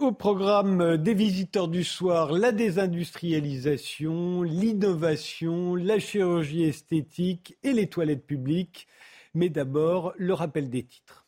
[0.00, 8.26] Au programme des visiteurs du soir, la désindustrialisation, l'innovation, la chirurgie esthétique et les toilettes
[8.26, 8.88] publiques.
[9.34, 11.27] Mais d'abord, le rappel des titres.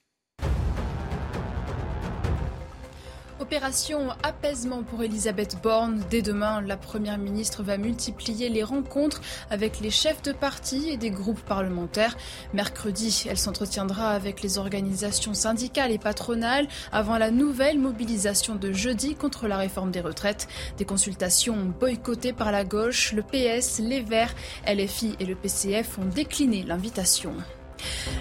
[3.51, 6.05] Opération apaisement pour Elisabeth Borne.
[6.09, 10.97] Dès demain, la Première ministre va multiplier les rencontres avec les chefs de parti et
[10.97, 12.17] des groupes parlementaires.
[12.55, 19.17] Mercredi, elle s'entretiendra avec les organisations syndicales et patronales avant la nouvelle mobilisation de jeudi
[19.17, 20.47] contre la réforme des retraites.
[20.79, 26.07] Des consultations boycottées par la gauche, le PS, les Verts, LFI et le PCF ont
[26.07, 27.35] décliné l'invitation.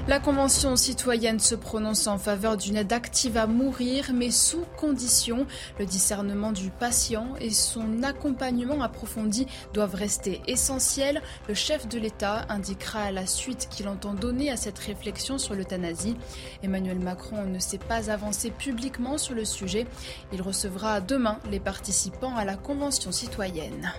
[0.07, 5.45] La Convention citoyenne se prononce en faveur d'une aide active à mourir, mais sous condition.
[5.77, 11.21] Le discernement du patient et son accompagnement approfondi doivent rester essentiels.
[11.47, 15.53] Le chef de l'État indiquera à la suite qu'il entend donner à cette réflexion sur
[15.53, 16.17] l'euthanasie.
[16.63, 19.85] Emmanuel Macron ne s'est pas avancé publiquement sur le sujet.
[20.33, 23.91] Il recevra demain les participants à la Convention citoyenne.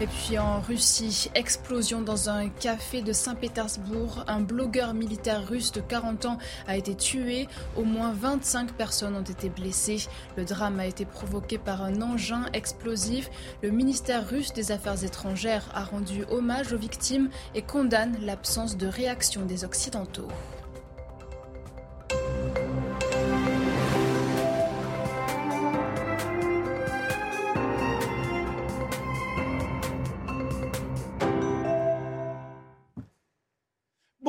[0.00, 4.24] Et puis en Russie, explosion dans un café de Saint-Pétersbourg.
[4.26, 7.48] Un blogueur militaire russe de 40 ans a été tué.
[7.76, 10.08] Au moins 25 personnes ont été blessées.
[10.36, 13.30] Le drame a été provoqué par un engin explosif.
[13.62, 18.86] Le ministère russe des Affaires étrangères a rendu hommage aux victimes et condamne l'absence de
[18.86, 20.28] réaction des Occidentaux.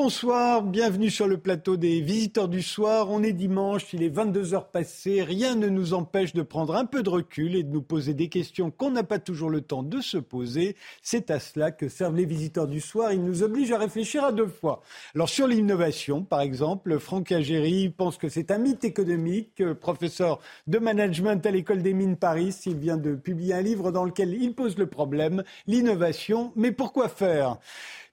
[0.03, 3.11] Bonsoir, bienvenue sur le plateau des visiteurs du soir.
[3.11, 5.21] On est dimanche, il est 22 heures passées.
[5.21, 8.27] Rien ne nous empêche de prendre un peu de recul et de nous poser des
[8.27, 10.75] questions qu'on n'a pas toujours le temps de se poser.
[11.03, 13.13] C'est à cela que servent les visiteurs du soir.
[13.13, 14.81] Ils nous obligent à réfléchir à deux fois.
[15.13, 19.63] Alors sur l'innovation, par exemple, Franck Agéry pense que c'est un mythe économique.
[19.79, 24.05] Professeur de management à l'école des mines Paris, il vient de publier un livre dans
[24.05, 26.53] lequel il pose le problème, l'innovation.
[26.55, 27.59] Mais pourquoi faire?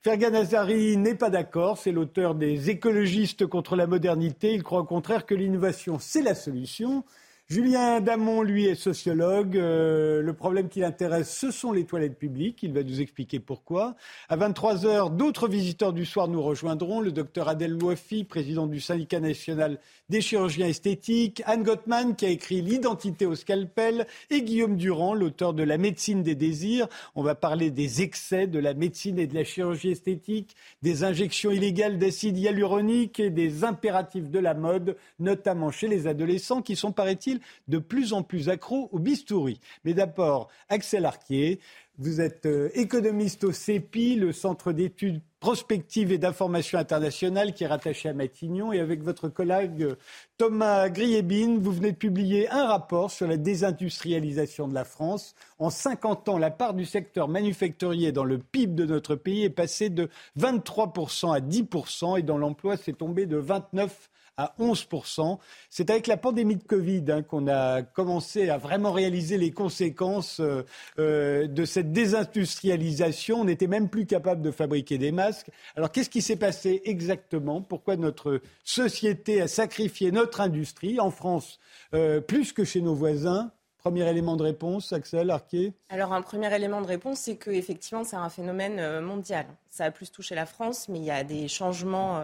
[0.08, 1.76] Fergan Azari n'est pas d'accord.
[1.76, 4.54] C'est l'auteur des écologistes contre la modernité.
[4.54, 7.04] Il croit au contraire que l'innovation, c'est la solution.
[7.50, 9.56] Julien Damon, lui, est sociologue.
[9.56, 12.62] Euh, le problème qui l'intéresse, ce sont les toilettes publiques.
[12.62, 13.96] Il va nous expliquer pourquoi.
[14.28, 17.00] À 23 heures, d'autres visiteurs du soir nous rejoindront.
[17.00, 19.78] Le docteur Adèle Louafi, président du syndicat national
[20.10, 21.42] des chirurgiens esthétiques.
[21.46, 24.06] Anne Gottman, qui a écrit L'identité au scalpel.
[24.28, 26.86] Et Guillaume Durand, l'auteur de La médecine des désirs.
[27.14, 31.50] On va parler des excès de la médecine et de la chirurgie esthétique, des injections
[31.50, 36.92] illégales d'acide hyaluronique et des impératifs de la mode, notamment chez les adolescents qui sont,
[36.92, 37.37] paraît-il,
[37.68, 39.60] de plus en plus accro au bistouri.
[39.84, 41.60] Mais d'abord, Axel Arquier,
[42.00, 47.68] vous êtes euh, économiste au CEPI, le Centre d'études prospectives et d'information internationale qui est
[47.68, 48.72] rattaché à Matignon.
[48.72, 49.96] Et avec votre collègue euh,
[50.36, 55.34] Thomas Griébine, vous venez de publier un rapport sur la désindustrialisation de la France.
[55.58, 59.50] En 50 ans, la part du secteur manufacturier dans le PIB de notre pays est
[59.50, 65.38] passée de 23% à 10% et dans l'emploi, c'est tombé de 29 à 11%.
[65.68, 70.40] C'est avec la pandémie de Covid hein, qu'on a commencé à vraiment réaliser les conséquences
[70.40, 70.64] euh,
[70.98, 73.40] euh, de cette désindustrialisation.
[73.40, 75.50] On n'était même plus capable de fabriquer des masques.
[75.76, 77.60] Alors qu'est-ce qui s'est passé exactement?
[77.60, 81.58] Pourquoi notre société a sacrifié notre industrie en France
[81.92, 83.50] euh, plus que chez nos voisins?
[83.78, 88.16] Premier élément de réponse, Axel Arquet Alors, un premier élément de réponse, c'est qu'effectivement, c'est
[88.16, 89.46] un phénomène mondial.
[89.70, 92.20] Ça a plus touché la France, mais il y a des changements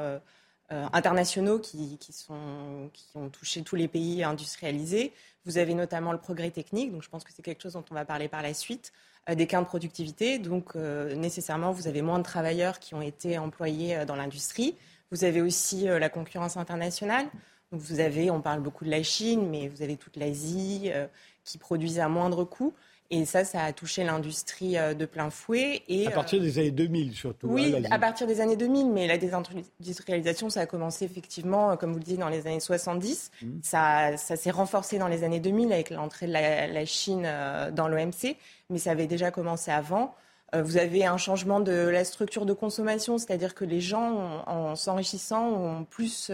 [0.73, 5.13] euh, internationaux qui, sont, qui ont touché tous les pays industrialisés.
[5.45, 7.95] Vous avez notamment le progrès technique, donc je pense que c'est quelque chose dont on
[7.95, 8.95] va parler par la suite,
[9.29, 10.39] euh, des gains de productivité.
[10.39, 14.75] Donc euh, nécessairement, vous avez moins de travailleurs qui ont été employés dans l'industrie.
[15.11, 17.27] Vous avez aussi la concurrence internationale.
[17.71, 20.91] Donc vous avez, on parle beaucoup de la Chine, mais vous avez toute l'Asie
[21.45, 22.73] qui produisent à moindre coût.
[23.15, 25.83] Et ça, ça a touché l'industrie euh, de plein fouet.
[25.89, 27.47] Et, à partir des années 2000 surtout.
[27.47, 31.77] Oui, hein, à partir des années 2000, mais la désindustrialisation, ça a commencé effectivement, euh,
[31.77, 33.31] comme vous le disiez, dans les années 70.
[33.41, 33.47] Mmh.
[33.63, 37.87] Ça, ça s'est renforcé dans les années 2000 avec l'entrée de la, Chine euh, dans
[37.87, 38.37] l'OMC,
[38.69, 40.15] mais ça avait déjà commencé avant.
[40.53, 45.49] Vous avez un changement de la structure de consommation, c'est-à-dire que les gens, en s'enrichissant,
[45.49, 46.31] ont plus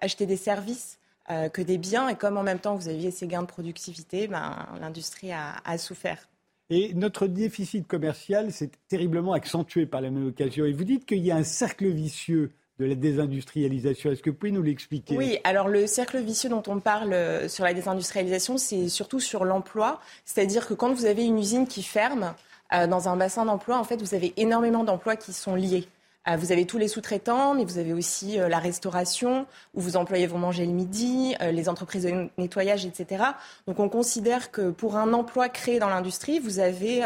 [0.00, 0.98] acheté des services
[1.30, 2.08] euh, que des biens.
[2.08, 6.28] Et comme en même temps vous aviez ces gains de productivité, ben, l'industrie a, souffert.
[6.70, 10.64] Et notre déficit commercial s'est terriblement accentué par la même occasion.
[10.64, 14.10] Et vous dites qu'il y a un cercle vicieux de la désindustrialisation.
[14.10, 15.16] Est-ce que vous pouvez nous l'expliquer?
[15.16, 19.44] Oui, alors le cercle vicieux dont on parle euh, sur la désindustrialisation, c'est surtout sur
[19.44, 20.00] l'emploi.
[20.24, 22.34] C'est-à-dire que quand vous avez une usine qui ferme,
[22.72, 25.86] euh, dans un bassin d'emploi, en fait, vous avez énormément d'emplois qui sont liés.
[26.28, 29.96] Euh, vous avez tous les sous-traitants, mais vous avez aussi euh, la restauration, où vos
[29.96, 33.24] employés vont manger le midi, euh, les entreprises de nettoyage, etc.
[33.66, 37.02] Donc on considère que pour un emploi créé dans l'industrie, vous avez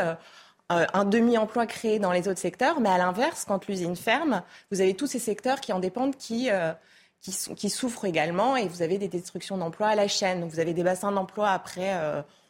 [0.69, 4.95] un demi-emploi créé dans les autres secteurs, mais à l'inverse, quand l'usine ferme, vous avez
[4.95, 6.49] tous ces secteurs qui en dépendent qui,
[7.21, 10.41] qui, souffrent également, et vous avez des destructions d'emplois à la chaîne.
[10.41, 11.93] Donc vous avez des bassins d'emploi après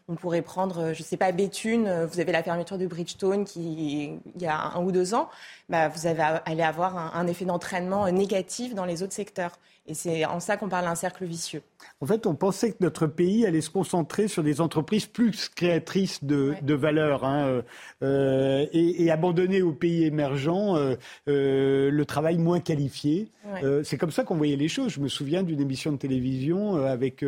[0.09, 4.19] on pourrait prendre, je ne sais pas, Béthune, vous avez la fermeture de Bridgestone qui,
[4.35, 5.29] il y a un ou deux ans,
[5.69, 9.53] bah, vous allez avoir un effet d'entraînement négatif dans les autres secteurs.
[9.87, 11.63] Et c'est en ça qu'on parle d'un cercle vicieux.
[12.01, 16.23] En fait, on pensait que notre pays allait se concentrer sur des entreprises plus créatrices
[16.23, 17.63] de, valeur hein, euh,
[18.03, 20.97] euh, et, abandonner aux pays émergents euh,
[21.27, 23.31] le travail moins qualifié.
[23.83, 24.93] c'est comme ça qu'on voyait les choses.
[24.93, 27.25] Je me souviens d'une émission de télévision avec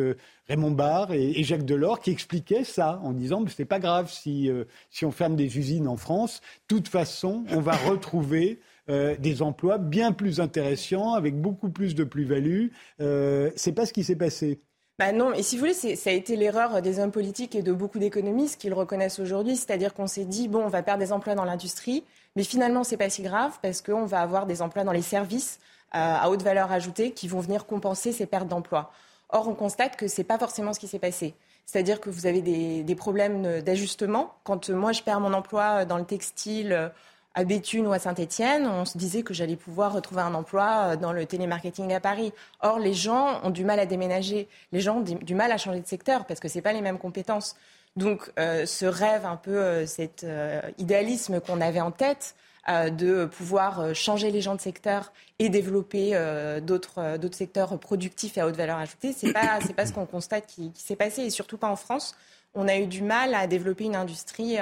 [0.47, 4.49] Raymond Barre et, Jacques Delors qui expliquaient ça en disant ce n'est pas grave si,
[4.89, 6.39] si on ferme des usines en France.
[6.69, 8.59] De toute façon, on va retrouver
[8.89, 12.67] euh, des emplois bien plus intéressants, avec beaucoup plus de plus-value.
[12.99, 14.61] Euh, c'est pas ce qui s'est passé.
[14.99, 17.73] Bah non, et si vous voulez, ça a été l'erreur des hommes politiques et de
[17.73, 19.55] beaucoup d'économistes qui le reconnaissent aujourd'hui.
[19.55, 22.03] C'est-à-dire qu'on s'est dit, bon, on va perdre des emplois dans l'industrie,
[22.35, 25.59] mais finalement, c'est pas si grave parce qu'on va avoir des emplois dans les services
[25.95, 28.91] euh, à haute valeur ajoutée qui vont venir compenser ces pertes d'emplois.
[29.29, 31.33] Or, on constate que c'est pas forcément ce qui s'est passé.
[31.65, 34.35] C'est-à-dire que vous avez des, des problèmes d'ajustement.
[34.43, 36.91] Quand moi, je perds mon emploi dans le textile,
[37.35, 40.95] à Béthune ou à Saint-Étienne, on se disait que j'allais pouvoir retrouver un emploi euh,
[40.95, 42.31] dans le télémarketing à Paris.
[42.61, 45.79] Or, les gens ont du mal à déménager, les gens ont du mal à changer
[45.79, 47.55] de secteur parce que ce pas les mêmes compétences.
[47.95, 50.25] Donc, euh, ce rêve, un peu euh, cet
[50.77, 52.35] idéalisme qu'on avait en tête
[52.65, 56.11] de pouvoir changer les gens de secteur et développer
[56.61, 60.71] d'autres secteurs productifs et à haute valeur ajoutée, c'est pas pas ce qu'on constate qui
[60.73, 62.15] s'est passé et surtout pas en France.
[62.55, 64.59] On a eu du mal à développer une industrie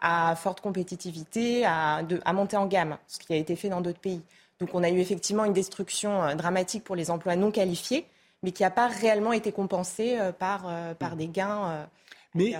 [0.00, 2.02] à forte compétitivité, à,
[2.32, 4.22] monter en gamme, ce qui a été fait dans d'autres pays.
[4.60, 8.06] Donc on a eu effectivement une destruction euh, dramatique pour les emplois non qualifiés,
[8.42, 11.86] mais qui n'a pas réellement été compensée euh, euh, par des gains.
[12.34, 12.54] Mais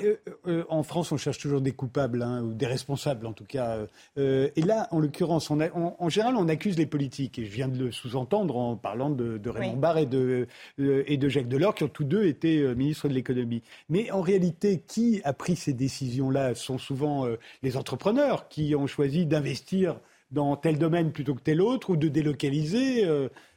[0.69, 3.79] en France, on cherche toujours des coupables, hein, ou des responsables en tout cas.
[4.17, 7.38] et là, en l'occurrence, en général, on accuse les politiques.
[7.38, 10.47] Et je viens de le sous-entendre en parlant de, Raymond Barre et de,
[10.79, 13.62] et de Jacques Delors, qui ont tous deux été ministres de l'économie.
[13.88, 17.26] Mais en réalité, qui a pris ces décisions-là Ce sont souvent
[17.62, 19.99] les entrepreneurs qui ont choisi d'investir
[20.31, 23.05] dans tel domaine plutôt que tel autre, ou de délocaliser.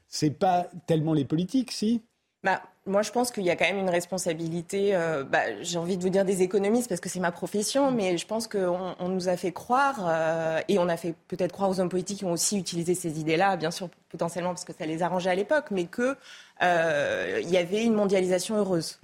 [0.07, 2.01] c'est pas tellement les politiques, si?
[2.47, 5.97] Bah, moi, je pense qu'il y a quand même une responsabilité, euh, bah, j'ai envie
[5.97, 9.09] de vous dire des économistes parce que c'est ma profession, mais je pense qu'on on
[9.09, 12.23] nous a fait croire, euh, et on a fait peut-être croire aux hommes politiques qui
[12.25, 15.65] ont aussi utilisé ces idées-là, bien sûr, potentiellement parce que ça les arrangeait à l'époque,
[15.71, 16.15] mais qu'il
[16.63, 18.97] euh, y avait une mondialisation heureuse.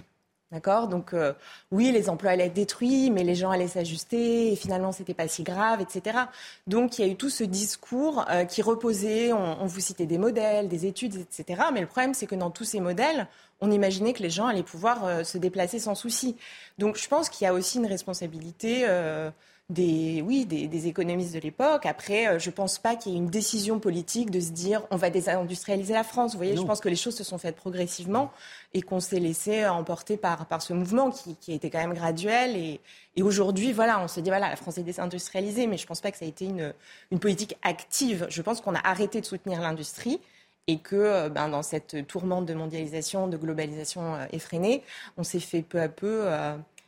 [0.54, 0.86] D'accord?
[0.86, 1.32] Donc, euh,
[1.72, 5.12] oui, les emplois allaient être détruits, mais les gens allaient s'ajuster, et finalement, ce n'était
[5.12, 6.16] pas si grave, etc.
[6.68, 10.16] Donc, il y a eu tout ce discours euh, qui reposait, on, vous citait des
[10.16, 11.60] modèles, des études, etc.
[11.72, 13.26] Mais le problème, c'est que dans tous ces modèles,
[13.60, 16.36] on imaginait que les gens allaient pouvoir euh, se déplacer sans souci.
[16.78, 18.86] Donc, je pense qu'il y a aussi une responsabilité
[19.70, 21.86] des, oui, des, économistes de l'époque.
[21.86, 24.86] Après, euh, je ne pense pas qu'il y ait une décision politique de se dire
[24.90, 26.32] on va désindustrialiser la France.
[26.32, 28.30] Vous voyez, je pense que les choses se sont faites progressivement
[28.74, 31.94] et qu'on s'est laissé emporter par, par ce mouvement qui, qui a été quand même
[31.94, 32.56] graduel.
[32.56, 32.80] Et,
[33.16, 36.02] et aujourd'hui, voilà, on se dit voilà, la France est désindustrialisée, mais je ne pense
[36.02, 36.74] pas que ça a été une,
[37.10, 38.26] une politique active.
[38.28, 40.20] Je pense qu'on a arrêté de soutenir l'industrie
[40.66, 44.82] et que euh, ben, dans cette tourmente de mondialisation, de globalisation euh, effrénée,
[45.16, 46.28] on s'est fait peu à peu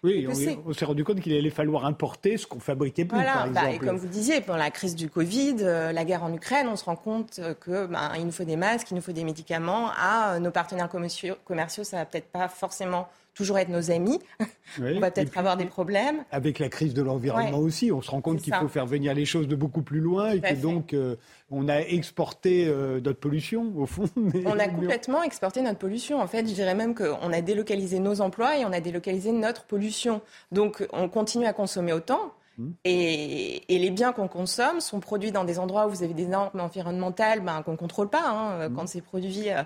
[0.02, 3.70] oui, on, s'est rendu compte qu'il allait falloir importer ce qu'on fabriquait plus, par bah,
[3.70, 3.74] exemple.
[3.74, 6.76] et comme vous disiez, pendant la crise du Covid, euh, la guerre en Ukraine, on
[6.76, 9.90] se rend compte que ben, il nous faut des masques, il nous faut des médicaments.
[9.96, 14.18] À euh, nos partenaires commerciaux, commerciaux ça va peut-être pas forcément toujours être nos amis.
[14.80, 16.24] on va peut-être avoir des problèmes.
[16.32, 19.26] Avec la crise de l'environnement aussi, on se rend compte qu'il faut faire venir les
[19.26, 21.16] choses de beaucoup plus loin et que donc euh,
[21.50, 24.08] on a exporté euh, notre pollution au fond.
[24.46, 26.20] On a complètement exporté notre pollution.
[26.20, 29.64] En fait, je dirais même qu'on a délocalisé nos emplois et on a délocalisé notre
[29.64, 30.22] pollution.
[30.50, 32.32] Donc on continue à consommer autant.
[32.58, 32.70] Hmm.
[32.84, 36.58] Et, les biens qu'on consomme sont produits dans des endroits où vous avez des normes
[36.58, 38.26] environnementales ben, qu'on ne contrôle pas.
[38.26, 38.74] Hein, hmm.
[38.74, 39.62] Quand c'est produit euh,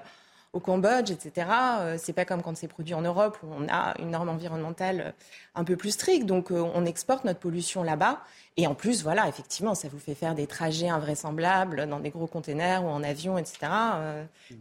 [0.52, 1.49] au Cambodge, etc.
[1.80, 5.00] Euh, c'est pas comme quand c'est produit en Europe où on a une norme environnementale
[5.00, 5.11] euh,
[5.54, 6.26] un peu plus stricte.
[6.26, 8.21] Donc euh, on exporte notre pollution là-bas.
[8.57, 12.26] Et en plus, voilà, effectivement, ça vous fait faire des trajets invraisemblables dans des gros
[12.26, 13.59] containers ou en avion, etc.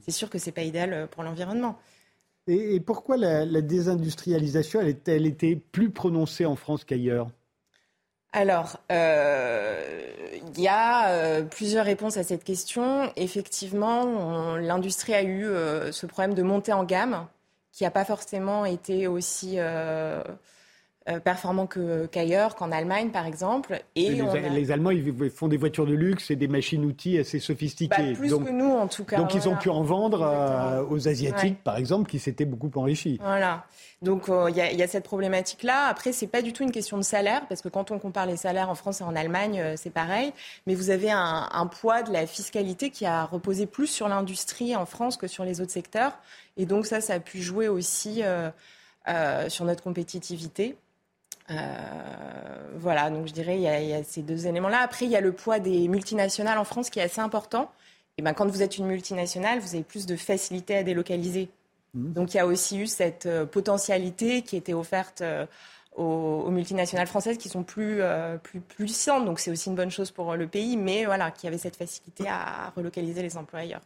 [0.02, 1.78] c'est sûr que c'est pas idéal pour l'environnement.
[2.48, 7.30] Et, pourquoi la, désindustrialisation, elle été plus prononcée en France qu'ailleurs?
[8.32, 10.12] Alors, euh,
[10.56, 13.12] il y a euh, plusieurs réponses à cette question.
[13.16, 17.28] Effectivement, l'industrie a eu euh, ce problème de montée en gamme
[17.72, 20.24] qui n'a pas forcément été aussi euh,
[21.24, 21.68] performants
[22.12, 23.82] qu'ailleurs, qu'en Allemagne par exemple.
[23.96, 28.12] Et, les, Allemands, ils font des voitures de luxe et des machines-outils assez sophistiquées.
[28.12, 29.18] Bah, plus que nous en tout cas.
[29.18, 33.20] Donc ils ont pu en vendre aux Asiatiques par exemple, qui s'étaient beaucoup enrichis.
[33.22, 33.66] Voilà.
[34.02, 35.88] Donc euh, il y, a cette problématique-là.
[35.88, 38.38] Après, c'est pas du tout une question de salaire, parce que quand on compare les
[38.38, 40.32] salaires en France et en Allemagne, euh, c'est pareil.
[40.68, 44.76] Mais vous avez un, un, poids de la fiscalité qui a reposé plus sur l'industrie
[44.76, 46.14] en France que sur les autres secteurs.
[46.56, 50.78] Et donc ça, ça a pu jouer aussi euh, sur notre compétitivité.
[52.76, 54.80] Voilà, donc je dirais il y, a, y, a ces deux éléments-là.
[54.80, 57.72] Après, il y a le poids des multinationales en France qui est assez important.
[58.18, 61.50] Et ben, quand vous êtes une multinationale, vous avez plus de facilité à délocaliser
[61.94, 62.14] Mmh.
[62.14, 65.46] Donc il y a aussi eu cette euh, potentialité qui était offerte euh,
[65.96, 69.26] aux, multinationales françaises qui sont plus, euh, plus, puissantes.
[69.26, 72.26] Donc c'est aussi une bonne chose pour le pays, mais voilà, qui avait cette facilité
[72.28, 73.82] à relocaliser les employeurs.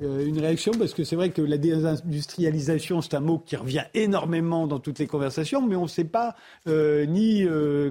[0.00, 4.66] Une réaction parce que c'est vrai que la désindustrialisation, c'est un mot qui revient énormément
[4.66, 6.34] dans toutes les conversations, mais on ne sait pas
[6.66, 7.46] ni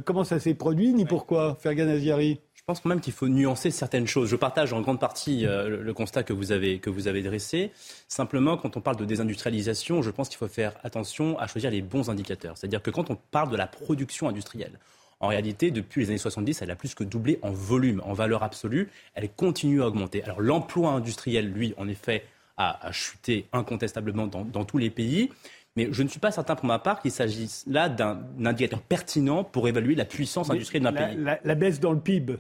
[0.06, 1.58] comment ça s'est produit, ni pourquoi.
[1.60, 2.40] Fergan Aziari.
[2.66, 4.28] Je pense quand même qu'il faut nuancer certaines choses.
[4.28, 7.72] Je partage en grande partie euh, le, constat que vous, avez, que vous avez dressé.
[8.08, 11.84] Simplement, quand on parle de désindustrialisation, je pense qu'il faut faire attention à choisir les
[11.84, 12.58] bons indicateurs.
[12.58, 14.80] C'est-à-dire que quand on parle de la production industrielle,
[15.26, 18.44] en réalité, depuis les années 70, elle a plus que doublé en volume, en valeur
[18.44, 18.90] absolue.
[19.16, 20.24] Elle continue à augmenter.
[20.24, 22.26] Alors l'emploi industriel, lui, en effet,
[22.58, 25.32] a, chuté incontestablement dans, dans tous les pays.
[25.76, 29.44] Mais je ne suis pas certain pour ma part qu'il s'agisse là d'un indicateur pertinent
[29.44, 31.18] pour évaluer la puissance industrielle d'un pays.
[31.44, 32.38] la, baisse dans le PIB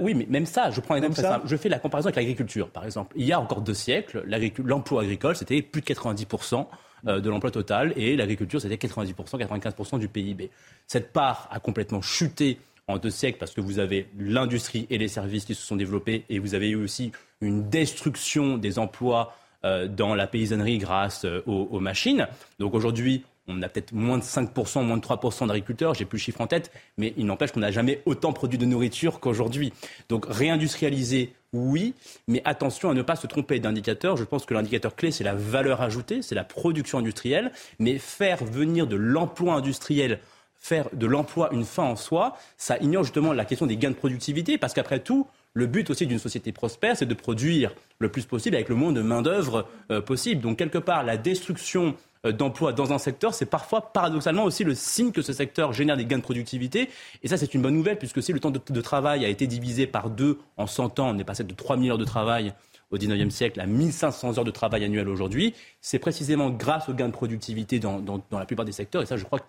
[0.00, 1.48] oui, mais même ça, je prends un exemple très simple.
[1.48, 3.12] Je fais la comparaison avec l'agriculture, par exemple.
[3.16, 4.24] Il y a encore deux siècles,
[4.64, 6.64] l'emploi agricole, c'était plus de 90% euh,
[7.04, 10.50] de l'emploi total et l'agriculture, c'était 90%, 95% du PIB.
[10.86, 15.08] Cette part a complètement chuté en deux siècles parce que vous avez l'industrie et les
[15.08, 19.34] services qui se sont développés et vous avez eu aussi une destruction des emplois
[19.64, 22.28] euh, dans la paysannerie grâce euh, aux, machines.
[22.58, 26.22] Donc aujourd'hui, on a peut-être moins de 5%, moins de 3% d'agriculteurs, j'ai plus le
[26.22, 29.72] chiffre en tête, mais il n'empêche qu'on n'a jamais autant produit de nourriture qu'aujourd'hui.
[30.08, 31.94] Donc réindustrialiser, oui,
[32.28, 34.16] mais attention à ne pas se tromper d'indicateur.
[34.16, 38.44] Je pense que l'indicateur clé, c'est la valeur ajoutée, c'est la production industrielle, mais faire
[38.44, 40.20] venir de l'emploi industriel
[40.64, 43.96] faire de l'emploi une fin en soi, ça ignore justement la question des gains de
[43.96, 48.24] productivité, parce qu'après tout, le but aussi d'une société prospère, c'est de produire le plus
[48.24, 50.40] possible avec le moins de main-d'œuvre euh, possible.
[50.40, 51.94] Donc, quelque part, la destruction
[52.32, 56.06] d'emplois dans un secteur, c'est parfois paradoxalement aussi le signe que ce secteur génère des
[56.06, 56.88] gains de productivité.
[57.22, 59.86] Et ça, c'est une bonne nouvelle, puisque si le temps de, travail a été divisé
[59.86, 62.54] par deux en 100 ans, on est passé de 3 000 heures de travail
[62.90, 67.08] au XIXe siècle à 1500 heures de travail annuel aujourd'hui, c'est précisément grâce aux gains
[67.08, 69.02] de productivité dans, la plupart des secteurs.
[69.02, 69.40] Et ça, je crois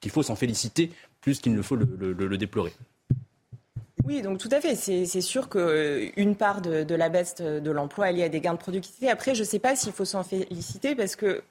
[0.00, 2.72] qu'il faut s'en féliciter plus qu'il ne faut le, déplorer.
[4.04, 4.74] Oui, donc tout à fait.
[4.74, 8.40] C'est sûr qu'une euh, part de, de, la baisse de l'emploi est liée à des
[8.40, 9.08] gains de productivité.
[9.08, 11.42] Après, je ne sais pas s'il faut s'en féliciter parce que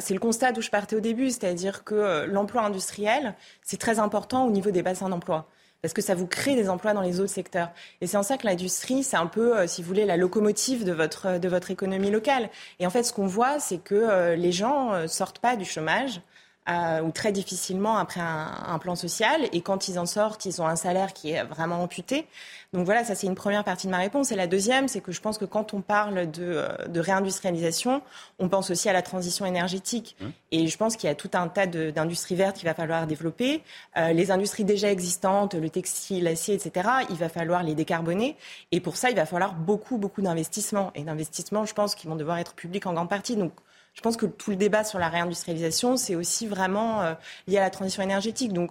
[0.00, 3.98] c'est le constat d'où je partais au début, c'est-à-dire que euh, l'emploi industriel, c'est très
[3.98, 5.48] important au niveau des bassins d'emploi
[5.82, 7.70] parce que ça vous crée des emplois dans les autres secteurs.
[8.02, 10.84] Et c'est en ça que l'industrie, c'est un peu, euh, si vous voulez, la locomotive
[10.84, 12.50] de votre, de votre économie locale.
[12.80, 16.20] Et en fait, ce qu'on voit, c'est que euh, les gens sortent pas du chômage.
[16.68, 19.40] Ou très difficilement après un, un, plan social.
[19.52, 22.26] Et quand ils en sortent, ils ont un salaire qui est vraiment amputé.
[22.72, 24.30] Donc voilà, ça c'est une première partie de ma réponse.
[24.30, 28.02] Et la deuxième, c'est que je pense que quand on parle de, euh, de réindustrialisation,
[28.38, 30.16] on pense aussi à la transition énergétique.
[30.20, 30.26] Mmh.
[30.52, 33.62] Et je pense qu'il y a tout un tas d'industries vertes qu'il va falloir développer.
[33.96, 38.36] Euh, les industries déjà existantes, le textile, l'acier, etc., il va falloir les décarboner.
[38.70, 40.92] Et pour ça, il va falloir beaucoup, beaucoup d'investissements.
[40.94, 43.34] Et d'investissements, je pense, qui vont devoir être publics en grande partie.
[43.34, 43.52] Donc
[43.94, 47.14] je pense que tout le débat sur la réindustrialisation, c'est aussi vraiment euh,
[47.46, 48.52] lié à la transition énergétique.
[48.52, 48.70] Donc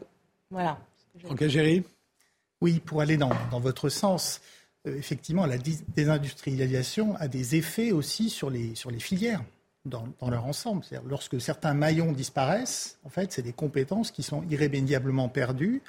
[0.49, 0.79] voilà.
[1.29, 1.83] Ok, Géry
[2.61, 4.41] oui, pour aller dans, votre sens,
[4.87, 9.43] euh, effectivement, la désindustrialisation a des effets aussi sur les, sur les filières
[9.85, 10.83] dans, leur ensemble.
[11.07, 15.81] Lorsque certains maillons disparaissent, en fait, c'est des compétences qui sont irrémédiablement perdues.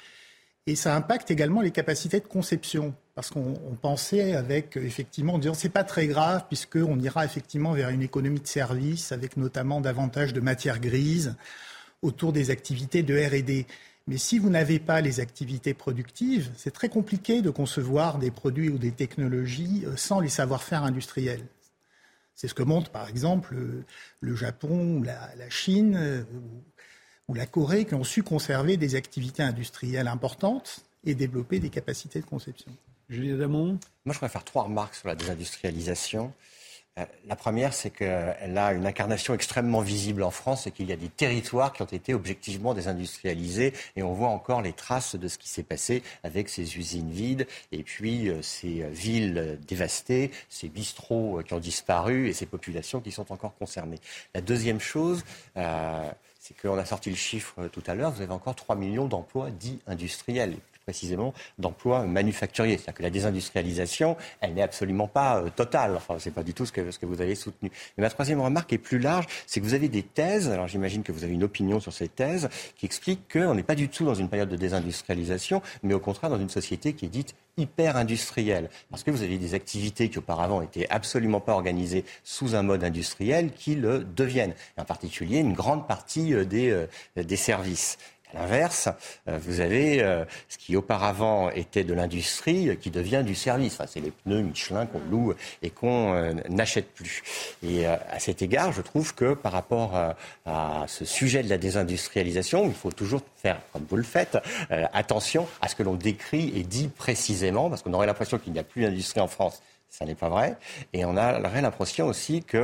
[0.65, 2.93] Et ça impacte également les capacités de conception.
[3.21, 7.89] Parce qu'on pensait avec, effectivement, en disant c'est pas très grave, puisqu'on ira effectivement vers
[7.89, 11.35] une économie de service, avec notamment davantage de matières grises
[12.01, 13.67] autour des activités de RD.
[14.07, 18.69] Mais si vous n'avez pas les activités productives, c'est très compliqué de concevoir des produits
[18.69, 21.45] ou des technologies euh, sans les savoir-faire industriels.
[22.33, 23.55] C'est ce que montre par exemple
[24.19, 26.23] le Japon ou la, Chine euh,
[27.27, 32.19] ou la Corée qui ont su conserver des activités industrielles importantes et développer des capacités
[32.19, 32.71] de conception.
[33.11, 36.31] Julien Damon Moi, je voudrais faire trois remarques sur la désindustrialisation.
[36.97, 40.93] Euh, la première, c'est qu'elle a une incarnation extrêmement visible en France et qu'il y
[40.93, 45.27] a des territoires qui ont été objectivement désindustrialisés et on voit encore les traces de
[45.27, 50.69] ce qui s'est passé avec ces usines vides et puis euh, ces villes dévastées, ces
[50.69, 53.99] bistrots qui ont disparu et ces populations qui sont encore concernées.
[54.33, 55.25] La deuxième chose,
[55.57, 59.07] euh, c'est qu'on a sorti le chiffre tout à l'heure, vous avez encore 3 millions
[59.07, 62.77] d'emplois dits industriels précisément d'emplois manufacturiers.
[62.77, 65.95] C'est-à-dire que la désindustrialisation, elle n'est absolument pas euh, totale.
[65.95, 67.71] Enfin, c'est pas du tout ce que, ce que vous avez soutenu.
[67.97, 71.03] Mais ma troisième remarque est plus large, c'est que vous avez des thèses, alors j'imagine
[71.03, 74.05] que vous avez une opinion sur ces thèses, qui expliquent qu'on n'est pas du tout
[74.05, 77.97] dans une période de désindustrialisation, mais au contraire dans une société qui est dite hyper
[77.97, 78.69] industrielle.
[78.89, 82.83] Parce que vous avez des activités qui auparavant étaient absolument pas organisées sous un mode
[82.83, 84.53] industriel qui le deviennent.
[84.77, 87.97] En particulier une grande partie euh, des, euh, des services.
[88.33, 88.89] À l'inverse,
[89.27, 93.73] euh, vous avez euh, ce qui auparavant était de l'industrie euh, qui devient du service.
[93.73, 97.23] Enfin, c'est les pneus Michelin qu'on loue et qu'on n'achète plus.
[97.63, 99.95] Et à cet égard, je trouve que par rapport
[100.45, 104.37] à ce sujet de la désindustrialisation, il faut toujours faire, comme vous le faites,
[104.69, 108.59] attention à ce que l'on décrit et dit précisément, parce qu'on aurait l'impression qu'il n'y
[108.59, 109.61] a plus d'industrie en France
[109.91, 110.57] ça n'est pas vrai.
[110.93, 112.57] Et on a l'impression aussi que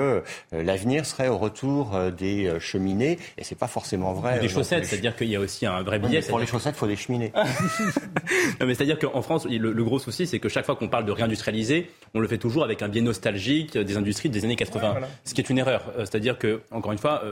[0.53, 4.39] euh, l'avenir serait au retour euh, des euh, cheminées, et c'est pas forcément vrai.
[4.39, 6.21] Des chaussettes, c'est-à-dire qu'il y a aussi un vrai billet.
[6.21, 7.33] pour les chaussettes, il faut des cheminées.
[7.35, 11.11] non, mais c'est-à-dire qu'en France, le, gros souci, c'est que chaque fois qu'on parle de
[11.11, 15.33] réindustrialiser, on le fait toujours avec un biais nostalgique des industries des années 80, ce
[15.33, 15.91] qui est une erreur.
[15.97, 17.23] C'est-à-dire que, encore une fois,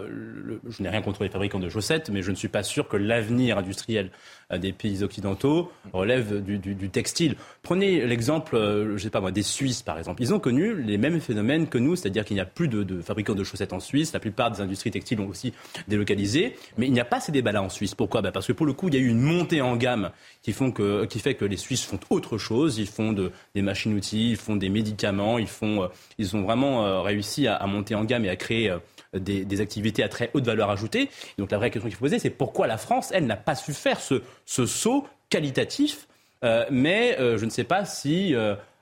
[0.69, 2.97] je n'ai rien contre les fabricants de chaussettes, mais je ne suis pas sûr que
[2.97, 4.11] l'avenir industriel
[4.51, 7.35] des pays occidentaux relève du, textile.
[7.63, 8.55] Prenez l'exemple,
[8.95, 10.21] je sais pas moi, des Suisses par exemple.
[10.21, 13.35] Ils ont connu les mêmes phénomènes que nous, c'est-à-dire qu'il n'y a plus de, fabricants
[13.35, 14.13] de chaussettes en Suisse.
[14.13, 15.53] La plupart des industries textiles ont aussi
[15.87, 16.55] délocalisé.
[16.77, 17.95] Mais il n'y a pas ces débats-là en Suisse.
[17.95, 18.21] Pourquoi?
[18.21, 20.11] Bah, Parce que pour le coup, il y a eu une montée en gamme
[20.41, 22.77] qui, fait que les Suisses font autre chose.
[22.77, 25.87] Ils font des machines-outils, ils font des médicaments, ils, euh,
[26.33, 28.75] ont vraiment euh, réussi à, monter en gamme et à créer
[29.15, 31.09] euh, des, activités à très haute valeur ajoutée.
[31.37, 33.73] Donc la vraie question qu'il faut poser, c'est pourquoi la France, elle, n'a pas su
[33.73, 34.21] faire ce,
[34.65, 36.07] saut qualitatif
[36.69, 38.35] mais je ne sais pas si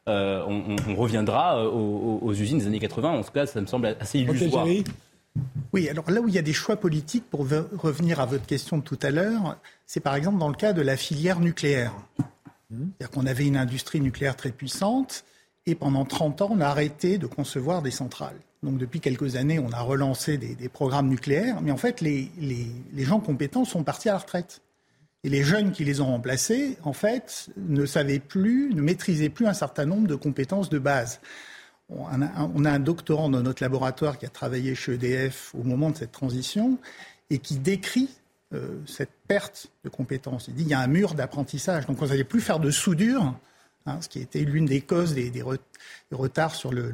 [0.10, 3.10] euh, on, reviendra euh, aux, usines des années 80.
[3.10, 4.68] En tout cas, ça me semble assez illusoire.
[5.72, 7.48] Oui, alors là où il y a des choix politiques, pour
[7.78, 10.82] revenir à votre question de tout à l'heure, c'est par exemple dans le cas de
[10.82, 11.94] la filière nucléaire.
[12.70, 15.24] C'est-à-dire qu'on avait une industrie nucléaire très puissante
[15.66, 18.40] et pendant 30 ans, on a arrêté de concevoir des centrales.
[18.64, 22.30] Donc depuis quelques années, on a relancé des, programmes nucléaires, mais en fait, les
[22.98, 24.62] gens compétents sont partis à la retraite.
[25.26, 29.48] Et les jeunes qui les ont remplacés, en fait, ne savaient plus, ne maîtrisaient plus
[29.48, 31.22] un certain nombre de compétences de base.
[31.90, 35.98] On a un doctorant dans notre laboratoire qui a travaillé chez EDF au moment de
[35.98, 36.78] cette transition
[37.30, 38.10] et qui décrit
[38.54, 40.48] euh, cette perte de compétences.
[40.48, 41.86] Il dit qu'il y a un mur d'apprentissage.
[41.86, 43.36] Donc on n'allait plus faire de soudure,
[43.86, 45.32] hein, ce qui était l'une des causes des,
[46.12, 46.94] retards sur le,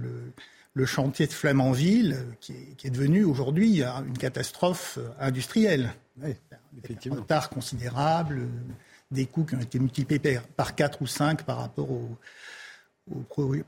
[0.85, 5.93] chantier de Flamanville, qui est, devenu aujourd'hui une catastrophe euh, industrielle.
[6.21, 8.47] Un retard considérable,
[9.11, 12.17] des coûts qui ont été multipliés par 4 ou 5 par rapport aux,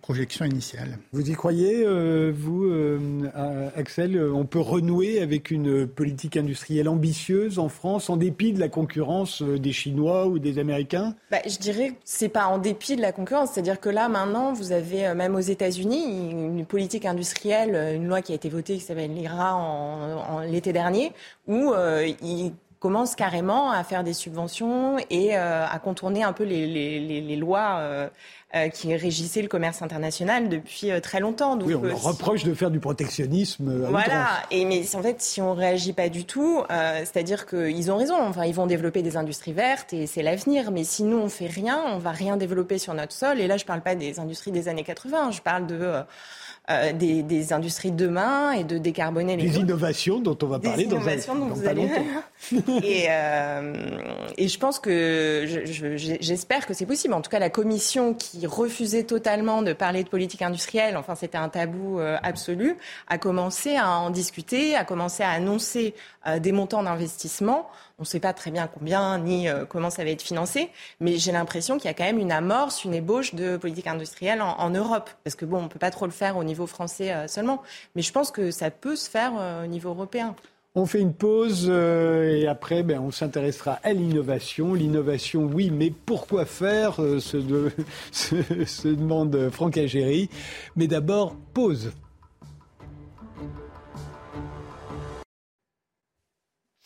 [0.01, 0.97] projections initiales.
[1.13, 3.29] Vous y croyez, euh, vous, euh,
[3.75, 8.69] Axel On peut renouer avec une politique industrielle ambitieuse en France, en dépit de la
[8.69, 11.15] concurrence euh, des Chinois ou des Américains?
[11.31, 13.51] Bah, Je dirais que ce n'est pas en dépit de la concurrence.
[13.53, 18.31] C'est-à-dire que là, maintenant, vous avez, même aux États-Unis, une politique industrielle, une loi qui
[18.31, 21.11] a été votée qui s'appelle l'IRA en, l'été dernier,
[21.47, 21.73] où
[22.21, 27.77] ils commence carrément à faire des subventions et euh, à contourner un peu les, lois
[27.77, 28.09] euh, euh,
[28.73, 31.55] qui régissaient le commerce international depuis très longtemps.
[31.55, 33.87] Donc, oui, on leur reproche de faire du protectionnisme.
[33.89, 38.15] voilà, et mais en fait, si on réagit pas du tout, c'est-à-dire qu'ils ont raison.
[38.19, 40.71] Enfin, ils vont développer des industries vertes et c'est l'avenir.
[40.71, 43.39] Mais si nous on fait rien, on va rien développer sur notre sol.
[43.39, 45.31] Et là, je parle pas des industries des années 80.
[45.31, 46.03] Je parle de
[46.69, 50.85] euh, des, industries de demain et de décarboner les Des innovations dont on va parler
[50.85, 51.89] dans, un, dont vous allez...
[52.83, 53.97] et, euh,
[54.37, 55.43] et je pense que
[55.95, 57.15] j'espère que c'est possible.
[57.15, 61.37] En tout cas, la commission qui refusait totalement de parler de politique industrielle, enfin c'était
[61.37, 65.95] un tabou euh, absolu, a commencé à en discuter, a commencé à annoncer
[66.39, 67.69] des montants d'investissement.
[68.01, 71.17] On ne sait pas très bien combien ni euh, comment ça va être financé, mais
[71.17, 74.69] j'ai l'impression qu'il y a quand même une amorce, une ébauche de politique industrielle en,
[74.71, 75.11] Europe.
[75.23, 77.61] Parce que bon, on ne peut pas trop le faire au niveau français euh, seulement,
[77.95, 80.35] mais je pense que ça peut se faire euh, au niveau européen.
[80.73, 84.73] On fait une pause et après, ben, on s'intéressera à l'innovation.
[84.73, 87.41] L'innovation, oui, mais pourquoi faire se,
[88.11, 90.29] se, demande Franck Agéry.
[90.77, 91.91] Mais d'abord, pause.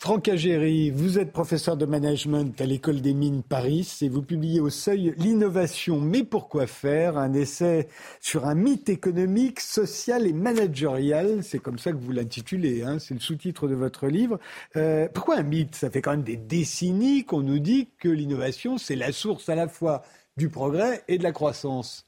[0.06, 4.60] Franck Agéry, vous êtes professeur de management à l'École des mines Paris et vous publiez
[4.60, 7.88] au seuil L'innovation, mais pourquoi faire Un essai
[8.20, 11.42] sur un mythe économique, social et managérial?
[11.42, 14.38] C'est comme ça que vous l'intitulez, hein, c'est le sous-titre de votre livre.
[14.76, 15.74] Euh, pourquoi un mythe?
[15.74, 19.56] Ça fait quand même des décennies qu'on nous dit que l'innovation, c'est la source à
[19.56, 20.04] la fois
[20.36, 22.06] du progrès et de la croissance.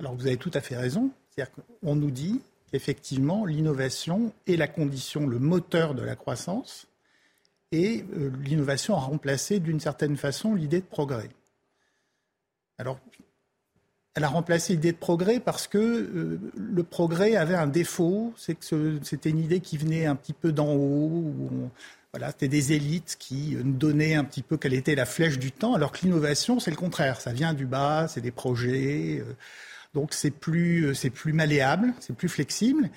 [0.00, 1.12] Alors vous avez tout à fait raison.
[1.30, 1.54] C'est-à-dire
[1.84, 2.40] qu'on nous dit
[2.72, 6.88] qu'effectivement, l'innovation est la condition, le moteur de la croissance
[7.72, 11.30] et euh, l'innovation a remplacé d'une certaine façon l'idée de progrès.
[12.78, 12.98] Alors,
[14.14, 18.54] elle a remplacé l'idée de progrès parce que euh, le progrès avait un défaut, c'est
[18.54, 21.32] que c'était une idée qui venait un petit peu d'en haut,
[22.12, 25.50] voilà, c'était des élites qui nous donnaient un petit peu quelle était la flèche du
[25.50, 29.32] temps, alors que l'innovation, c'est le contraire, ça vient du bas, c'est des projets, euh,
[29.94, 32.90] donc c'est plus, c'est plus malléable, c'est plus flexible.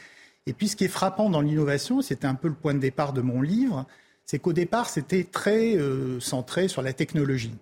[0.47, 3.13] Et puis ce qui est frappant dans l'innovation, c'était un peu le point de départ
[3.13, 3.85] de mon livre,
[4.25, 7.55] c'est qu'au départ, c'était très euh, centré sur la technologie.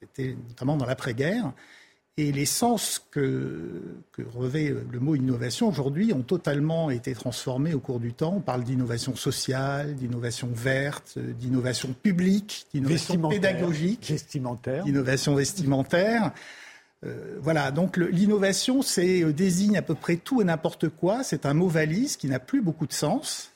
[0.00, 1.52] C'était notamment dans l'après-guerre.
[2.16, 3.80] Et les sens que,
[4.10, 8.34] que, revêt le mot innovation aujourd'hui ont totalement été transformés au cours du temps.
[8.38, 16.32] On parle d'innovation sociale, d'innovation verte, d'innovation publique, d'innovation pédagogique, vestimentaire, d'innovation vestimentaire.
[17.06, 21.22] Euh, voilà, donc l'innovation, c'est euh, désigne à peu près tout et n'importe quoi.
[21.22, 23.52] C'est un mot valise qui n'a plus beaucoup de sens.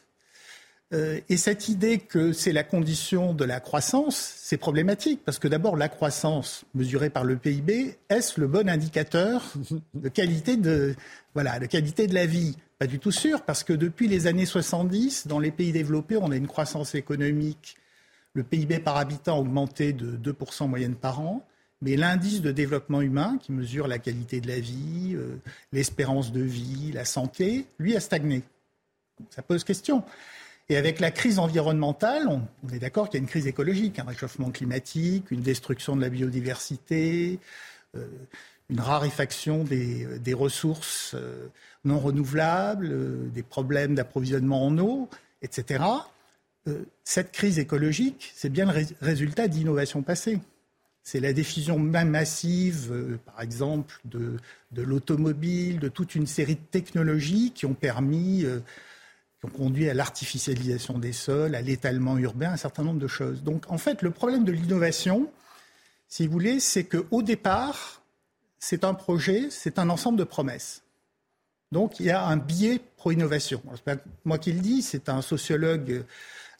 [0.92, 5.48] Euh, et cette idée que c'est la condition de la croissance, c'est problématique, parce que
[5.48, 9.52] d'abord, la croissance mesurée par le PIB, est-ce le bon indicateur
[9.94, 10.94] de qualité de,
[11.34, 12.56] voilà, de qualité de la vie?
[12.78, 16.30] Pas du tout sûr, parce que depuis les années 70, dans les pays développés, on
[16.30, 17.76] a une croissance économique.
[18.34, 21.46] Le PIB par habitant a augmenté de 2% moyenne par an,
[21.80, 25.36] mais l'indice de développement humain, qui mesure la qualité de la vie, euh,
[25.72, 28.42] l'espérance de vie, la santé, lui a stagné.
[29.30, 30.04] Ça pose question.
[30.72, 32.40] Et avec la crise environnementale, on,
[32.72, 36.08] est d'accord qu'il y a une crise écologique, un réchauffement climatique, une destruction de la
[36.08, 37.40] biodiversité,
[37.94, 38.06] euh,
[38.70, 41.48] une raréfaction des, des ressources euh,
[41.84, 45.10] non renouvelables, euh, des problèmes d'approvisionnement en eau,
[45.42, 45.84] etc.
[47.04, 50.40] cette crise écologique, c'est bien le résultat d'innovations passées.
[51.02, 54.38] C'est la diffusion même massive, par exemple, de
[54.74, 58.46] l'automobile, de toute une série de technologies qui ont permis
[59.42, 63.42] qui ont conduit à l'artificialisation des sols, à l'étalement urbain, un certain nombre de choses.
[63.42, 65.28] Donc en fait, le problème de l'innovation,
[66.06, 68.02] si vous voulez, c'est qu'au départ,
[68.60, 70.82] c'est un projet, c'est un ensemble de promesses.
[71.72, 73.62] Donc il y a un biais pro-innovation.
[74.24, 76.04] Moi qui le dis, c'est un sociologue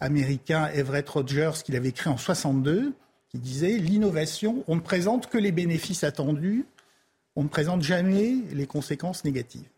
[0.01, 2.93] américain, Everett Rogers, qui l'avait écrit en 62,
[3.29, 6.67] qui disait l'innovation, on ne présente que les bénéfices attendus,
[7.37, 9.69] on ne présente jamais les conséquences négatives.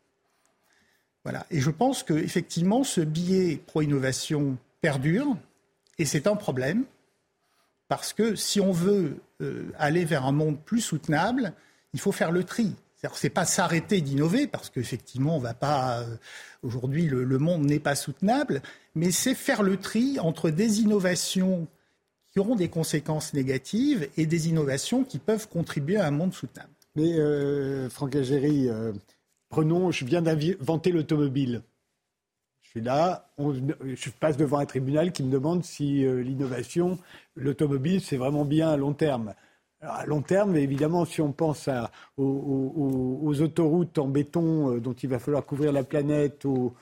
[1.25, 1.47] Voilà.
[1.51, 5.37] Et je pense qu'effectivement, ce biais pro-innovation perdure,
[5.99, 6.85] et c'est un problème,
[7.89, 11.53] parce que si on veut euh, aller vers un monde plus soutenable,
[11.93, 12.75] il faut faire le tri.
[13.15, 16.01] C'est pas s'arrêter d'innover, parce qu'effectivement, on va pas.
[16.01, 16.17] Euh,
[16.63, 18.63] aujourd'hui, le, monde n'est pas soutenable,
[18.95, 21.67] mais c'est faire le tri entre des innovations
[22.33, 26.73] qui auront des conséquences négatives et des innovations qui peuvent contribuer à un monde soutenable.
[26.97, 28.17] Mais euh, Franck
[29.55, 31.63] euh, Prenons, je viens d'inventer l'automobile.
[32.63, 36.99] Je suis là, je passe devant un tribunal qui me demande si euh, l'innovation,
[37.37, 39.35] l'automobile, c'est vraiment bien à long terme.
[39.81, 41.69] à long terme, évidemment, si on pense
[42.17, 46.75] aux, autoroutes en béton euh, dont il va falloir couvrir la planète, aux,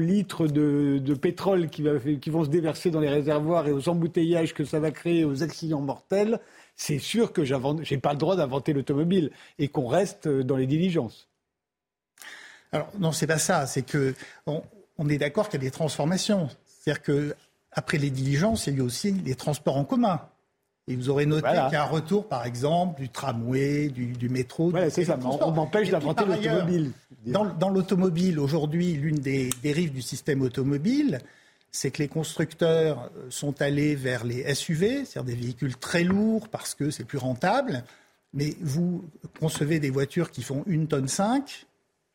[0.00, 1.84] litres de, pétrole qui,
[2.20, 5.42] qui, vont se déverser dans les réservoirs et aux embouteillages que ça va créer, aux
[5.42, 6.40] accidents mortels,
[6.74, 10.66] c'est sûr que je n'ai pas le droit d'inventer l'automobile et qu'on reste dans les
[10.66, 11.29] diligences.
[12.72, 13.66] Alors non, c'est pas ça.
[13.66, 14.14] C'est que
[14.46, 16.48] on, est d'accord qu'il y a des transformations.
[16.66, 17.34] C'est-à-dire que
[17.72, 20.20] après les diligences, il y a eu aussi les transports en commun.
[20.88, 24.70] Et vous aurez noté qu'il y a un retour, par exemple, du tramway, du, métro.
[24.70, 25.18] Voilà, c'est ça.
[25.22, 26.92] On m'empêche d'inventer l'automobile.
[27.26, 31.20] Dans, l'automobile, aujourd'hui, l'une des dérives du système automobile,
[31.70, 36.74] c'est que les constructeurs sont allés vers les SUV, c'est-à-dire des véhicules très lourds parce
[36.74, 37.84] que c'est plus rentable.
[38.32, 39.04] Mais vous
[39.38, 41.66] concevez des voitures qui font une tonne 5,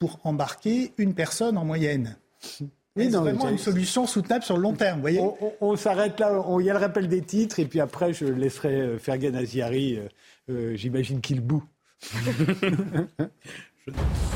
[0.05, 2.15] pour embarquer une personne en moyenne.
[2.39, 5.01] C'est vraiment une solution soutenable sur le long terme.
[5.01, 5.19] Voyez
[5.61, 8.81] on, s'arrête là, il y a le rappel des titres, et puis après, je laisserai
[8.81, 10.07] euh, Fergan Aziari, euh,
[10.51, 11.63] euh, j'imagine qu'il boue.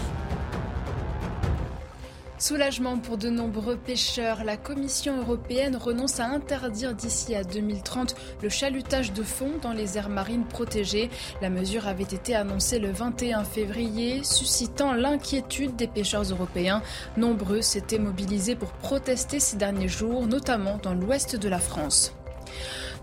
[2.40, 4.46] Soulagement pour de nombreux pêcheurs.
[4.46, 9.98] La Commission européenne renonce à interdire d'ici à 2030 le chalutage de fond dans les
[9.98, 11.10] aires marines protégées.
[11.42, 16.82] La mesure avait été annoncée le 21 février, suscitant l'inquiétude des pêcheurs européens.
[17.18, 22.14] Nombreux s'étaient mobilisés pour protester ces derniers jours, notamment dans l'ouest de la France.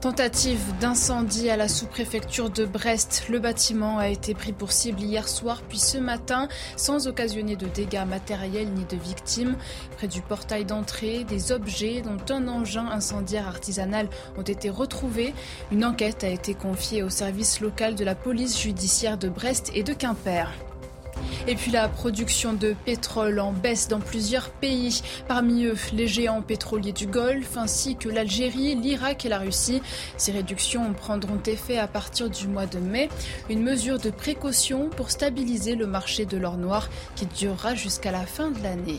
[0.00, 3.24] Tentative d'incendie à la sous-préfecture de Brest.
[3.30, 7.66] Le bâtiment a été pris pour cible hier soir puis ce matin sans occasionner de
[7.66, 9.56] dégâts matériels ni de victimes.
[9.96, 15.32] Près du portail d'entrée, des objets dont un engin incendiaire artisanal ont été retrouvés.
[15.72, 19.82] Une enquête a été confiée au service local de la police judiciaire de Brest et
[19.82, 20.52] de Quimper.
[21.46, 25.02] Et puis la production de pétrole en baisse dans plusieurs pays.
[25.28, 29.82] Parmi eux, les géants pétroliers du Golfe, ainsi que l'Algérie, l'Irak et la Russie.
[30.16, 33.08] Ces réductions prendront effet à partir du mois de mai.
[33.48, 38.26] Une mesure de précaution pour stabiliser le marché de l'or noir qui durera jusqu'à la
[38.26, 38.98] fin de l'année.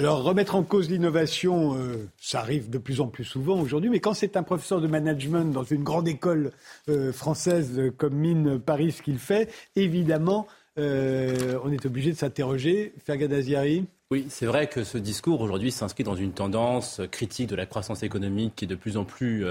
[0.00, 4.00] Alors, remettre en cause l'innovation, euh, ça arrive de plus en plus souvent aujourd'hui, mais
[4.00, 6.52] quand c'est un professeur de management dans une grande école
[6.88, 10.46] euh, française comme Mine Paris qu'il fait, évidemment,
[10.78, 12.94] euh, on est obligé de s'interroger.
[13.04, 17.54] Fergad Aziari oui, c'est vrai que ce discours aujourd'hui s'inscrit dans une tendance critique de
[17.54, 19.44] la croissance économique qui est de plus en plus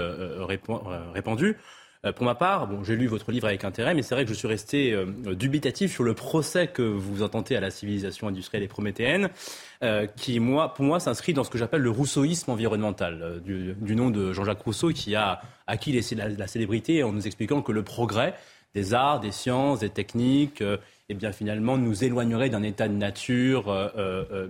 [1.14, 1.56] répandue.
[2.06, 4.30] Euh, pour ma part, bon, j'ai lu votre livre avec intérêt, mais c'est vrai que
[4.30, 8.62] je suis resté euh, dubitatif sur le procès que vous intentez à la civilisation industrielle
[8.62, 9.28] et prométhéenne,
[9.82, 14.08] euh, qui, moi, pour moi, s'inscrit dans ce que j'appelle le rousseauisme environnemental, du, nom
[14.08, 18.34] de Jean-Jacques Rousseau, qui a acquis la, célébrité en nous expliquant que le progrès
[18.74, 20.62] des arts, des sciences, des techniques,
[21.08, 23.90] eh bien, finalement, nous éloignerait d'un état de nature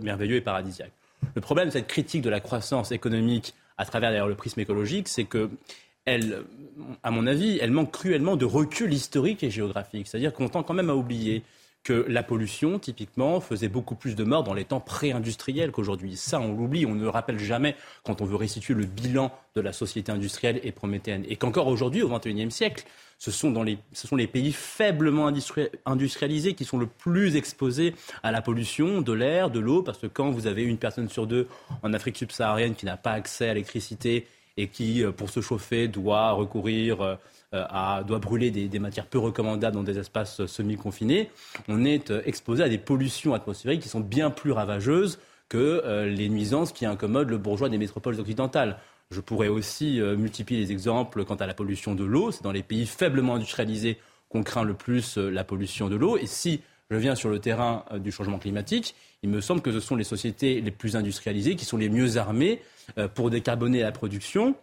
[0.03, 0.93] merveilleux et paradisiaque.
[1.35, 5.09] Le problème de cette critique de la croissance économique à travers d'ailleurs le prisme écologique,
[5.09, 5.51] c'est que
[6.05, 6.43] elle,
[7.03, 10.07] à mon avis, elle manque cruellement de recul historique et géographique.
[10.07, 11.43] C'est-à-dire qu'on tend quand même à oublier
[11.83, 16.17] que la pollution, typiquement, faisait beaucoup plus de morts dans les temps pré-industriels qu'aujourd'hui.
[16.17, 19.63] Ça, on l'oublie, on ne le rappelle jamais quand on veut restituer le bilan de
[19.63, 21.25] la société industrielle et prométhéenne.
[21.29, 22.85] Et qu'encore aujourd'hui, au XXIe siècle,
[23.19, 25.31] ce sont, dans les, ce sont les pays faiblement
[25.87, 30.07] industrialisés qui sont le plus exposés à la pollution de l'air, de l'eau, parce que
[30.07, 31.47] quand vous avez une personne sur deux
[31.83, 34.27] en Afrique subsaharienne qui n'a pas accès à l'électricité
[34.61, 37.17] et qui, euh, pour se chauffer, doit recourir euh,
[37.53, 41.31] à, doit brûler des, matières peu recommandables dans des espaces semi-confinés,
[41.69, 45.19] on est euh, exposé à des pollutions atmosphériques qui sont bien plus ravageuses
[45.49, 48.79] que les nuisances qui incommodent le bourgeois des métropoles occidentales.
[49.11, 52.31] Je pourrais aussi multiplier les exemples quant à la pollution de l'eau.
[52.31, 56.17] C'est dans les pays faiblement industrialisés qu'on craint le plus la pollution de l'eau.
[56.17, 59.81] Et si je viens sur le terrain du changement climatique, il me semble que ce
[59.81, 62.61] sont les sociétés les plus industrialisées qui sont les mieux armées
[62.99, 64.55] euh, pour décarboner la production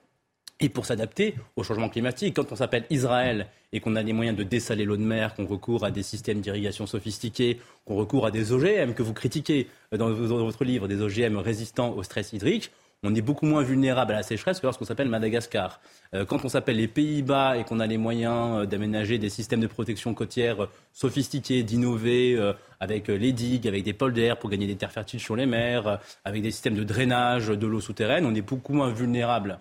[0.60, 2.36] et pour s'adapter au changement climatique.
[2.36, 5.46] Quand on s'appelle Israël et qu'on a les moyens de dessaler l'eau de mer, qu'on
[5.46, 10.10] recourt à des systèmes d'irrigation sophistiqués, qu'on recourt à des OGM que vous critiquez dans
[10.10, 12.72] votre livre, des OGM résistants au stress hydrique,
[13.04, 15.80] on est beaucoup moins vulnérable à la sécheresse que lorsqu'on s'appelle Madagascar.
[16.16, 19.60] Euh, quand on s'appelle les Pays-Bas et qu'on a les moyens euh, d'aménager des systèmes
[19.60, 22.38] de protection côtière euh, sophistiqués, d'innover
[22.80, 26.42] avec les digues, avec des d'air pour gagner des terres fertiles sur les mers, avec
[26.42, 29.60] des systèmes de drainage de l'eau souterraine, on est beaucoup moins vulnérable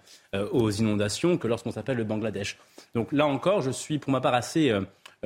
[0.52, 2.58] aux inondations que lorsqu'on s'appelle le Bangladesh.
[2.94, 4.72] Donc là encore, je suis pour ma part assez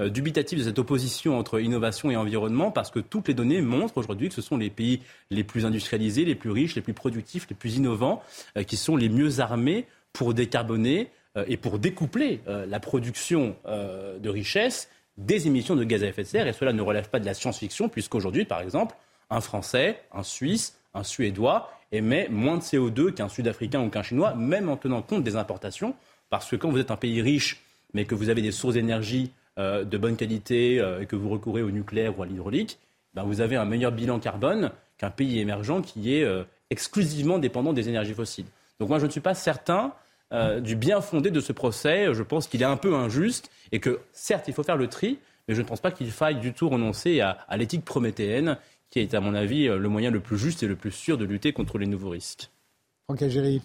[0.09, 4.29] dubitatif de cette opposition entre innovation et environnement parce que toutes les données montrent aujourd'hui
[4.29, 7.57] que ce sont les pays les plus industrialisés, les plus riches, les plus productifs, les
[7.57, 8.23] plus innovants
[8.57, 14.29] euh, qui sont les mieux armés pour décarboner euh, et pour découpler la production de
[14.29, 14.89] richesses
[15.21, 16.47] des émissions de gaz à effet de serre.
[16.47, 18.97] Et cela ne relève pas de la science-fiction, puisqu'aujourd'hui, par exemple,
[19.29, 24.35] un Français, un Suisse, un Suédois émet moins de CO2 qu'un Sud-Africain ou qu'un Chinois,
[24.35, 25.95] même en tenant compte des importations.
[26.31, 29.33] Parce que quand vous êtes un pays riche, mais que vous avez des sources d'énergie
[29.61, 32.79] euh, de bonne qualité euh, et que vous recourez au nucléaire ou à l'hydraulique,
[33.13, 37.75] ben vous avez un meilleur bilan carbone qu'un pays émergent qui est euh, exclusivement dépendant
[37.75, 38.47] des énergies fossiles.
[38.79, 39.93] Donc moi, je ne suis pas certain
[40.63, 42.15] du bien fondé de ce procès.
[42.15, 45.19] Je pense qu'il est un peu injuste et que, certes, il faut faire le tri,
[45.49, 48.57] mais je ne pense pas qu'il faille du tout renoncer à, l'éthique prométhéenne,
[48.91, 51.25] qui est, à mon avis, le moyen le plus juste et le plus sûr de
[51.25, 52.49] lutter contre les nouveaux risques.
[53.07, 53.61] Franck Agéry.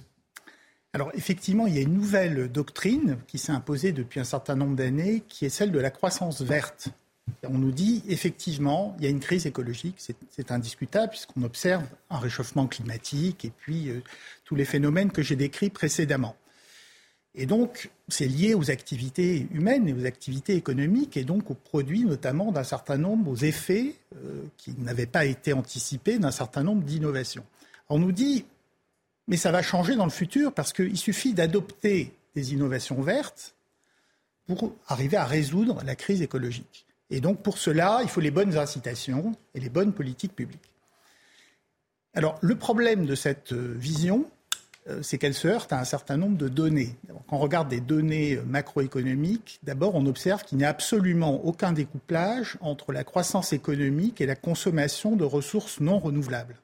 [0.96, 4.78] Alors effectivement, il y a une nouvelle doctrine qui s'est imposée depuis un certain nombre
[4.78, 6.88] d'années, qui est celle de la croissance verte.
[7.44, 9.98] On nous dit effectivement, il y a une crise écologique,
[10.30, 14.02] c'est indiscutable puisqu'on observe un réchauffement climatique et puis euh,
[14.46, 16.38] tous les phénomènes que j'ai décrits précédemment.
[17.34, 22.06] Et donc, c'est lié aux activités humaines et aux activités économiques et donc aux produits
[22.06, 26.84] notamment d'un certain nombre, aux effets euh, qui n'avaient pas été anticipés d'un certain nombre
[26.84, 27.44] d'innovations.
[27.90, 28.46] On nous dit,
[29.28, 33.56] mais ça va changer dans le futur parce qu'il suffit d'adopter des innovations vertes
[34.46, 36.86] pour arriver à résoudre la crise écologique.
[37.10, 40.72] Et donc pour cela, il faut les bonnes incitations et les bonnes politiques publiques.
[42.14, 44.30] Alors le problème de cette euh, vision,
[44.88, 46.96] euh, c'est qu'elle se heurte à un certain nombre de données.
[47.28, 51.74] Quand on regarde des données euh, macroéconomiques, d'abord on observe qu'il n'y a absolument aucun
[51.74, 56.58] découplage entre la croissance économique et la consommation de ressources non renouvelables.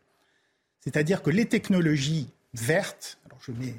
[0.79, 3.75] C'est-à-dire que les technologies verte, alors je mets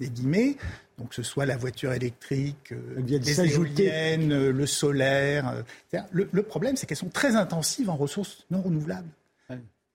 [0.00, 0.56] des guillemets,
[0.98, 5.64] donc que ce soit la voiture électrique, euh, les éoliennes, euh, le solaire.
[5.94, 9.08] Euh, le, problème, c'est qu'elles sont très intensives en ressources non renouvelables.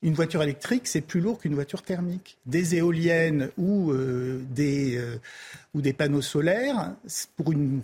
[0.01, 2.37] Une voiture électrique, c'est plus lourd qu'une voiture thermique.
[2.45, 5.01] Des éoliennes ou, des,
[5.73, 6.93] ou des panneaux solaires,
[7.37, 7.79] pour une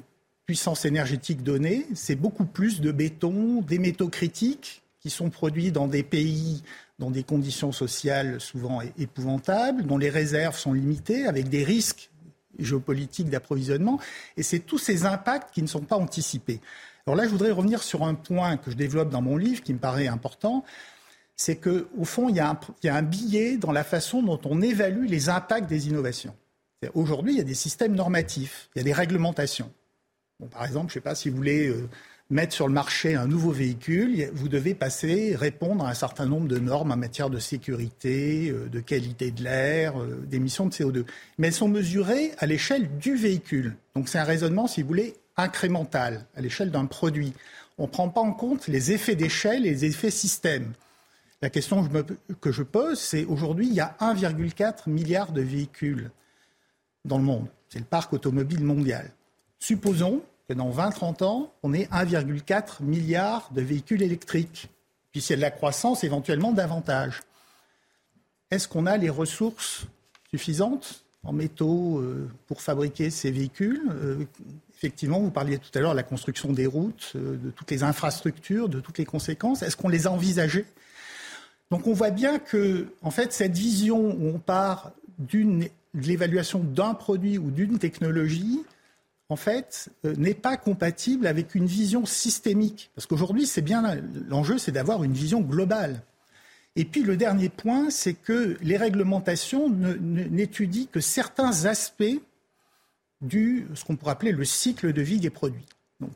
[0.46, 5.88] puissance énergétique donnée, c'est beaucoup plus de béton, des métaux critiques qui sont produits dans
[5.88, 6.62] des pays
[7.00, 12.12] dans des conditions sociales souvent épouvantables, dont les réserves sont limitées, avec des risques
[12.60, 14.00] géopolitiques d'approvisionnement.
[14.38, 16.60] Et c'est tous ces impacts qui ne sont pas anticipés.
[17.08, 19.74] Alors là, je voudrais revenir sur un point que je développe dans mon livre qui
[19.74, 20.64] me paraît important.
[21.36, 25.08] C'est qu'au fond, il y, a un, il billet dans la façon dont on évalue
[25.08, 26.36] les impacts des innovations.
[26.94, 29.72] Aujourd'hui, il y a des systèmes normatifs, il y a des réglementations.
[30.40, 31.90] Bon, par exemple, je ne sais pas si vous voulez euh,
[32.30, 36.48] mettre sur le marché un nouveau véhicule, vous devez passer, répondre à un certain nombre
[36.48, 41.06] de normes en matière de sécurité, euh, de qualité de l'air, euh, d'émissions de CO2.
[41.38, 43.76] Mais elles sont mesurées à l'échelle du véhicule.
[43.96, 47.34] Donc c'est un raisonnement, si vous voulez, incrémental, à l'échelle d'un produit.
[47.78, 50.74] On ne prend pas en compte les effets d'échelle et les effets système.
[51.42, 55.32] La question que je, me, que je pose, c'est aujourd'hui, il y a 1,4 milliard
[55.32, 56.12] de véhicules
[57.06, 57.48] dans le monde.
[57.70, 59.10] C'est le parc automobile mondial.
[59.60, 64.68] Supposons que dans 20-30 ans, on ait 1,4 milliard de véhicules électriques.
[65.12, 67.22] Puis a de la croissance, éventuellement davantage.
[68.50, 69.86] Est-ce qu'on a les ressources
[70.32, 73.84] suffisantes en métaux euh, pour fabriquer ces véhicules?
[73.92, 74.26] Euh,
[74.76, 77.84] Effectivement, vous parliez tout à l'heure de la construction des routes, euh, de toutes les
[77.84, 79.62] infrastructures, de toutes les conséquences.
[79.62, 80.66] Est-ce qu'on les a envisagées?
[81.70, 86.94] Donc on voit bien que, en fait, cette vision où on part d'une l'évaluation d'un
[86.94, 88.64] produit ou d'une technologie
[89.30, 92.92] en fait, euh, n'est pas compatible avec une vision systémique.
[92.96, 93.84] Parce qu'aujourd'hui, c'est bien
[94.28, 96.02] l'enjeu, c'est d'avoir une vision globale.
[96.76, 102.20] Et puis le dernier point, c'est que les réglementations n'étudient que certains aspects
[103.22, 105.66] du ce qu'on pourrait appeler le cycle de vie des produits.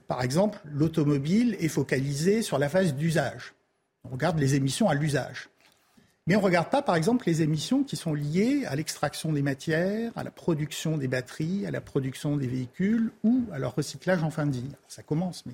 [0.07, 3.53] Par exemple, l'automobile est focalisée sur la phase d'usage.
[4.05, 5.49] On regarde les émissions à l'usage.
[6.25, 9.41] Mais on ne regarde pas, par exemple, les émissions qui sont liées à l'extraction des
[9.41, 14.23] matières, à la production des batteries, à la production des véhicules ou à leur recyclage
[14.23, 14.69] en fin de vie.
[14.87, 15.53] Ça commence, mais.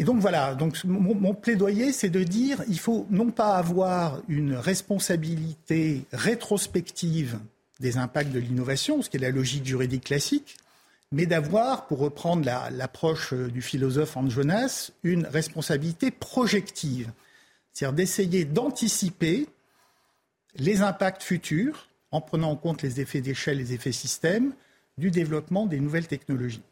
[0.00, 4.54] Et donc voilà, donc mon, plaidoyer, c'est de dire il faut non pas avoir une
[4.54, 7.40] responsabilité rétrospective
[7.80, 10.56] des impacts de l'innovation, ce qui est la logique juridique classique,
[11.10, 17.10] mais d'avoir, pour reprendre l'approche du philosophe Hans Jonas, une responsabilité projective.
[17.72, 19.46] C'est-à-dire d'essayer d'anticiper
[20.56, 24.52] les impacts futurs en prenant en compte les effets d'échelle, les effets système
[24.96, 26.62] du développement des nouvelles technologies.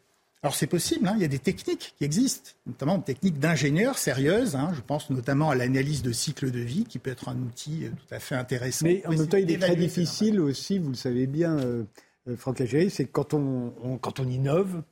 [0.42, 3.98] Alors c'est possible, hein, il y a des techniques qui existent, notamment des techniques d'ingénieurs
[3.98, 4.54] sérieuses.
[4.54, 7.85] Hein, je pense notamment à l'analyse de cycle de vie, qui peut être un outil
[7.85, 8.85] euh, tout à fait intéressant.
[8.85, 11.82] Mais en même temps, il est très difficile aussi, vous le savez bien, euh,
[12.28, 14.82] euh Franck Agéry, c'est quand on, quand on innove,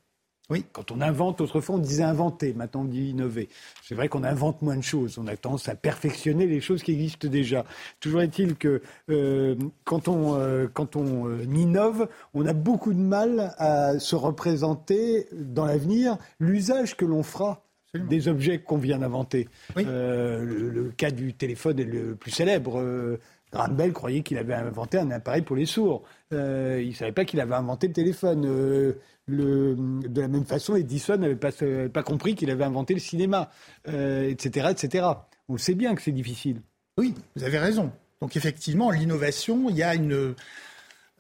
[0.51, 3.49] oui, quand on invente, autrefois on disait inventer, maintenant on dit innover.
[3.83, 6.93] C'est vrai qu'on invente moins de choses, on a tendance à perfectionner les choses qui
[6.93, 7.65] existent déjà.
[7.99, 9.55] Toujours est-il que euh,
[9.85, 15.29] quand on, euh, quand on euh, innove, on a beaucoup de mal à se représenter
[15.33, 17.63] dans l'avenir l'usage que l'on fera
[17.95, 19.49] des objets qu'on vient d'inventer.
[19.77, 22.83] Le, le, cas du téléphone est le plus célèbre.
[23.55, 26.03] Graham Bell croyait qu'il avait inventé un appareil pour les sourds.
[26.33, 28.45] Euh, il ne savait pas qu'il avait inventé le téléphone.
[29.31, 31.51] Euh, de la même façon, Edison n'avait pas,
[31.93, 33.51] pas compris qu'il avait inventé le cinéma,
[33.87, 35.07] etc., euh, etc.
[35.49, 36.61] On sait bien que c'est difficile.
[36.99, 37.93] Oui, vous avez raison.
[38.21, 40.35] Donc effectivement, l'innovation, il y a une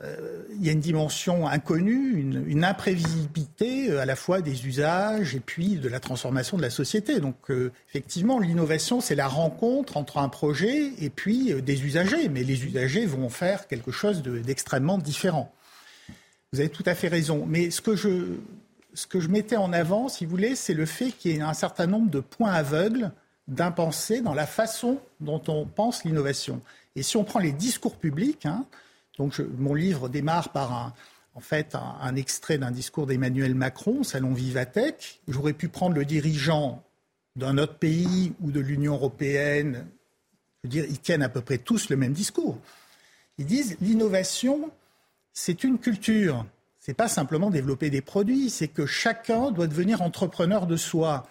[0.02, 5.40] euh, y a une dimension inconnue, une, imprévisibilité euh, à la fois des usages et
[5.40, 7.20] puis de la transformation de la société.
[7.20, 12.42] Donc euh, effectivement, l'innovation, c'est la rencontre entre un projet et puis des usagers, mais
[12.42, 15.53] les usagers vont faire quelque chose d'extrêmement différent.
[16.54, 17.46] Vous avez tout à fait raison.
[17.48, 18.36] Mais ce que je,
[18.92, 21.40] ce que je mettais en avant, si vous voulez, c'est le fait qu'il y ait
[21.40, 23.10] un certain nombre de points aveugles
[23.48, 26.60] d'impensés dans la façon dont on pense l'innovation.
[26.94, 28.66] Et si on prend les discours publics, hein,
[29.18, 30.94] donc mon livre démarre par un,
[31.34, 35.22] en fait un, extrait d'un discours d'Emmanuel Macron, Salon Vivatech.
[35.26, 36.84] J'aurais pu prendre le dirigeant
[37.34, 39.88] d'un autre pays ou de l'Union européenne.
[40.62, 42.58] Dire, ils tiennent à peu près tous le même discours.
[43.38, 44.70] Ils disent l'innovation,
[45.34, 46.46] c'est une culture.
[46.78, 51.26] C'est pas simplement développer des produits, c'est que chacun doit devenir entrepreneur de soi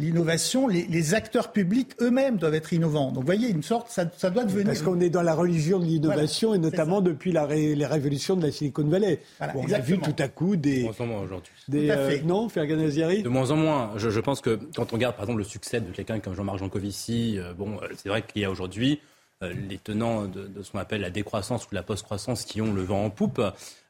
[0.00, 3.10] l'innovation, les, acteurs publics eux-mêmes doivent être innovants.
[3.10, 4.66] Donc, vous voyez, une sorte, ça, doit devenir.
[4.66, 8.46] Parce qu'on est dans la religion de l'innovation et notamment depuis la les révolutions de
[8.46, 9.20] la Silicon Valley.
[9.40, 10.80] on a vu tout à coup des.
[10.80, 11.52] De moins en moins aujourd'hui.
[11.66, 13.92] Des, euh, non, De moins en moins.
[13.96, 16.58] Je, je, pense que quand on regarde, par exemple, le succès de quelqu'un comme Jean-Marc
[16.58, 19.00] Jancovici, euh, bon, euh, c'est vrai qu'il y a aujourd'hui
[19.42, 23.04] les tenants de, ce qu'on appelle la décroissance ou la post-croissance qui ont le vent
[23.04, 23.40] en poupe.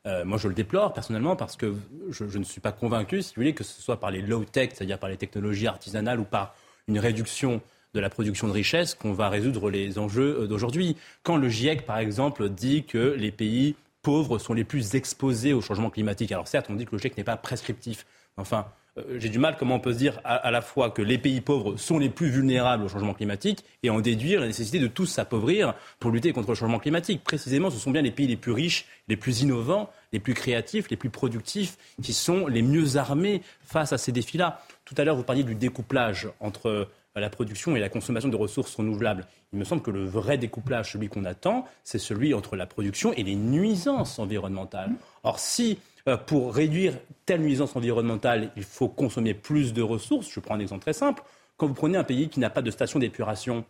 [0.06, 1.74] Euh, moi, je le déplore personnellement parce que
[2.10, 4.98] je, ne suis pas convaincu, si vous voulez, que ce soit par les low-tech, c'est-à-dire
[4.98, 6.54] par les technologies artisanales ou par
[6.86, 7.60] une réduction
[7.94, 10.96] de la production de richesse qu'on va résoudre les enjeux euh, d'aujourd'hui.
[11.22, 15.60] Quand le GIEC, par exemple, dit que les pays pauvres sont les plus exposés au
[15.60, 16.30] changement climatique.
[16.32, 18.06] Alors certes, on dit que le GIEC n'est pas prescriptif.
[18.36, 18.87] Enfin, euh,
[19.18, 21.76] j'ai du mal comment on peut se dire à, la fois que les pays pauvres
[21.76, 25.74] sont les plus vulnérables au changement climatique et en déduire la nécessité de tous s'appauvrir
[25.98, 27.22] pour lutter contre le changement climatique.
[27.24, 30.90] Précisément, ce sont bien les pays les plus riches, les plus innovants, les plus créatifs,
[30.90, 34.62] les plus productifs qui sont les mieux armés face à ces défis-là.
[34.84, 36.88] Tout à l'heure, vous parliez du découplage entre
[37.20, 39.26] la production et la consommation de ressources renouvelables.
[39.52, 43.12] Il me semble que le vrai découplage, celui qu'on attend, c'est celui entre la production
[43.14, 44.92] et les nuisances environnementales.
[45.22, 46.94] Or, si euh, pour réduire
[47.26, 51.22] telle nuisance environnementale, il faut consommer plus de ressources, je prends un exemple très simple,
[51.56, 53.64] quand vous prenez un pays qui n'a pas de station d'épuration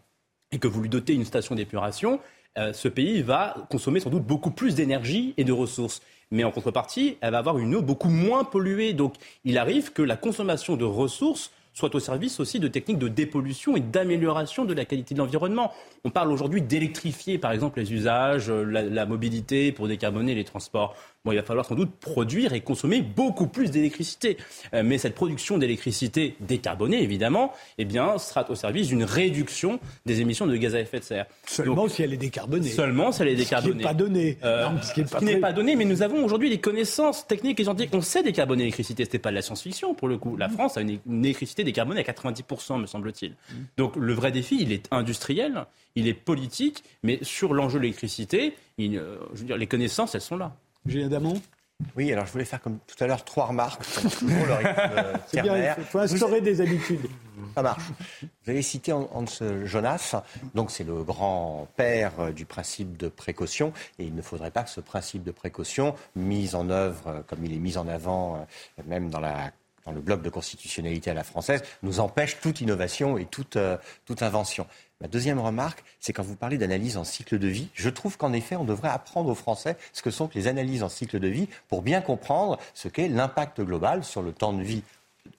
[0.53, 2.21] et que vous lui dotez une station d'épuration,
[2.59, 6.03] euh, ce pays va consommer sans doute beaucoup plus d'énergie et de ressources.
[6.31, 8.93] Mais en contrepartie, elle va avoir une eau beaucoup moins polluée.
[8.93, 9.15] Donc
[9.45, 13.77] il arrive que la consommation de ressources soit au service aussi de techniques de dépollution
[13.77, 15.73] et d'amélioration de la qualité de l'environnement.
[16.05, 20.97] On parle aujourd'hui d'électrifier, par exemple, les usages, euh, la, mobilité pour décarboner les transports.
[21.29, 24.39] Bon, il va falloir sans doute produire et consommer beaucoup plus d'électricité.
[24.73, 30.23] Euh, mais cette production d'électricité décarbonée, évidemment, eh bien, sera au service d'une réduction des
[30.23, 31.27] émissions de gaz à effet de serre.
[31.45, 32.71] Seulement si elle est décarbonée.
[32.71, 33.73] Seulement si elle est décarbonée.
[33.73, 34.39] Ce qui n'est pas donné.
[34.43, 37.95] Euh, ce qui n'est pas, donné, mais nous avons aujourd'hui les connaissances techniques et scientifiques.
[37.95, 39.05] On sait décarboner l'électricité.
[39.05, 40.35] Ce n'est pas de la science-fiction, pour le coup.
[40.35, 43.35] La France a une, une électricité décarbonée à 90%, me semble-t-il.
[43.77, 45.67] Donc le vrai défi, il est industriel
[45.99, 50.21] il est politique, mais sur l'enjeu de l'électricité, euh, je veux dire, les connaissances, elles
[50.21, 50.55] sont là.
[50.89, 51.41] Julien Damon
[51.97, 53.85] oui, alors je voulais faire comme tout à l'heure trois remarques.
[55.29, 57.09] C'est bien, il faut instaurer des habitudes.
[57.55, 57.85] Ça marche.
[58.21, 59.25] Vous avez cité Hans
[59.65, 60.17] Jonas,
[60.55, 64.71] donc c'est le grand-père euh, du principe de précaution, et il ne faudrait pas que
[64.71, 68.45] ce principe de précaution, mis en œuvre euh, comme il est mis en avant,
[68.87, 69.53] même dans la
[69.87, 73.57] dans le bloc de constitutionnalité à la française, nous empêche toute innovation et toute,
[74.05, 74.67] toute invention.
[75.01, 78.33] Ma deuxième remarque, c'est quand vous parlez d'analyse en cycle de vie, je trouve qu'en
[78.33, 81.49] effet, on devrait apprendre aux Français ce que sont les analyses en cycle de vie
[81.69, 84.83] pour bien comprendre ce qu'est l'impact global sur le temps de vie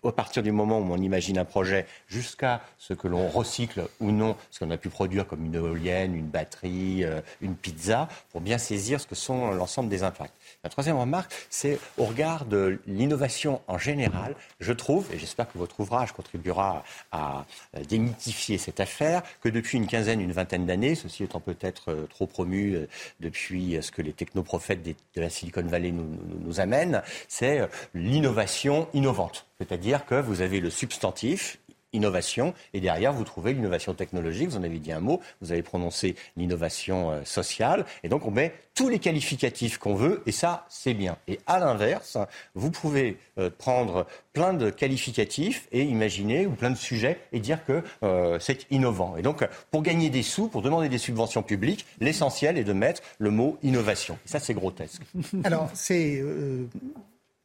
[0.05, 4.11] à partir du moment où on imagine un projet jusqu'à ce que l'on recycle ou
[4.11, 8.39] non ce qu'on a pu produire comme une éolienne, une batterie, euh, une pizza, pour
[8.39, 10.33] bien saisir ce que sont l'ensemble des impacts.
[10.61, 15.57] La troisième remarque, c'est au regard de l'innovation en général, je trouve, et j'espère que
[15.57, 16.83] votre ouvrage contribuera
[17.13, 17.45] à
[17.87, 22.27] démythifier cette affaire, que depuis une quinzaine, une vingtaine d'années, ceci étant peut-être euh, trop
[22.27, 22.89] promu euh,
[23.21, 27.61] depuis ce que les technoprophètes de la Silicon Valley nous amènent, c'est
[27.93, 29.45] l'innovation innovante.
[29.59, 31.57] C'est-à-dire que vous avez le substantif,
[31.93, 35.63] innovation, et derrière, vous trouvez l'innovation technologique, vous en avez dit un mot, vous avez
[35.63, 40.65] prononcé l'innovation euh, sociale, et donc on met tous les qualificatifs qu'on veut, et ça,
[40.69, 41.17] c'est bien.
[41.27, 42.17] Et à l'inverse,
[42.55, 47.65] vous pouvez euh, prendre plein de qualificatifs et imaginer, ou plein de sujets, et dire
[47.65, 49.17] que euh, c'est innovant.
[49.17, 53.01] Et donc, pour gagner des sous, pour demander des subventions publiques, l'essentiel est de mettre
[53.17, 54.17] le mot innovation.
[54.25, 55.01] Et ça, c'est grotesque.
[55.43, 56.23] Alors, c'est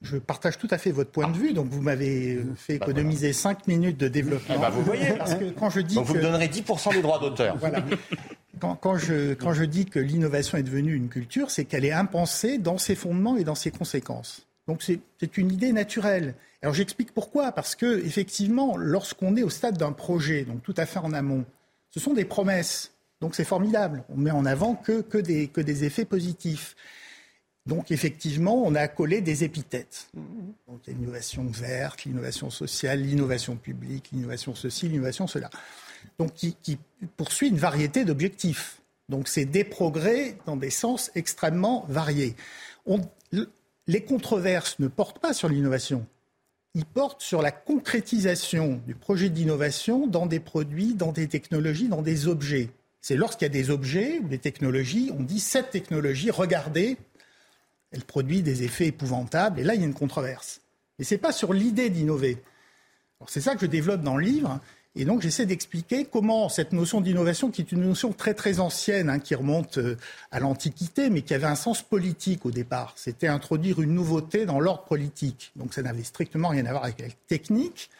[0.05, 1.53] je partage tout à fait votre point de vue.
[1.53, 4.59] Donc, vous m'avez fait bah, économiser 5 minutes de développement.
[4.59, 7.19] Bah, vous voyez, parce que quand je dis donc vous me donnerez 10% des droits
[7.19, 7.57] d'auteur.
[7.59, 7.85] Voilà.
[8.81, 12.59] Quand, je, quand je dis que l'innovation est devenue une culture, c'est qu'elle est impensée
[12.59, 14.47] dans ses fondements et dans ses conséquences.
[14.69, 16.35] Donc, c'est une idée naturelle.
[16.63, 17.53] Alors, j'explique pourquoi.
[17.53, 21.45] Parce que, effectivement, lorsqu'on est au stade d'un projet, donc tout à fait en amont,
[21.91, 22.93] ce sont des promesses.
[23.21, 24.05] Donc, c'est formidable.
[24.09, 26.75] On met en avant que, que, des, que des effets positifs.
[27.67, 30.11] Donc effectivement, on a collé des épithètes.
[30.69, 35.49] Donc l'innovation verte, l'innovation sociale, l'innovation publique, l'innovation ceci, l'innovation cela.
[36.19, 36.79] Donc qui,
[37.17, 38.83] poursuit une variété d'objectifs.
[39.09, 42.37] Donc c'est des progrès dans des sens extrêmement variés.
[43.87, 46.07] les controverses ne portent pas sur l'innovation.
[46.75, 52.03] Ils portent sur la concrétisation du projet d'innovation dans des produits, dans des technologies, dans
[52.03, 52.69] des objets.
[53.01, 56.97] C'est lorsqu'il y a des objets ou des technologies, on dit cette technologie, regardez,
[57.95, 60.61] elle produit des effets épouvantables, et là, il y a une controverse.
[60.99, 62.43] Mais ce n'est pas sur l'idée d'innover.
[63.29, 64.61] C'est ça que je développe dans le livre,
[64.97, 69.09] et donc j'essaie d'expliquer comment cette notion d'innovation, qui est une notion très très ancienne,
[69.09, 69.97] hein, qui remonte euh,
[70.31, 72.93] à l'Antiquité, mais qui avait un sens politique au départ.
[72.97, 75.53] C'était introduire une nouveauté dans l'ordre politique.
[75.57, 77.91] Donc ça n'avait strictement rien à voir avec la technique,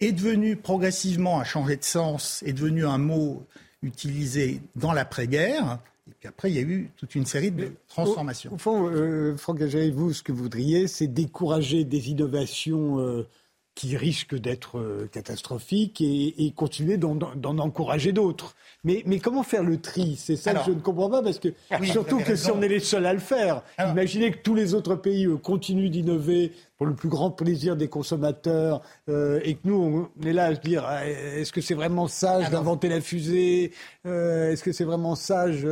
[0.00, 3.46] est devenu progressivement à changer de sens, est devenu un mot
[3.82, 5.78] utilisé dans l'après-guerre,
[6.10, 8.52] et puis après, il y a eu toute une série de transformations.
[8.52, 13.28] Au, fond, euh, Franck vous, ce que vous voudriez, c'est décourager des innovations euh,
[13.74, 18.54] qui risquent d'être euh, catastrophiques et, continuer d'en encourager d'autres.
[18.84, 20.16] Mais, mais, comment faire le tri?
[20.16, 21.48] C'est ça que je ne comprends pas, parce que
[21.84, 24.96] surtout que si on est les seuls à le faire, imaginez que tous les autres
[24.96, 30.26] pays continuent d'innover pour le plus grand plaisir des consommateurs euh, et que nous, on
[30.26, 33.72] est là à se dire ah, est-ce que c'est vraiment sage d'inventer la fusée?
[34.04, 35.66] Euh, Est-ce que c'est vraiment sage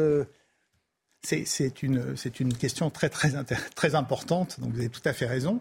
[1.23, 3.33] C'est une, une, question très, très,
[3.75, 5.61] très importante, donc vous avez tout à fait raison.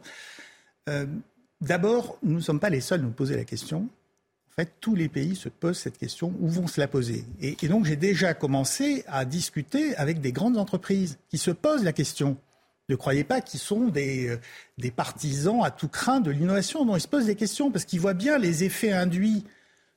[1.62, 3.90] D'abord, nous ne sommes pas les seuls à nous poser la question.
[4.50, 7.26] En fait, tous les pays se posent cette question, où vont se la poser?
[7.42, 11.94] Et, donc, j'ai déjà commencé à discuter avec des grandes entreprises qui se posent la
[11.94, 12.38] question.
[12.88, 14.40] Ne croyez pas qu'ils sont des, euh,
[14.78, 16.86] des, partisans à tout craint de l'innovation.
[16.86, 19.44] Non, ils se posent des questions parce qu'ils voient bien les effets induits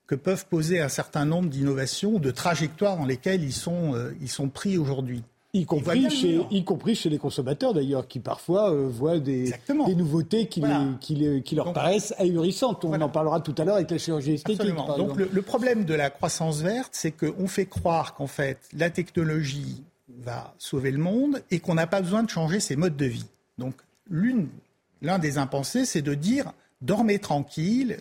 [0.06, 4.28] que peuvent poser un certain nombre d'innovations, de trajectoires dans lesquelles ils sont, euh, ils
[4.28, 5.22] sont pris aujourd'hui.
[5.55, 9.53] Y compris, chez, y compris chez les consommateurs d'ailleurs, qui parfois euh, voient des,
[9.86, 10.62] des, nouveautés qui,
[10.98, 12.82] qui, qui leur paraissent ahurissantes.
[12.86, 14.74] On en parlera tout à l'heure avec la chirurgie esthétique.
[14.96, 18.88] Donc le, le, problème de la croissance verte, c'est qu'on fait croire qu'en fait la
[18.88, 19.82] technologie
[20.20, 23.26] va sauver le monde et qu'on n'a pas besoin de changer ses modes de vie.
[23.59, 23.74] Donc
[24.11, 27.98] l'un des impensés, c'est de dire dormez tranquille,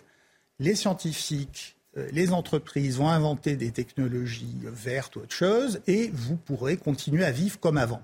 [0.60, 6.78] les scientifiques, les entreprises vont inventer des technologies vertes ou autre chose et vous pourrez
[6.78, 8.02] continuer à vivre comme avant.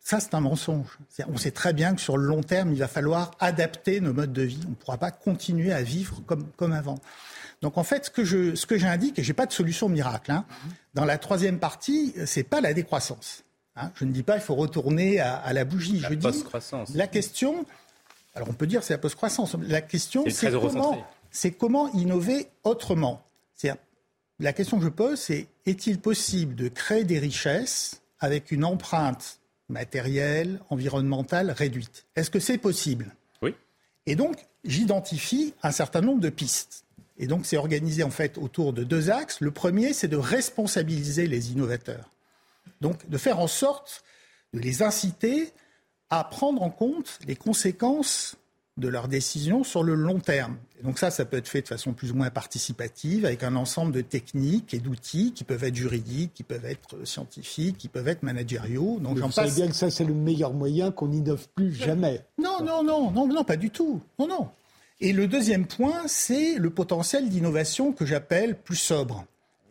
[0.00, 0.98] Ça, c'est un mensonge.
[1.26, 4.32] On sait très bien que sur le long terme, il va falloir adapter nos modes
[4.32, 4.60] de vie.
[4.66, 7.00] On ne pourra pas continuer à vivre comme, comme avant.
[7.60, 9.88] Donc en fait, ce que, je, ce que j'indique, et je n'ai pas de solution
[9.88, 10.44] miracle, hein,
[10.94, 13.42] dans la troisième partie, ce n'est pas la décroissance.
[13.74, 13.90] Hein.
[13.96, 15.98] Je ne dis pas qu'il faut retourner à, la bougie.
[15.98, 16.44] La je dis
[16.94, 17.66] la question,
[18.36, 19.56] alors on peut dire c'est la post-croissance.
[19.66, 21.04] La question, c'est comment,
[21.36, 23.22] c'est comment innover autrement.
[24.38, 29.40] La question que je pose, c'est est-il possible de créer des richesses avec une empreinte
[29.68, 32.06] matérielle, environnementale réduite?
[32.16, 33.14] Est-ce que c'est possible?
[33.40, 33.54] Oui.
[34.04, 36.84] Et donc, j'identifie un certain nombre de pistes.
[37.18, 39.40] Et donc, c'est organisé en fait autour de deux axes.
[39.40, 42.10] Le premier, c'est de responsabiliser les innovateurs.
[42.82, 44.04] Donc, de faire en sorte
[44.52, 45.52] de les inciter
[46.10, 48.36] à prendre en compte les conséquences
[48.76, 50.56] de leurs décisions sur le long terme.
[50.78, 53.56] Et donc ça, ça peut être fait de façon plus ou moins participative, avec un
[53.56, 58.08] ensemble de techniques et d'outils qui peuvent être juridiques, qui peuvent être scientifiques, qui peuvent
[58.08, 58.98] être managériaux.
[59.00, 59.54] Donc j'en passe.
[59.54, 62.22] bien que ça, c'est le meilleur moyen qu'on n'innove plus jamais.
[62.38, 64.02] Non, non, non, non, non, pas du tout.
[64.18, 64.48] Non, non.
[65.00, 69.24] Et le deuxième point, c'est le potentiel d'innovation que j'appelle plus sobre.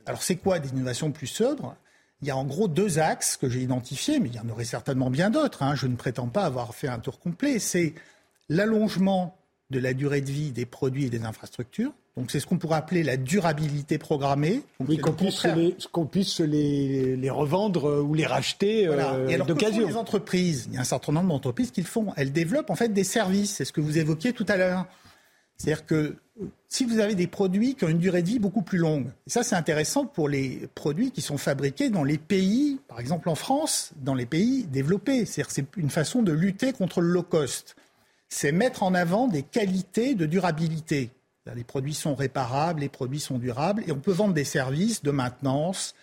[0.07, 1.75] Alors c'est quoi d'innovation plus sobre
[2.21, 4.65] il y a en gros deux axes que j'ai identifiés, mais il y en aurait
[4.65, 5.61] certainement bien d'autres.
[5.61, 5.75] Hein.
[5.75, 7.59] Je ne prétends pas avoir fait un tour complet.
[7.59, 7.93] C'est
[8.49, 9.37] l'allongement
[9.71, 11.91] de la durée de vie des produits et des infrastructures.
[12.17, 14.61] Donc c'est ce qu'on pourrait appeler la durabilité programmée.
[14.87, 19.15] oui, qu'on puisse, les, qu'on puisse les, les, revendre euh, ou les racheter voilà.
[19.15, 19.85] euh, et alors, d'occasion.
[19.85, 22.13] les entreprises, il y a un certain nombre d'entreprises qui le font.
[22.15, 23.55] Elles développent en fait des services.
[23.55, 24.85] C'est ce que vous évoquiez tout à l'heure.
[25.57, 26.15] C'est-à-dire que
[26.69, 29.29] si vous avez des produits qui ont une durée de vie beaucoup plus longue, et
[29.29, 33.35] ça c'est intéressant pour les produits qui sont fabriqués dans les pays, par exemple en
[33.35, 35.25] France, dans les pays développés.
[35.25, 37.75] C'est-à-dire c'est une façon de lutter contre le low cost.
[38.29, 41.11] C'est mettre en avant des qualités de durabilité.
[41.55, 45.11] Les produits sont réparables, les produits sont durables, et on peut vendre des services de
[45.11, 45.93] maintenance,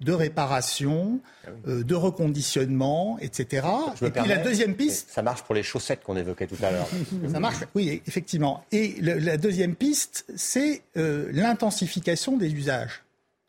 [0.00, 3.66] de réparation, ah euh, de reconditionnement, etc.
[4.02, 5.10] et puis la deuxième piste.
[5.10, 6.88] Ça marche pour les chaussettes qu'on évoquait tout à l'heure.
[7.32, 8.64] ça marche, oui, effectivement.
[8.72, 13.02] Et la deuxième piste, c'est euh, l'intensification des usages.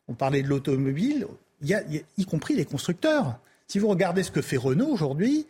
[0.08, 1.26] On parlait de l'automobile,
[1.62, 3.38] y, compris les constructeurs.
[3.68, 5.46] Si vous regardez ce que fait Renault aujourd'hui,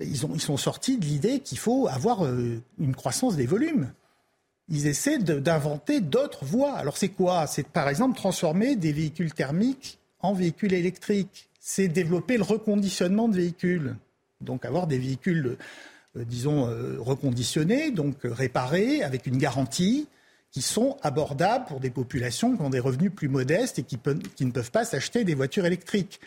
[0.00, 3.92] ils, sont sortis de l'idée qu'il faut avoir euh, une croissance des volumes
[4.68, 6.74] ils essaient d'inventer d'autres voies.
[6.74, 7.46] Alors c'est quoi?
[7.46, 11.50] C'est par exemple transformer des véhicules thermiques en véhicules électriques.
[11.60, 13.96] C'est développer le reconditionnement de véhicules.
[14.40, 15.56] Donc avoir des véhicules,
[16.16, 20.08] euh, disons, euh, reconditionnés, donc réparés, avec une garantie,
[20.50, 23.98] qui sont abordables pour des populations qui ont des revenus plus modestes et qui
[24.44, 26.20] ne peuvent pas s'acheter des voitures électriques.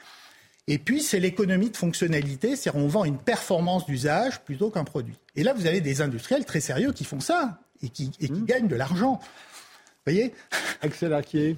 [0.68, 5.18] Et puis, c'est l'économie de fonctionnalité, c'est-à-dire on vend une performance d'usage plutôt qu'un produit.
[5.36, 8.34] Et là, vous avez des industriels très sérieux qui font ça et qui, et qui
[8.34, 8.46] mmh.
[8.46, 9.20] gagnent de l'argent.
[9.22, 10.34] Vous voyez
[10.82, 11.58] Axel Arquier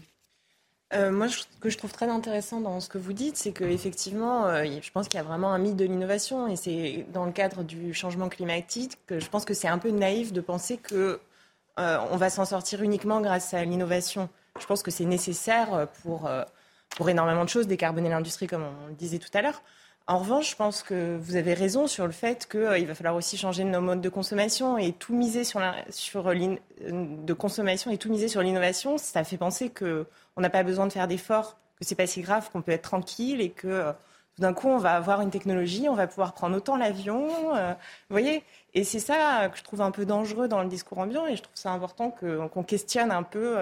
[0.91, 4.47] euh, moi, ce que je trouve très intéressant dans ce que vous dites, c'est qu'effectivement,
[4.47, 6.47] euh, je pense qu'il y a vraiment un mythe de l'innovation.
[6.47, 9.91] Et c'est dans le cadre du changement climatique que je pense que c'est un peu
[9.91, 11.19] naïf de penser que
[11.79, 14.29] euh, on va s'en sortir uniquement grâce à l'innovation.
[14.59, 16.27] Je pense que c'est nécessaire pour,
[16.95, 19.61] pour énormément de choses, décarboner l'industrie, comme on le disait tout à l'heure.
[20.09, 23.15] En revanche, je pense que vous avez raison sur le fait qu'il euh, va falloir
[23.15, 27.99] aussi changer nos modes de consommation et tout miser sur, la, sur de consommation et
[27.99, 28.97] tout miser sur l'innovation.
[28.97, 30.05] Ça fait penser qu'on
[30.41, 33.39] n'a pas besoin de faire d'efforts, que c'est pas si grave, qu'on peut être tranquille
[33.39, 33.91] et que euh,
[34.35, 37.55] tout d'un coup on va avoir une technologie, on va pouvoir prendre autant l'avion.
[37.55, 37.73] Euh,
[38.09, 41.27] vous voyez Et c'est ça que je trouve un peu dangereux dans le discours ambiant
[41.27, 43.57] et je trouve ça important qu'on questionne un peu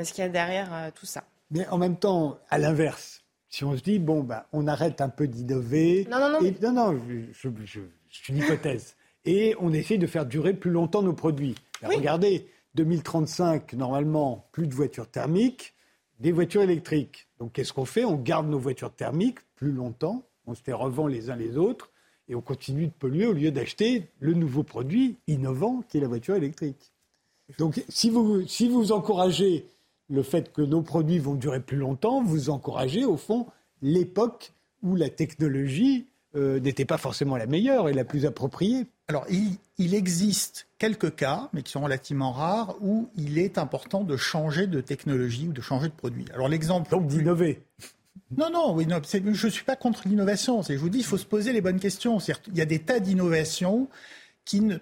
[0.00, 1.24] ce qu'il y a derrière tout ça.
[1.52, 5.08] Mais en même temps, à l'inverse, si on se dit, bon, ben, on arrête un
[5.08, 6.06] peu d'innover.
[6.10, 6.40] Non, non, non.
[6.40, 7.00] Et, non, non,
[7.32, 7.80] je,
[8.10, 8.96] c'est une hypothèse.
[9.24, 11.54] et on essaye de faire durer plus longtemps nos produits.
[11.82, 15.74] Regardez, 2035, normalement, plus de voitures thermiques.
[16.20, 17.28] des voitures électriques.
[17.38, 18.04] Donc qu'est-ce qu'on fait?
[18.04, 21.90] On garde nos voitures thermiques plus longtemps, on se les revend les uns les autres
[22.28, 26.08] et on continue de polluer au lieu d'acheter le nouveau produit innovant qui est la
[26.08, 26.92] voiture électrique.
[27.58, 29.66] Donc si vous, si vous encouragez
[30.08, 33.46] le fait que nos produits vont durer plus longtemps, vous encouragez au fond
[33.80, 38.86] l'époque où la technologie euh, n'était pas forcément la meilleure et la plus appropriée.
[39.08, 44.16] Alors, il, existe quelques cas, mais qui sont relativement rares, où il est important de
[44.16, 46.24] changer de technologie ou de changer de produit.
[46.32, 46.90] Alors, l'exemple.
[46.90, 47.60] Donc, d'innover.
[48.38, 50.62] Non, non, oui, je ne suis pas contre l'innovation.
[50.62, 52.18] Je vous dis, il faut se poser les bonnes questions.
[52.18, 53.88] Il y a des tas d'innovations
[54.46, 54.76] qui, qui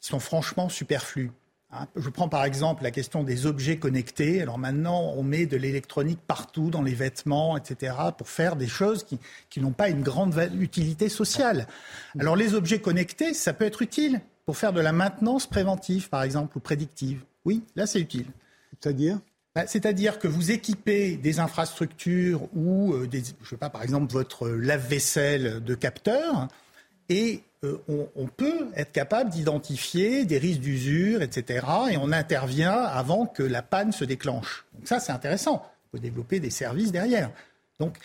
[0.00, 1.30] sont franchement superflues.
[1.76, 4.40] Hein, je prends par exemple la question des objets connectés.
[4.40, 9.04] Alors maintenant, on met de l'électronique partout, dans les vêtements, etc., pour faire des choses
[9.04, 11.66] qui, n'ont pas une grande utilité sociale.
[12.18, 16.22] Alors les objets connectés, ça peut être utile pour faire de la maintenance préventive, par
[16.22, 17.24] exemple, ou prédictive.
[17.44, 18.26] Oui, là c'est utile.
[18.80, 19.18] C'est-à-dire?
[19.54, 24.12] Bah, c'est-à-dire que vous équipez des infrastructures ou, euh, des, je sais pas, par exemple,
[24.12, 26.48] votre lave-vaisselle de capteurs,
[27.08, 31.66] et euh, on, peut être capable d'identifier des risques d'usure, etc.
[31.90, 34.64] Et on intervient avant que la panne se déclenche.
[34.74, 35.62] Donc ça, c'est intéressant.
[35.64, 37.30] On peut développer des services derrière.
[37.80, 37.96] Donc,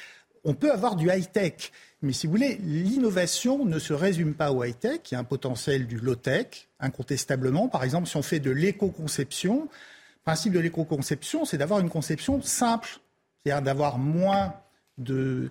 [0.43, 1.72] on peut avoir du high-tech.
[2.01, 5.01] Mais si vous voulez, l'innovation ne se résume pas au high-tech.
[5.12, 7.68] Il y a un potentiel du low-tech, incontestablement.
[7.68, 12.41] Par exemple, si on fait de l'éco-conception, le principe de l'éco-conception, c'est d'avoir une conception
[12.41, 12.99] simple.
[13.43, 14.53] C'est-à-dire d'avoir moins
[14.97, 15.49] de,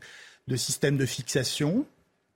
[0.57, 1.85] systèmes de fixation,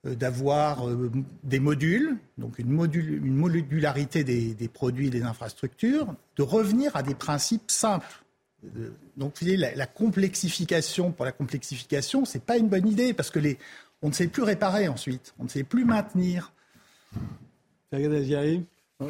[0.04, 1.10] d'avoir euh,
[1.44, 7.70] des modules, donc une, modularité des, produits et des infrastructures, de revenir à des principes
[7.70, 8.24] simples.
[8.64, 13.12] Euh, donc, vous voyez, la, complexification pour la complexification, ce n'est pas une bonne idée
[13.12, 13.58] parce que les,
[14.02, 16.52] on ne sait plus réparer ensuite, on ne sait plus maintenir.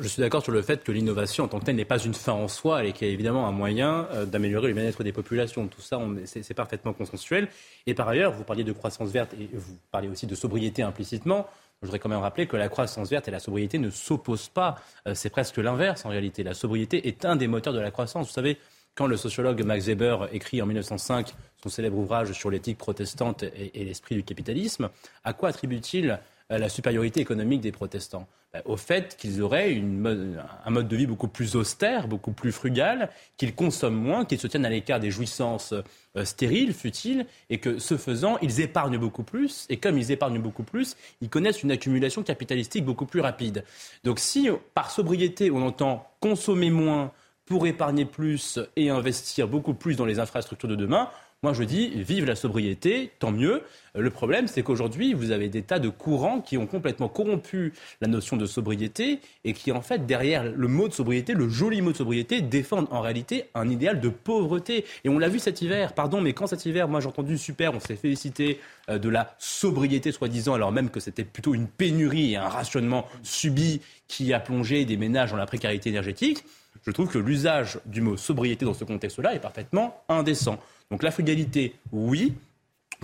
[0.01, 2.15] Je suis d'accord sur le fait que l'innovation en tant que telle n'est pas une
[2.15, 5.13] fin en soi et qu'il y a évidemment un moyen euh, d'améliorer le bien-être des
[5.13, 5.67] populations.
[5.67, 7.49] Tout ça, c'est parfaitement consensuel.
[7.87, 11.47] Et par ailleurs, vous parliez de croissance verte et vous parliez aussi de sobriété implicitement.
[11.81, 14.77] Je voudrais quand même rappeler que la croissance verte et la sobriété ne s'opposent pas.
[15.09, 16.43] Euh, c'est presque l'inverse en réalité.
[16.43, 18.29] La sobriété est un des moteurs de la croissance.
[18.29, 18.59] Vous savez,
[18.95, 23.85] quand le sociologue Max Weber écrit en 1905 son célèbre ouvrage sur l'éthique protestante et
[23.85, 24.91] l'esprit du capitalisme,
[25.25, 26.21] à quoi attribue-t-il
[26.51, 28.29] euh, la supériorité économique des protestants?
[28.67, 33.55] Au fait qu'ils auraient un mode de vie beaucoup plus austère, beaucoup plus frugal, qu'ils
[33.55, 35.73] consomment moins, qu'ils se tiennent à l'écart des jouissances
[36.17, 40.39] euh, stériles, futiles, et que ce faisant, ils épargnent beaucoup plus, et comme ils épargnent
[40.39, 43.65] beaucoup plus, ils connaissent une accumulation capitalistique beaucoup plus rapide.
[44.05, 47.11] Donc si par sobriété on entend consommer moins
[47.47, 51.09] pour épargner plus et investir beaucoup plus dans les infrastructures de demain,
[51.45, 53.65] moi, je dis, vive la sobriété, tant mieux.
[53.97, 58.07] Le problème, c'est qu'aujourd'hui, vous avez des tas de courants qui ont complètement corrompu la
[58.07, 61.91] notion de sobriété et qui, en fait, derrière le mot de sobriété, le joli mot
[61.91, 64.85] de sobriété, défendent en réalité un idéal de pauvreté.
[65.03, 65.95] Et on l'a vu cet hiver.
[65.95, 69.35] Pardon, mais quand cet hiver, moi, j'ai entendu super, on s'est félicité euh, de la
[69.41, 74.39] sobriété, soi-disant, alors même que c'était plutôt une pénurie et un rationnement subi qui a
[74.39, 76.45] plongé des ménages dans la précarité énergétique.
[76.85, 80.59] Je trouve que l'usage du mot sobriété dans ce contexte-là est parfaitement indécent.
[80.91, 82.35] Donc la frugalité, oui,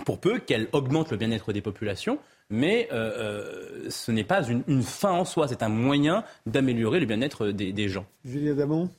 [0.05, 4.83] pour peu qu'elle augmente le bien-être des populations, mais euh, euh, ce n'est pas une,
[4.83, 8.05] fin en soi, c'est un moyen d'améliorer le bien-être des, des gens.
[8.25, 8.89] Julien Damon?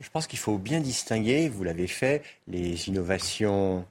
[0.00, 3.86] Je pense qu'il faut bien distinguer, vous l'avez fait, les innovations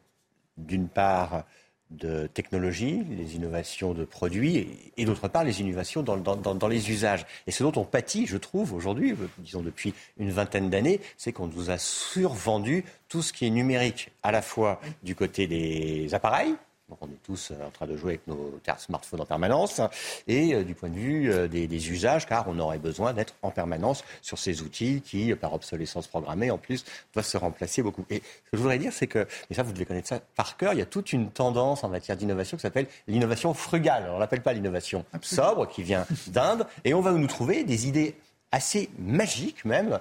[0.58, 1.46] d'une part
[1.94, 7.26] de technologie, les innovations de produits et, d'autre part les innovations dans, les usages.
[7.48, 11.48] Et ce dont on pâtit, je trouve, aujourd'hui, disons depuis une vingtaine d'années, c'est qu'on
[11.48, 16.56] nous a survendu tout ce qui est numérique, à la fois du côté des appareils,
[17.02, 19.82] on est tous euh, en train de jouer avec nos smartphones en permanence.
[20.28, 23.52] Et euh, du point de vue euh, des, usages, car on aurait besoin d'être en
[23.52, 28.06] permanence sur ces outils qui, par obsolescence programmée, en plus, doivent se remplacer beaucoup.
[28.10, 30.58] Et ce que je voudrais dire, c'est que, et ça vous devez connaître ça par
[30.58, 34.10] cœur, il y a toute une tendance en matière d'innovation qui s'habille l'innovation frugale.
[34.10, 36.66] on l'appelle pas l'innovation sobre, qui vient d'Inde.
[36.84, 38.16] Et on va nous trouver des idées
[38.54, 40.00] assez magiques même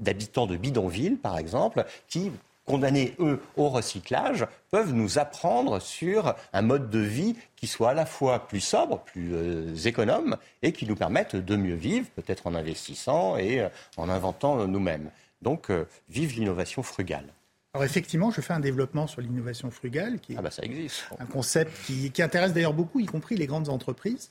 [0.00, 2.30] d'habitants de bidonvilles, par exemple, qui
[2.64, 7.94] condamnés, eux, au recyclage, peuvent nous apprendre sur un mode de vie qui soit à
[7.94, 12.46] la fois plus sobre, plus euh, économe, et qui nous permette de mieux vivre, peut-être
[12.46, 15.10] en investissant et euh, en inventant nous-mêmes.
[15.42, 17.26] Donc, euh, vive l'innovation frugale.
[17.74, 21.06] Alors effectivement, je fais un développement sur l'innovation frugale, qui est ah bah ça existe.
[21.18, 24.30] un concept qui, qui intéresse d'ailleurs beaucoup, y compris les grandes entreprises,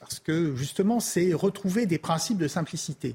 [0.00, 3.14] parce que justement, c'est retrouver des principes de simplicité.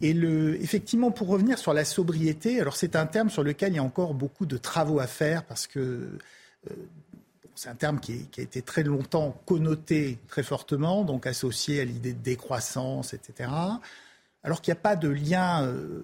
[0.00, 3.78] Et effectivement, pour revenir sur la sobriété, alors c'est un terme sur lequel il y
[3.80, 5.80] a encore beaucoup de travaux à faire parce que
[6.70, 6.74] euh,
[7.56, 12.12] c'est un terme qui, a été très longtemps connoté très fortement, donc associé à l'idée
[12.12, 13.50] de décroissance, etc.
[14.44, 16.00] Alors qu'il n'y a pas de lien euh,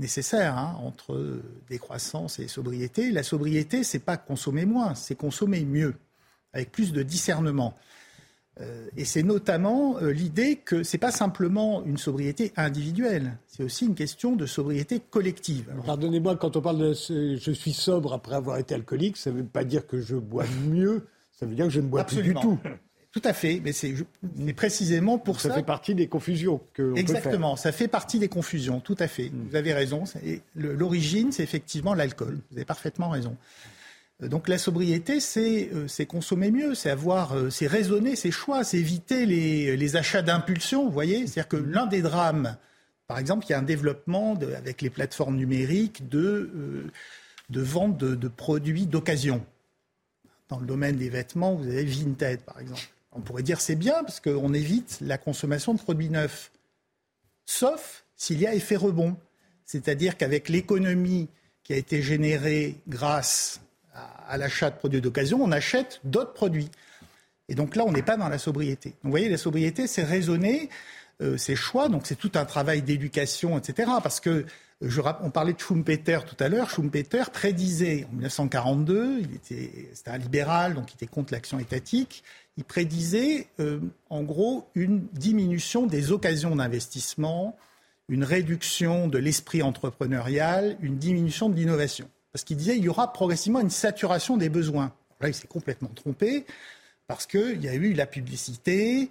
[0.00, 3.12] nécessaire hein, entre décroissance et sobriété.
[3.12, 5.94] La sobriété, c'est pas consommer moins, c'est consommer mieux,
[6.52, 7.76] avec plus de discernement.
[8.60, 13.64] Euh, et c'est notamment euh, l'idée que ce n'est pas simplement une sobriété individuelle, c'est
[13.64, 15.72] aussi une question de sobriété collective.
[15.86, 19.44] Pardonnez-moi, quand on parle de je suis sobre après avoir été alcoolique, ça ne veut
[19.44, 22.34] pas dire que je bois mieux, ça veut dire que je ne bois plus du
[22.34, 22.58] tout.
[23.12, 23.94] Tout à fait, mais c'est
[24.56, 25.50] précisément pour ça.
[25.50, 26.96] Ça fait partie des confusions que.
[26.96, 29.28] Exactement, ça fait partie des confusions, tout à fait.
[29.28, 29.48] Hmm.
[29.50, 30.04] Vous avez raison.
[30.54, 32.38] L'origine, c'est effectivement l'alcool.
[32.50, 33.36] Vous avez parfaitement raison.
[34.22, 38.64] Euh, donc la sobriété, euh, c'est consommer mieux, c'est avoir, euh, c'est raisonner ses choix,
[38.64, 40.84] c'est éviter les, achats d'impulsion.
[40.84, 42.56] Vous voyez, c'est-à-dire que l'un des drames,
[43.06, 46.90] par exemple, il y a un développement avec les plateformes numériques de,
[47.50, 49.44] de vente de, produits d'occasion.
[50.48, 52.80] Dans le domaine des vêtements, vous avez Vinted, par exemple.
[53.12, 56.50] On pourrait dire c'est bien parce qu'on évite la consommation de produits neufs,
[57.44, 59.16] sauf s'il y a effet rebond.
[59.66, 61.28] C'est-à-dire qu'avec l'économie
[61.64, 63.60] qui a été générée grâce
[63.94, 66.70] à l'achat de produits d'occasion, on achète d'autres produits.
[67.48, 68.90] Et donc là, on n'est pas dans la sobriété.
[68.90, 70.70] Donc, vous voyez, la sobriété, c'est raisonner
[71.20, 71.88] euh, ses choix.
[71.88, 73.90] Donc c'est tout un travail d'éducation, etc.
[74.02, 74.46] Parce que
[74.80, 76.70] je, on parlait de Schumpeter tout à l'heure.
[76.70, 82.24] Schumpeter prédisait en 1942, il était, c'était un libéral, donc il était contre l'action étatique.
[82.56, 83.80] Il prédisait, euh,
[84.10, 87.56] en gros, une diminution des occasions d'investissement,
[88.08, 92.08] une réduction de l'esprit entrepreneurial, une diminution de l'innovation.
[92.32, 94.92] Parce qu'il disait qu'il y aura progressivement une saturation des besoins.
[95.20, 96.46] Là, il s'est complètement trompé,
[97.06, 99.10] parce qu'il y a eu la publicité,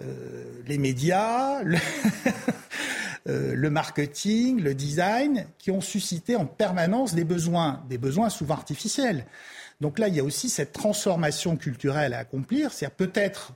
[0.00, 1.62] euh, les médias,
[3.28, 8.54] euh, le, marketing, le design, qui ont suscité en permanence des besoins, des besoins souvent
[8.54, 9.26] artificiels.
[9.80, 12.72] Donc là, il y a aussi cette transformation culturelle à accomplir.
[12.72, 13.52] C'est peut-être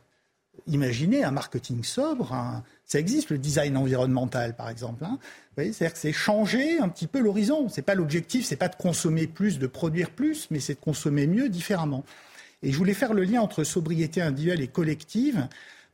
[0.66, 5.04] imaginer un marketing sobre, ça existe le design environnemental par exemple.
[5.04, 5.18] Hein.
[5.56, 7.68] C'est-à-dire que c'est changer un petit peu l'horizon.
[7.68, 11.26] C'est pas l'objectif, c'est pas de consommer plus, de produire plus, mais c'est de consommer
[11.26, 12.04] mieux, différemment.
[12.62, 15.48] Et je voulais faire le lien entre sobriété individuelle et collective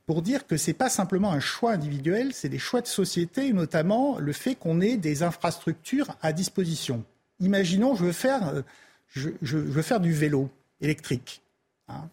[0.05, 3.53] pour dire que ce n'est pas simplement un choix individuel, c'est des choix de société,
[3.53, 7.03] notamment le fait qu'on ait des infrastructures à disposition.
[7.39, 8.61] Imaginons, je veux faire, euh,
[9.09, 10.49] je, veux faire du vélo
[10.81, 11.41] électrique.
[11.87, 12.09] Hein.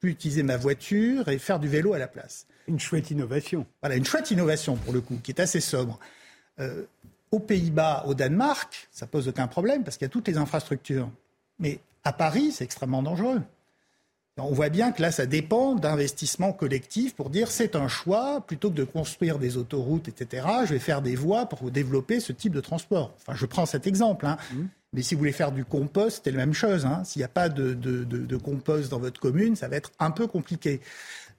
[0.00, 2.46] Peux utiliser ma voiture et faire du vélo à la place.
[2.66, 3.66] Une chouette innovation.
[3.82, 5.98] Voilà, une chouette innovation pour le coup, qui est assez sobre.
[6.60, 6.84] Euh,
[7.30, 11.10] aux Pays-Bas, au Danemark, ça pose aucun problème parce qu'il y a toutes les infrastructures.
[11.58, 13.42] Mais à Paris, c'est extrêmement dangereux.
[14.38, 18.70] On voit bien que là, ça dépend d'investissements collectifs pour dire c'est un choix, plutôt
[18.70, 22.52] que de construire des autoroutes, etc., je vais faire des voies pour développer ce type
[22.52, 23.14] de transport.
[23.16, 24.26] Enfin, je prends cet exemple.
[24.26, 24.36] Hein.
[24.52, 24.62] Mmh.
[24.92, 26.86] Mais si vous voulez faire du compost, c'est la même chose.
[26.86, 27.02] Hein.
[27.04, 30.26] S'il n'y a pas de, de, compost dans votre commune, ça va être un peu
[30.26, 30.80] compliqué.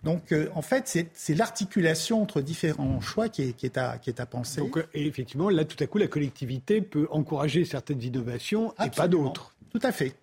[0.04, 4.10] Donc, euh, en fait, c'est l'articulation entre différents choix qui est, qui est, à, qui
[4.10, 4.62] est à penser.
[4.62, 8.90] Donc, euh, et effectivement, là, tout à coup, la collectivité peut encourager certaines innovations et
[8.90, 9.56] pas d'autres.
[9.72, 10.16] Tout à fait.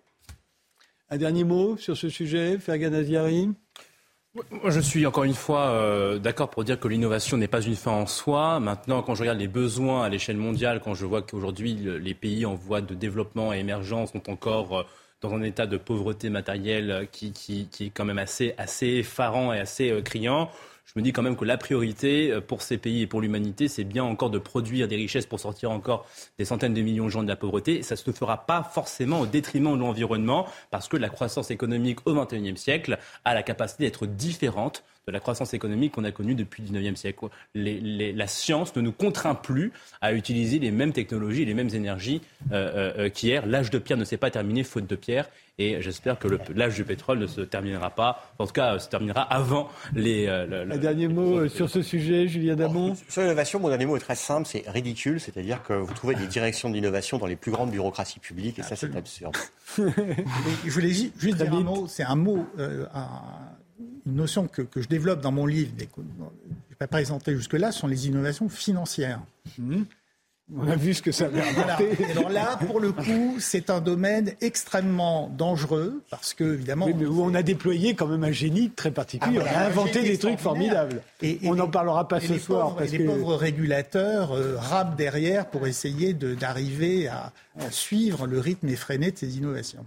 [1.09, 3.49] Un dernier mot sur ce sujet, Fergan Aziari?
[4.67, 7.91] Je suis encore une fois euh, d'accord pour dire que l'innovation n'est pas une fin
[7.91, 8.59] en soi.
[8.59, 12.45] Maintenant, quand je regarde les besoins à l'échelle mondiale, quand je vois qu'aujourd'hui les pays
[12.45, 14.85] en voie de développement et émergence sont encore
[15.21, 19.59] dans un état de pauvreté matérielle qui, qui, est quand même assez, assez effarant et
[19.59, 20.51] assez euh, criant
[20.87, 23.67] je me dis quand même que la priorité euh, pour ces pays et pour l'humanité,
[23.67, 26.07] c'est bien encore de produire des richesses pour sortir encore
[26.37, 27.83] des centaines de millions de gens de la pauvreté.
[27.83, 31.99] Ça ne se fera pas forcément au détriment de l'environnement, parce que la croissance économique
[32.05, 36.35] au XXIe siècle a la capacité d'être différente de la croissance économique qu'on a connue
[36.35, 37.27] depuis le XIXe siècle.
[37.55, 42.91] la science ne nous contraint plus à utiliser les mêmes technologies, les mêmes énergies euh,
[42.97, 43.45] euh, qu'hier.
[43.45, 45.29] L'âge de pierre ne s'est pas terminé faute de pierre.
[45.59, 48.89] Et j'espère que l'âge du pétrole ne se terminera pas, en tout cas, euh, se
[48.89, 50.27] terminera avant les.
[50.27, 52.93] Un dernier mot sur ce sujet, Julien Damon.
[53.07, 56.27] Sur l'innovation, mon dernier mot est très simple, c'est ridicule, c'est-à-dire que vous trouvez des
[56.27, 59.35] directions d'innovation dans les plus grandes bureaucraties publiques, et ça, c'est absurde.
[59.77, 62.45] je voulais juste dire un mot, c'est un mot,
[64.05, 67.71] une notion que, je développe dans mon livre, mais que je n'ai pas présenté jusque-là,
[67.71, 69.21] sont les innovations financières.
[69.57, 69.83] Mmh.
[70.55, 72.05] On a vu ce que ça avait apporté.
[72.11, 76.85] Alors là, pour le coup, c'est un domaine extrêmement dangereux parce que, évidemment.
[76.85, 79.39] Oui, mais où on a déployé quand même un génie très particulier.
[79.41, 81.01] Ah, on a inventé des trucs formidables.
[81.21, 82.75] Et, on n'en parlera pas ce soir.
[82.77, 84.57] parce les pauvres régulateurs euh,
[84.97, 87.33] derrière pour essayer d'arriver à,
[87.69, 89.85] suivre le rythme effréné de ces innovations.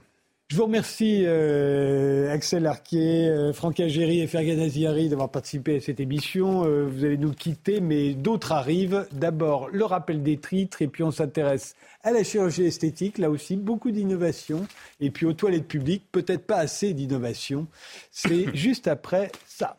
[0.51, 5.81] Je vous remercie, euh, Axel Arquier, euh, Franck Agéry et Fergan Aziari d'avoir participé à
[5.81, 6.65] cette émission.
[6.65, 9.07] Euh, vous allez nous quitter, mais d'autres arrivent.
[9.13, 13.55] D'abord, le rappel des titres, et puis on s'intéresse à la chirurgie esthétique, là aussi,
[13.55, 14.67] beaucoup d'innovation.
[15.01, 17.69] Et puis aux toilettes publiques, peut-être pas assez d'innovation.
[18.11, 19.77] C'est juste après ça.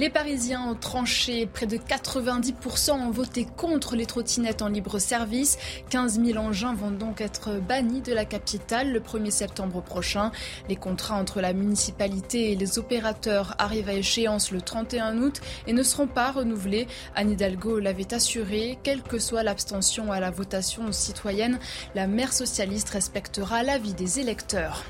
[0.00, 1.44] Les Parisiens ont tranché.
[1.44, 5.58] Près de 90% ont voté contre les trottinettes en libre service.
[5.90, 10.32] 15 000 engins vont donc être bannis de la capitale le 1er septembre prochain.
[10.70, 15.74] Les contrats entre la municipalité et les opérateurs arrivent à échéance le 31 août et
[15.74, 16.86] ne seront pas renouvelés.
[17.14, 18.78] Anne Hidalgo l'avait assuré.
[18.82, 21.58] Quelle que soit l'abstention à la votation citoyenne,
[21.94, 24.82] la maire socialiste respectera l'avis des électeurs.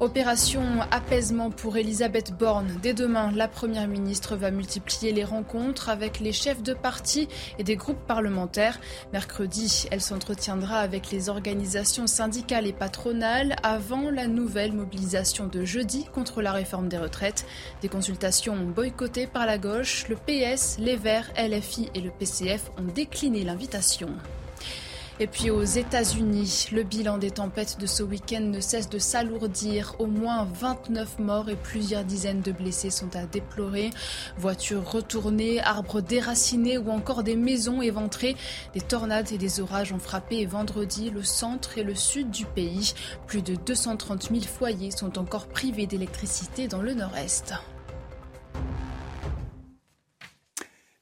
[0.00, 2.78] Opération apaisement pour Elisabeth Borne.
[2.80, 7.26] Dès demain, la Première ministre va multiplier les rencontres avec les chefs de parti
[7.58, 8.78] et des groupes parlementaires.
[9.12, 16.04] Mercredi, elle s'entretiendra avec les organisations syndicales et patronales avant la nouvelle mobilisation de jeudi
[16.14, 17.44] contre la réforme des retraites.
[17.82, 22.92] Des consultations boycottées par la gauche, le PS, les Verts, LFI et le PCF ont
[22.94, 24.10] décliné l'invitation.
[25.20, 29.96] Et puis aux États-Unis, le bilan des tempêtes de ce week-end ne cesse de s'alourdir.
[29.98, 33.90] Au moins 29 morts et plusieurs dizaines de blessés sont à déplorer.
[34.36, 38.36] Voitures retournées, arbres déracinés ou encore des maisons éventrées.
[38.74, 42.94] Des tornades et des orages ont frappé vendredi le centre et le sud du pays.
[43.26, 47.54] Plus de 230 000 foyers sont encore privés d'électricité dans le nord-est.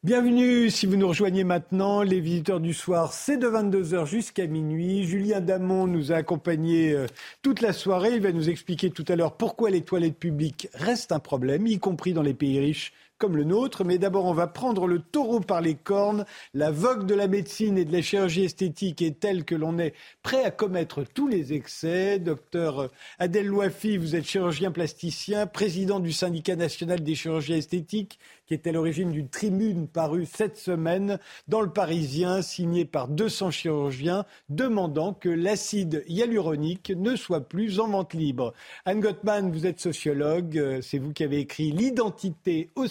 [0.07, 2.03] Bienvenue si vous nous rejoignez maintenant.
[2.03, 5.03] Les visiteurs du soir, c'est de 22h jusqu'à minuit.
[5.03, 7.09] Julien Damon nous a accompagnés euh,
[7.43, 8.15] toute la soirée.
[8.15, 11.81] Il va nous expliquer tout à l'heure pourquoi les toilettes publiques restent un problème, y
[11.81, 13.85] compris dans les pays riches comme le nôtre.
[13.85, 16.25] Mais d'abord, on va prendre le taureau par les cornes.
[16.55, 19.95] La vogue de la médecine et de la chirurgie esthétique est telle que l'on est
[20.23, 22.19] prêt à commettre tous les excès.
[22.19, 28.55] Docteur Adèle Loafi, vous êtes chirurgien plasticien, président du syndicat national des chirurgiens esthétiques, qui
[28.55, 31.19] est à l'origine d'une tribune parue cette semaine
[31.49, 37.89] dans le Parisien, signée par 200 chirurgiens, demandant que l'acide hyaluronique ne soit plus en
[37.89, 38.53] vente libre.
[38.85, 42.87] Anne Gottman, vous êtes sociologue, c'est vous qui avez écrit L'identité au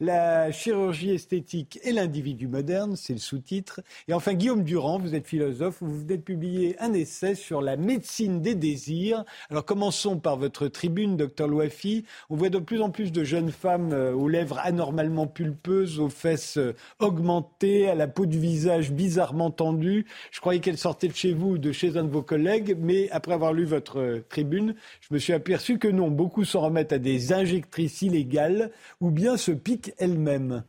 [0.00, 3.80] la chirurgie esthétique et l'individu moderne, c'est le sous-titre.
[4.08, 7.76] Et enfin, Guillaume Durand, vous êtes philosophe, vous venez de publier un essai sur la
[7.76, 9.24] médecine des désirs.
[9.50, 12.04] Alors commençons par votre tribune, docteur Loafi.
[12.30, 16.08] On voit de plus en plus de jeunes femmes euh, aux lèvres anormalement pulpeuses, aux
[16.08, 20.06] fesses euh, augmentées, à la peau du visage bizarrement tendue.
[20.30, 23.10] Je croyais qu'elle sortait de chez vous ou de chez un de vos collègues, mais
[23.10, 26.92] après avoir lu votre euh, tribune, je me suis aperçu que non, beaucoup s'en remettent
[26.92, 30.64] à des injectrices illégales ou bien se pique elle-même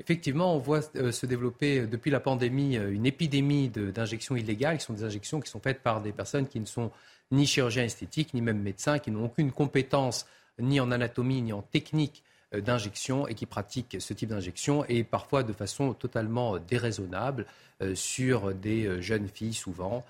[0.00, 4.78] Effectivement, on voit euh, se développer euh, depuis la pandémie euh, une épidémie d'injections illégales,
[4.78, 6.90] qui sont des injections qui sont faites par des personnes qui ne sont
[7.30, 10.26] ni chirurgiens esthétiques, ni même médecins, qui n'ont aucune compétence
[10.58, 15.42] ni en anatomie, ni en technique d'injection et qui pratiquent ce type d'injection et parfois
[15.42, 17.46] de façon totalement déraisonnable
[17.94, 20.04] sur des jeunes filles souvent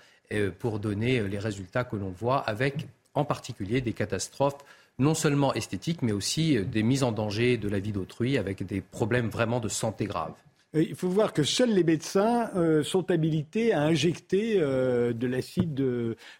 [0.59, 4.63] pour donner les résultats que l'on voit avec en particulier des catastrophes
[4.99, 8.65] non seulement esthétiques, mais aussi euh, des mises en danger de la vie d'autrui avec
[8.65, 10.35] des problèmes vraiment de santé graves.
[10.73, 15.83] Il faut voir que seuls les médecins euh, sont habilités à injecter euh, de l'acide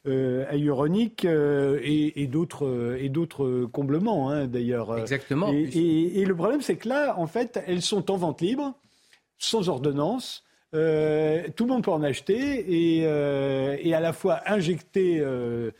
[0.05, 4.97] hyaluronique et, d'autres comblements, hein, d'ailleurs.
[4.97, 5.51] Exactement.
[5.51, 8.73] et, le problème, c'est que là, en fait, elles sont en vente libre,
[9.37, 10.45] sans ordonnance.
[10.73, 15.71] Euh, tout le monde peut en acheter et, euh, à la fois injecter euh,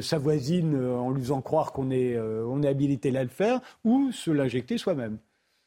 [0.00, 4.10] sa voisine en lui faisant croire qu'on est, on est habilité à le faire ou
[4.12, 5.18] se l'injecter soi-même.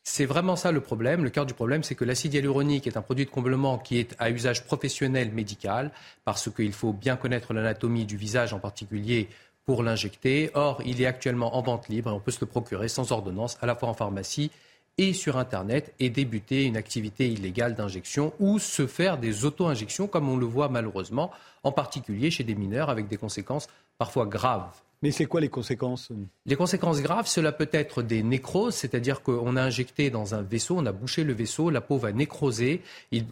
[0.05, 1.23] C'est vraiment ça le problème.
[1.23, 4.15] Le cœur du problème, c'est que l'acide hyaluronique est un produit de comblement qui est
[4.19, 5.91] à usage professionnel médical,
[6.25, 9.29] parce qu'il faut bien connaître l'anatomie du visage en particulier
[9.65, 10.51] pour l'injecter.
[10.55, 13.57] Or, il est actuellement en vente libre et on peut se le procurer sans ordonnance,
[13.61, 14.51] à la fois en pharmacie
[14.97, 20.29] et sur Internet et débuter une activité illégale d'injection ou se faire des auto-injections comme
[20.29, 21.31] on le voit malheureusement,
[21.63, 24.82] en particulier chez des mineurs avec des conséquences parfois graves.
[25.03, 26.13] Mais c'est quoi les conséquences
[26.45, 30.77] Les conséquences graves, cela peut être des nécroses, c'est-à-dire qu'on a injecté dans un vaisseau,
[30.77, 32.81] on a bouché le vaisseau, la peau va nécroser,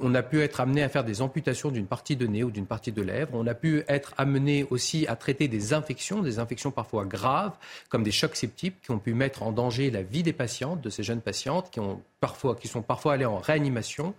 [0.01, 2.65] on a pu être amené à faire des amputations d'une partie de nez ou d'une
[2.65, 6.71] partie de lèvre, on a pu être amené aussi à traiter des infections, des infections
[6.71, 7.53] parfois graves,
[7.87, 10.89] comme des chocs septiques qui ont pu mettre en danger la vie des patientes, de
[10.89, 14.13] ces jeunes patientes qui ont parfois, qui sont parfois allés en réanimation.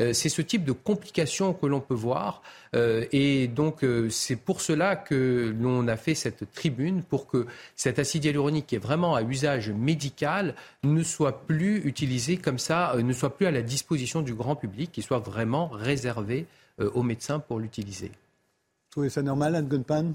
[0.00, 2.42] Euh, c'est ce type de complications que l'on peut voir.
[2.74, 7.46] Euh, et donc, euh, c'est pour cela que l'on a fait cette tribune, pour que
[7.76, 12.94] cet acide hyaluronique, qui est vraiment à usage médical, ne soit plus utilisé comme ça,
[12.96, 16.46] ne soit plus à la disposition du grand public, qui soit vraiment réservé
[16.78, 18.08] aux médecins pour l'utiliser.
[18.08, 20.12] Vous trouvez ça normal, Anne Gunpan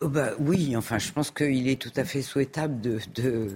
[0.00, 3.48] oh, bah, Oui, enfin, je pense qu'il est tout à fait souhaitable de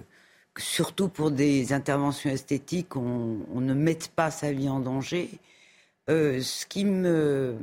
[0.57, 5.29] surtout pour des interventions esthétiques, on, ne mette pas sa vie en danger.
[6.09, 7.55] Euh, ce qui me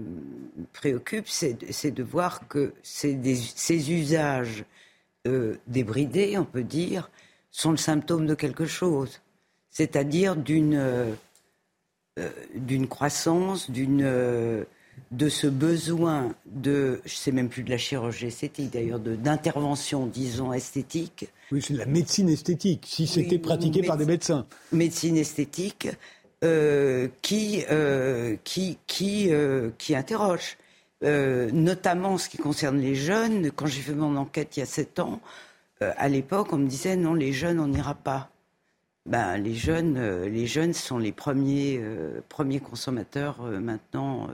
[0.72, 4.64] préoccupe, c'est de voir que ces usages
[5.26, 7.11] euh, débridés, on peut dire,
[7.51, 9.20] sont le symptôme de quelque chose,
[9.70, 11.12] c'est-à-dire d'une euh,
[12.55, 14.03] d'une croissance, d'une
[15.11, 20.53] de ce besoin de, je sais même plus de la chirurgie esthétique d'ailleurs, d'intervention, disons,
[20.53, 21.28] esthétique.
[21.51, 24.47] Oui, c'est de la médecine esthétique, si c'était pratiqué par des médecins.
[24.72, 25.88] Médecine esthétique
[26.43, 30.57] euh, qui, euh, qui, qui, euh, qui interroge.
[31.03, 33.51] notamment ce qui concerne les jeunes.
[33.51, 35.20] Quand j'ai fait mon enquête il y a sept ans,
[35.80, 38.30] à l'époque, on me disait non, les jeunes, on n'ira pas.
[39.07, 41.80] Ben, les jeunes, les jeunes sont les premiers,
[42.28, 44.28] premiers consommateurs maintenant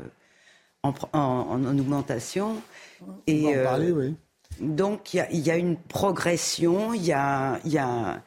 [1.12, 2.56] en, augmentation.
[3.26, 4.14] Et, en parler, oui.
[4.60, 8.22] Donc il y, a une progression, il y a, y a,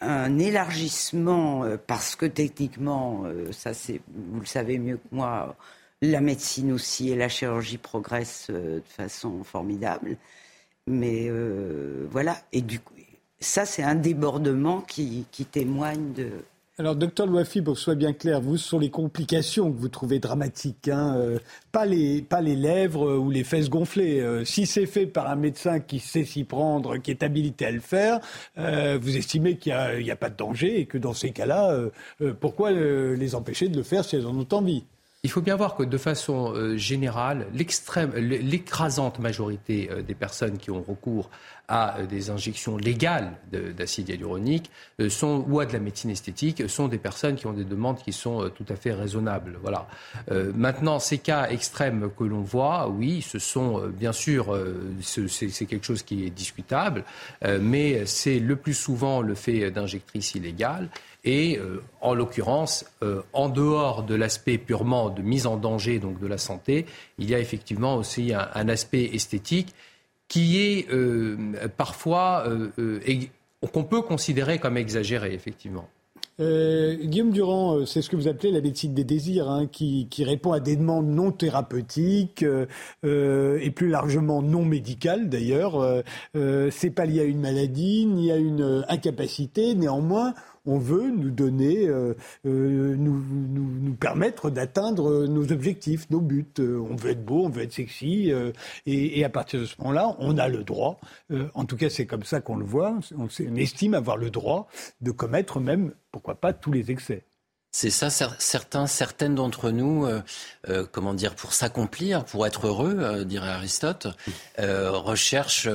[0.00, 5.56] un élargissement euh, parce que techniquement, euh, ça c'est, vous le savez mieux que moi,
[6.02, 10.16] la médecine aussi et la chirurgie progressent euh, de façon formidable.
[10.86, 11.30] Mais
[12.10, 12.94] voilà, et du coup,
[13.38, 16.30] ça c'est un débordement qui, qui témoigne de,
[16.80, 19.76] alors, docteur Louafi, pour que ce soit bien clair, vous, ce sont les complications que
[19.76, 21.38] vous trouvez dramatiques, hein, euh,
[21.72, 24.18] pas, les, pas les lèvres euh, ou les fesses gonflées.
[24.20, 27.70] Euh, si c'est fait par un médecin qui sait s'y prendre, qui est habilité à
[27.70, 28.20] le faire,
[28.56, 31.76] vous estimez qu'il n'y a, a, pas de danger et que dans ces cas-là,
[32.40, 34.84] pourquoi les empêcher de le faire si elles en ont envie?
[35.22, 41.30] Il faut bien voir que de façon générale, l'écrasante majorité des personnes qui ont recours
[41.70, 46.68] à euh, des injections légales d'acide hyaluronique euh, sont, ou à de la médecine esthétique
[46.68, 49.58] sont des personnes qui ont des demandes qui sont euh, tout à fait raisonnables.
[49.62, 49.86] Voilà.
[50.54, 54.58] maintenant, ces cas extrêmes que l'on voit, oui, ce sont bien sûr,
[55.00, 57.04] c'est quelque chose qui est discutable,
[57.60, 60.88] mais c'est le plus souvent le fait d'injectrices illégales.
[61.24, 61.58] Et
[62.00, 62.86] en l'occurrence,
[63.32, 66.86] en dehors de l'aspect purement de mise en danger donc de la santé,
[67.18, 69.74] il y a effectivement aussi un aspect esthétique
[70.30, 71.36] qui est euh,
[71.76, 73.00] parfois euh, euh,
[73.72, 75.86] qu'on peut considérer comme exagéré, effectivement.
[76.38, 80.60] Guillaume Durand, c'est ce que vous appelez la médecine des désirs, hein, qui, répond à
[80.60, 82.42] des demandes non thérapeutiques
[83.02, 86.02] et plus largement non médicales d'ailleurs.
[86.32, 90.32] c'est pas lié à une maladie ni à une incapacité, néanmoins
[90.66, 92.14] on veut nous donner, euh,
[92.46, 96.46] euh, nous, nous, permettre d'atteindre nos objectifs, nos buts.
[96.58, 98.32] Euh, on veut être beau, on veut être sexy,
[98.86, 101.00] et, à partir de ce moment-là, on a le droit,
[101.54, 104.68] en tout cas c'est comme ça qu'on le voit, on, estime avoir le droit
[105.00, 107.22] de commettre même, pourquoi pas, tous les excès.
[107.72, 110.06] C'est ça, certains, certaines d'entre nous,
[110.92, 114.08] comment dire, pour s'accomplir, pour être heureux, dirait Aristote,
[114.58, 115.68] recherchent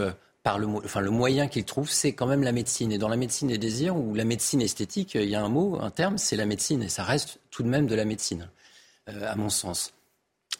[0.57, 2.91] le, enfin, le moyen qu'il trouve, c'est quand même la médecine.
[2.91, 5.77] Et dans la médecine des désirs ou la médecine esthétique, il y a un mot,
[5.81, 6.83] un terme, c'est la médecine.
[6.83, 8.47] Et ça reste tout de même de la médecine,
[9.09, 9.94] euh, à mon sens.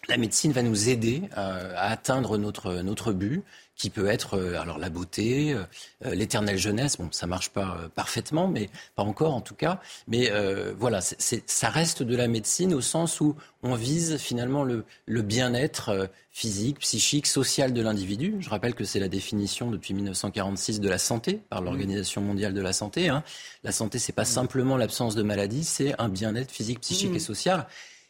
[0.08, 3.44] La médecine va nous aider euh, à atteindre notre, notre but
[3.76, 6.98] qui peut être euh, alors la beauté, euh, l'éternelle jeunesse.
[6.98, 9.82] Bon, ça marche pas parfaitement, mais pas encore en tout cas.
[10.08, 10.32] Mais
[10.78, 16.10] voilà, ça reste de la médecine au sens où on vise finalement le, le bien-être
[16.32, 18.36] physique, psychique, social de l'individu.
[18.40, 22.62] Je rappelle que c'est la définition depuis 1946 de la santé par l'Organisation mondiale de
[22.62, 23.10] la santé.
[23.10, 23.24] Hein.
[23.64, 27.68] La santé, c'est pas simplement l'absence de maladie, c'est un bien-être physique, psychique et social.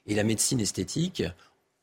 [0.07, 1.23] Et la médecine esthétique,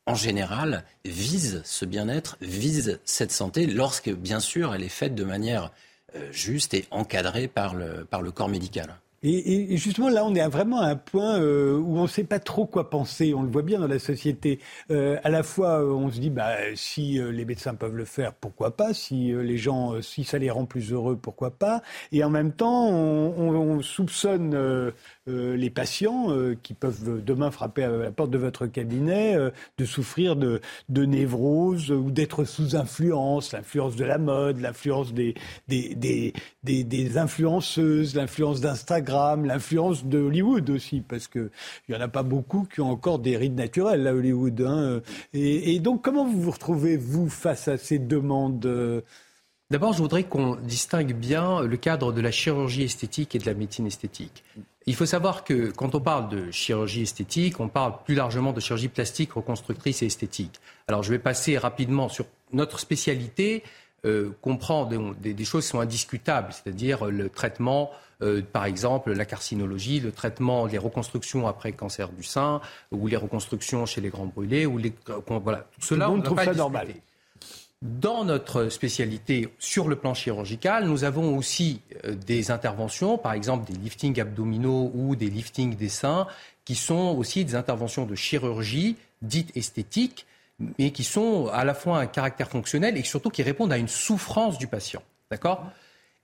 [0.05, 5.23] en général, vise ce bien-être, vise cette santé, lorsque, bien sûr, elle est faite de
[5.23, 5.71] manière
[6.15, 8.97] euh, juste et encadrée par le, par le corps médical.
[9.25, 12.39] Et, justement, là, on est vraiment à un point euh, où on ne sait pas
[12.39, 13.33] trop quoi penser.
[13.33, 14.59] On le voit bien dans la société.
[14.91, 18.75] Euh, à la fois, on se dit, bah, si les médecins peuvent le faire, pourquoi
[18.75, 21.81] pas Si les gens, si ça les rend plus heureux, pourquoi pas
[22.11, 24.91] Et en même temps, on, on soupçonne
[25.27, 29.85] les patients euh, qui peuvent demain frapper à la porte de votre cabinet euh, de
[29.85, 30.59] souffrir de,
[30.89, 35.33] de névrose ou d'être sous influence, l'influence de la mode, l'influence des,
[37.15, 41.49] influenceuses, l'influence d'Instagram, l'influence de Hollywood aussi, parce qu'il
[41.87, 44.59] n'y en a pas beaucoup qui ont encore des rides naturelles à Hollywood.
[44.61, 45.01] Hein.
[45.33, 49.03] Et, donc comment vous vous retrouvez, vous, face à ces demandes
[49.71, 53.53] D'abord, je voudrais qu'on distingue bien le cadre de la chirurgie esthétique et de la
[53.53, 54.43] médecine esthétique.
[54.85, 58.59] Il faut savoir que quand on parle de chirurgie esthétique, on parle plus largement de
[58.59, 60.59] chirurgie plastique, reconstructrice et esthétique.
[60.87, 63.63] Alors je vais passer rapidement sur notre spécialité.
[64.05, 67.89] Euh, comprend des, choses qui sont indiscutables, c'est-à-dire le traitement,
[68.21, 72.59] euh, par exemple, la carcinologie, le traitement, les reconstructions après cancer du sein,
[72.91, 74.91] ou les reconstructions chez les grands brûlés, ou les,
[75.29, 76.89] voilà, tout cela, on trouve ça normal.
[77.83, 83.69] Dans notre spécialité sur le plan chirurgical, nous avons aussi euh, des interventions, par exemple
[83.69, 86.25] des liftings abdominaux ou des liftings des seins,
[86.63, 90.25] qui sont aussi des interventions de chirurgie dites esthétiques,
[90.79, 93.89] mais qui sont à la fois un caractère fonctionnel et surtout qui répondent à une
[93.89, 95.03] souffrance du patient.
[95.29, 95.69] D'accord?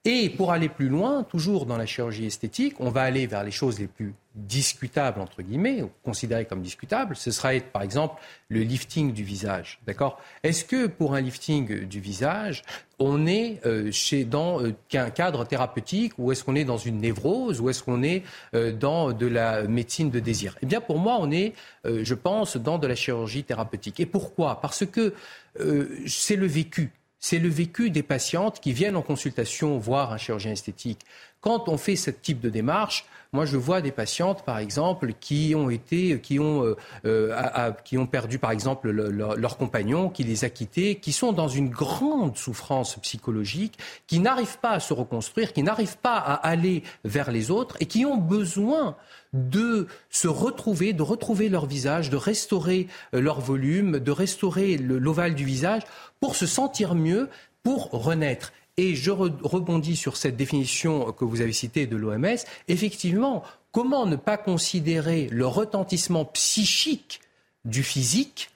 [0.06, 3.50] Et pour aller plus loin, toujours dans la chirurgie esthétique, on va aller vers les
[3.50, 4.14] choses les plus
[4.46, 7.16] discutables, entre guillemets, ou considérées comme discutables.
[7.16, 9.80] Ce sera, par exemple, le lifting du visage.
[9.86, 10.20] D'accord?
[10.42, 12.62] Est-ce que pour un lifting du visage,
[12.98, 16.98] on est euh, chez, dans euh, un cadre thérapeutique ou est-ce qu'on est dans une
[16.98, 18.22] névrose ou est-ce qu'on est
[18.54, 20.56] euh, dans de la médecine de désir?
[20.62, 24.00] Eh bien, pour moi, on est, je pense, dans de la chirurgie thérapeutique.
[24.00, 24.60] Et pourquoi?
[24.60, 25.14] Parce que
[26.06, 30.52] c'est le vécu c'est le vécu des patientes qui viennent en consultation voir un chirurgien
[30.52, 31.00] esthétique.
[31.42, 35.54] Quand on fait ce type de démarche, moi je vois des patientes, par exemple, qui
[35.56, 40.44] ont été, qui ont, euh, euh, qui ont perdu, par exemple, leur compagnon, qui les
[40.44, 45.52] a quittés, qui sont dans une grande souffrance psychologique, qui n'arrivent pas à se reconstruire,
[45.52, 48.96] qui n'arrivent pas à aller vers les autres et qui ont besoin
[49.32, 55.34] de se retrouver, de retrouver leur visage, de restaurer euh, leur volume, de restaurer l'ovale
[55.34, 55.82] du visage
[56.18, 57.28] pour se sentir mieux,
[57.62, 58.52] pour renaître.
[58.80, 62.38] Et je rebondis sur cette définition que vous avez citée de l'OMS.
[62.66, 67.20] Effectivement, comment ne pas considérer le retentissement psychique
[67.66, 68.48] du physique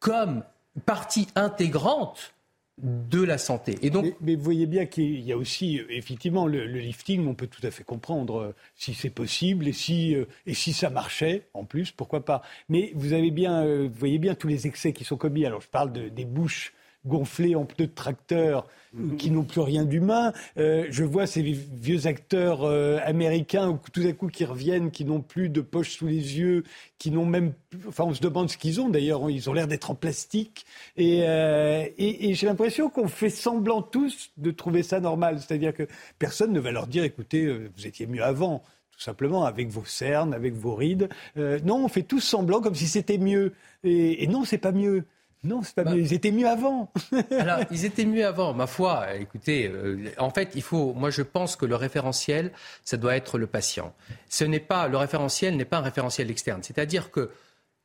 [0.00, 0.42] comme
[0.84, 2.34] partie intégrante
[2.78, 3.78] de la santé?
[3.82, 7.46] Et donc, mais, vous voyez bien qu'il y a aussi, effectivement, le, lifting, on peut
[7.46, 11.46] tout à fait comprendre euh, si c'est possible et si, euh, et si ça marchait,
[11.54, 12.42] en plus, pourquoi pas.
[12.68, 15.46] Mais vous, avez bien, euh, voyez bien tous les excès qui sont commis.
[15.46, 16.72] Alors, je parle de, des bouches
[17.08, 19.16] gonflés en pneus de tracteur mhm.
[19.16, 20.32] qui n'ont plus rien d'humain.
[20.58, 25.20] Euh, je vois ces vieux acteurs euh, américains tout à coup qui reviennent, qui n'ont
[25.20, 26.62] plus de poche sous les yeux,
[26.98, 27.52] qui n'ont même,
[27.88, 29.28] enfin on se demande ce qu'ils ont d'ailleurs.
[29.30, 33.82] Ils ont l'air d'être en plastique et, euh, et, et j'ai l'impression qu'on fait semblant
[33.82, 35.40] tous de trouver ça normal.
[35.40, 35.88] C'est-à-dire que
[36.18, 40.34] personne ne va leur dire, écoutez, vous étiez mieux avant tout simplement, avec vos cernes,
[40.34, 41.08] avec vos rides.
[41.36, 43.52] non, on fait tous semblant comme si c'était mieux.
[43.84, 45.04] Et, et non, c'est pas mieux.
[45.44, 46.00] Non, c'est pas bah, mieux.
[46.00, 46.90] Ils étaient mieux avant.
[47.30, 49.14] alors, ils étaient mieux avant, ma foi.
[49.14, 50.94] Écoutez, euh, en fait, il faut.
[50.94, 52.52] Moi, je pense que le référentiel,
[52.84, 53.94] ça doit être le patient.
[54.28, 56.62] Ce n'est pas le référentiel n'est pas un référentiel externe.
[56.62, 57.30] C'est-à-dire que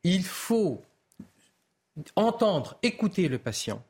[0.02, 0.82] il faut
[2.16, 3.82] entendre, écouter le patient.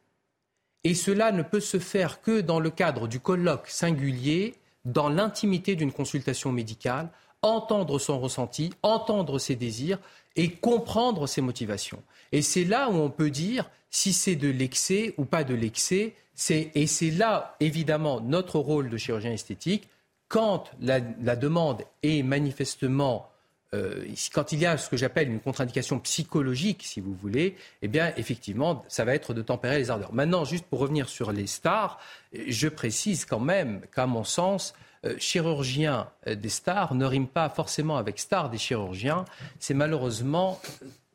[0.85, 4.55] Et cela ne peut se faire que dans le cadre du colloque singulier,
[4.85, 7.09] dans l'intimité d'une consultation médicale,
[7.41, 9.99] entendre son ressenti, entendre ses désirs
[10.37, 12.03] et comprendre ses motivations.
[12.35, 16.15] Et c'est là où on peut dire si c'est de l'excès ou pas de l'excès.
[16.51, 19.89] Et c'est là, évidemment, notre rôle de chirurgien esthétique.
[20.27, 23.31] Quand la, demande est manifestement
[23.73, 27.89] euh, quand il y a ce que j'appelle une contre-indication psychologique, si vous voulez, eh
[27.89, 30.13] bien, effectivement, ça va être de tempérer les ardeurs.
[30.13, 32.01] Maintenant, juste pour revenir sur les stars,
[32.33, 34.75] je précise quand même qu'à mon sens,
[35.05, 39.25] euh, chirurgien euh, des stars ne rime pas forcément avec star des chirurgiens.
[39.61, 40.61] C'est malheureusement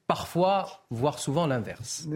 [0.10, 2.08] parfois, voire souvent l'inverse.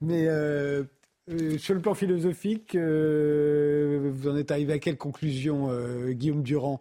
[0.00, 0.84] Mais, euh,
[1.30, 5.68] euh, sur le plan philosophique, euh, vous en êtes arrivé à quelle conclusion,
[6.08, 6.80] Guillaume Durand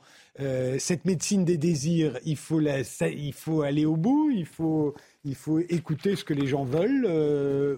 [0.79, 4.95] Cette médecine des désirs, il faut, la, il faut aller au bout, il faut,
[5.25, 7.05] il faut écouter ce que les gens veulent,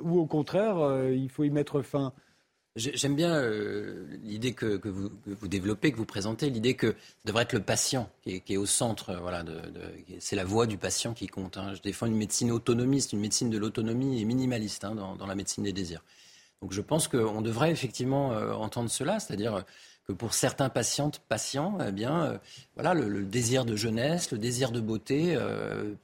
[0.03, 0.77] ou au contraire,
[1.11, 2.13] il faut y mettre fin?
[2.75, 6.95] J'aime bien euh, l'idée que, vous, développez, que vous présentez, l'idée que ça
[7.25, 9.11] devrait être le patient qui est, au centre.
[9.11, 9.45] Euh, voilà,
[10.17, 11.57] c'est la voix du patient qui compte.
[11.57, 11.75] Hein.
[11.75, 15.63] Je défends une médecine autonomiste, une médecine de l'autonomie et minimaliste hein, dans, la médecine
[15.63, 16.03] des désirs.
[16.63, 19.65] Donc je pense qu'on devrait effectivement euh, entendre cela, c'est-à-dire
[20.07, 22.39] que pour certains patientes, patients, eh bien,
[22.73, 25.37] voilà, le, désir de jeunesse, le désir de beauté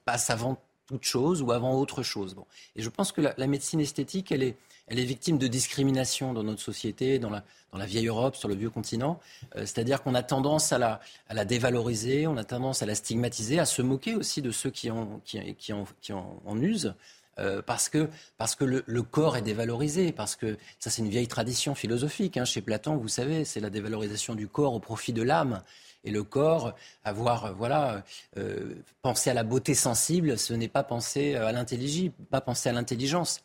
[0.05, 2.33] passe avant toute chose ou avant autre chose.
[2.33, 2.45] Bon.
[2.75, 4.57] Et je pense que la médecine esthétique, elle est
[4.89, 8.49] elle est victime de discrimination dans notre société, dans la, dans la vieille Europe, sur
[8.49, 9.19] le vieux continent.
[9.55, 12.95] Euh, c'est-à-dire qu'on a tendance à la, à la dévaloriser, on a tendance à la
[12.95, 16.95] stigmatiser, à se moquer aussi de ceux qui en, qui, qui en, qui en, usent.
[17.37, 21.09] Euh, parce que, parce que le, le, corps est dévalorisé, parce que ça c'est une
[21.09, 22.35] vieille tradition philosophique.
[22.35, 25.61] Hein, chez Platon, vous savez, c'est la dévalorisation du corps au profit de l'âme.
[26.03, 26.73] Et le corps,
[27.03, 28.03] avoir, voilà,
[28.37, 32.71] euh, penser à la beauté sensible, ce n'est pas penser à l'intelligible, pas penser à
[32.71, 33.41] l'intelligence.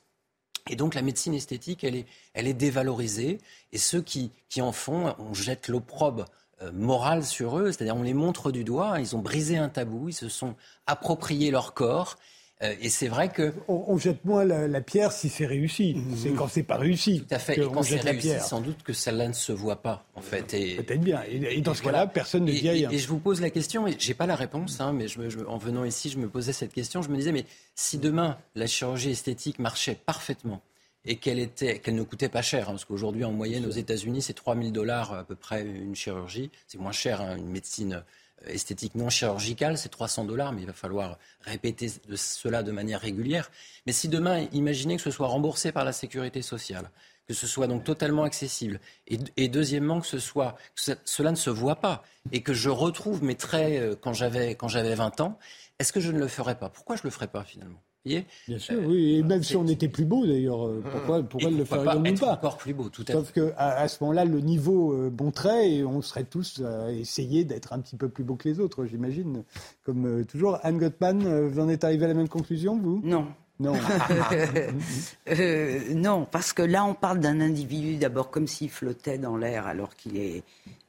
[0.71, 3.39] Et donc la médecine esthétique, elle est, elle est dévalorisée.
[3.73, 6.27] Et ceux qui, qui en font, on jette l'opprobre
[6.63, 10.09] euh, morale sur eux, c'est-à-dire on les montre du doigt, ils ont brisé un tabou,
[10.09, 10.55] ils se sont
[10.87, 12.17] appropriés leur corps.
[12.65, 13.53] Euh, et c'est vrai que.
[13.69, 15.95] On, jette moins la, pierre si c'est réussi.
[15.95, 16.17] Mhm.
[16.17, 17.21] C'est quand c'est pas réussi.
[17.21, 17.59] Tout à fait.
[17.59, 20.47] Et quand c'est réussi, sans doute que celle-là ne se voit pas, en fait.
[20.47, 21.23] Peut-être bien.
[21.29, 22.91] Et, dans ce cas-là, personne ne dit rien.
[22.91, 25.59] Et, je vous pose la question, et j'ai pas la réponse, hein, mais je, en
[25.59, 27.03] venant ici, je me posais cette question.
[27.03, 30.63] Je me disais, mais si demain la chirurgie esthétique marchait parfaitement,
[31.07, 34.23] et qu'elle était, qu'elle ne coûtait pas cher, hein, parce qu'aujourd'hui en moyenne aux États-Unis
[34.23, 38.03] c'est 3000 dollars à peu près une chirurgie, c'est moins cher hein, une médecine
[38.47, 43.51] esthétique non chirurgicale, c'est 300 dollars, mais il va falloir répéter cela de manière régulière.
[43.87, 46.91] Mais si demain, imaginez que ce soit remboursé par la sécurité sociale,
[47.27, 51.77] que ce soit donc totalement accessible, et, deuxièmement que ce soit cela ne se voit
[51.77, 55.39] pas, et que je retrouve mes traits euh, quand j'avais quand j'avais 20 ans,
[55.79, 56.69] est-ce que je ne le ferais pas?
[56.69, 57.83] Pourquoi je le ferais pas finalement?
[58.05, 59.17] Bien sûr, oui.
[59.17, 62.21] Et même si on était plus beau, d'ailleurs, euh, pourquoi, pourquoi le faire pas, être
[62.21, 65.71] pas encore plus beau, tout à Sauf qu'à à ce moment-là, le niveau euh, monterait
[65.71, 68.85] et on serait tous à essayer d'être un petit peu plus beau que les autres,
[68.85, 69.43] j'imagine.
[69.85, 70.59] Comme euh, toujours.
[70.63, 73.01] Anne Gottman, vous en êtes arrivé à la même conclusion, vous?
[73.03, 73.27] Non.
[73.61, 73.75] Non.
[75.95, 79.95] non, parce que là, on parle d'un individu d'abord comme s'il flottait dans l'air alors
[79.95, 80.43] qu'il est.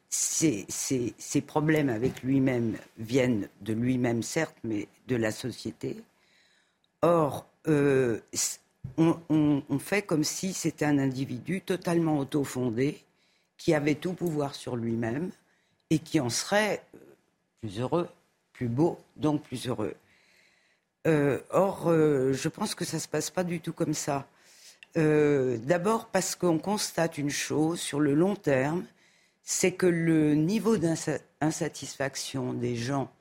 [0.09, 5.97] Ses, ses problèmes avec lui-même viennent de lui-même, certes, mais de la société.
[7.01, 8.19] Or, euh,
[8.97, 13.03] on, fait comme si c'était un individu totalement autofondé,
[13.57, 15.31] qui avait tout pouvoir sur lui-même
[15.89, 16.99] et qui en serait euh,
[17.61, 18.09] plus heureux,
[18.53, 19.95] plus beau, donc plus heureux.
[21.07, 24.27] Euh, or, je pense que ça ne se passe pas du tout comme ça.
[24.95, 28.85] D'abord parce qu'on constate une chose sur le long terme,
[29.43, 33.11] c'est que le niveau d'insatisfaction des gens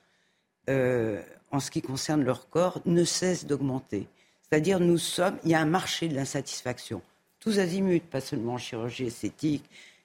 [1.54, 4.08] en ce qui concerne leur corps ne cesse d'augmenter.
[4.42, 7.00] C'est-à-dire, nous sommes, il y a un marché de l'insatisfaction.
[7.38, 9.64] Tous azimuts, pas seulement en chirurgie esthétique,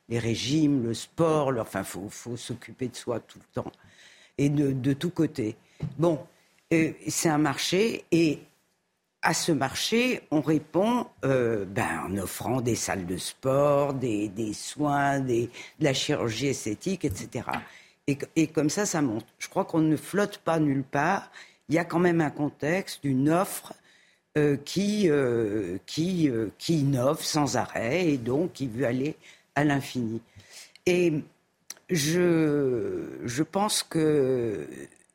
[0.09, 3.71] les régimes, le sport, enfin, il faut, s'occuper de soi tout le temps.
[4.37, 5.55] Et de, tous côtés.
[5.97, 6.19] Bon,
[6.71, 8.39] euh, c'est un marché et
[9.21, 15.19] à ce marché, on répond euh, ben, en offrant des salles de sport, des, soins,
[15.19, 15.49] de
[15.79, 17.43] la chirurgie esthétique, etc.
[18.35, 19.25] Et, comme ça, ça monte.
[19.37, 21.31] Je crois qu'on ne flotte pas nulle part.
[21.67, 23.73] Il y a quand même un contexte d'une offre
[24.37, 29.15] euh, qui, euh, qui, euh, qui innove sans arrêt et donc qui veut aller
[29.55, 30.21] à l'infini.
[30.85, 31.13] Et
[31.89, 34.67] je, je pense que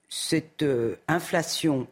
[0.09, 0.65] cette
[1.09, 1.87] inflation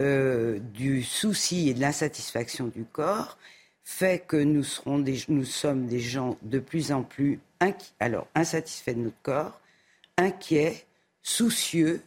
[0.00, 3.38] du souci et de l'insatisfaction du corps
[3.84, 7.38] fait que nous, serons des, nous sommes des gens de plus en plus
[8.00, 9.60] alors, insatisfaits de notre corps,
[10.16, 10.84] inquiets,
[11.22, 12.02] soucieux,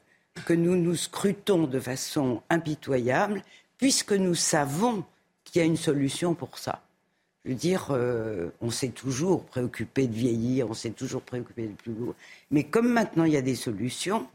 [0.46, 3.42] que nous nous scrutons de façon impitoyable,
[3.78, 5.04] puisque nous savons
[5.44, 6.84] qu'il y a une solution pour ça.
[7.46, 11.74] Je veux dire, euh, on s'est toujours préoccupé de vieillir, on s'est toujours préoccupé de
[11.74, 12.14] plus lourd.
[12.52, 14.28] Mais comme maintenant il y a des solutions,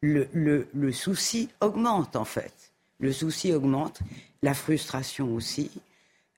[0.00, 2.72] le, souci augmente en fait.
[2.98, 4.00] Le souci augmente,
[4.42, 5.70] la frustration aussi.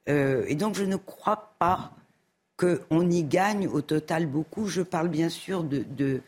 [0.08, 1.92] Euh, et donc je ne crois pas
[2.56, 4.66] qu'on y gagne au total beaucoup.
[4.66, 6.20] Je parle bien sûr de de,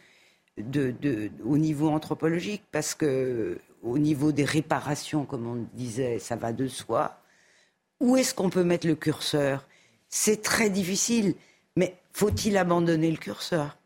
[1.45, 6.69] au niveau anthropologique, parce que au niveau des réparations, comme on disait, ça va de
[6.69, 7.21] soi.
[8.01, 9.67] Où est-ce qu'on peut mettre le curseur?
[10.09, 11.35] C'est très difficile,
[11.77, 13.77] mais faut-il abandonner le curseur?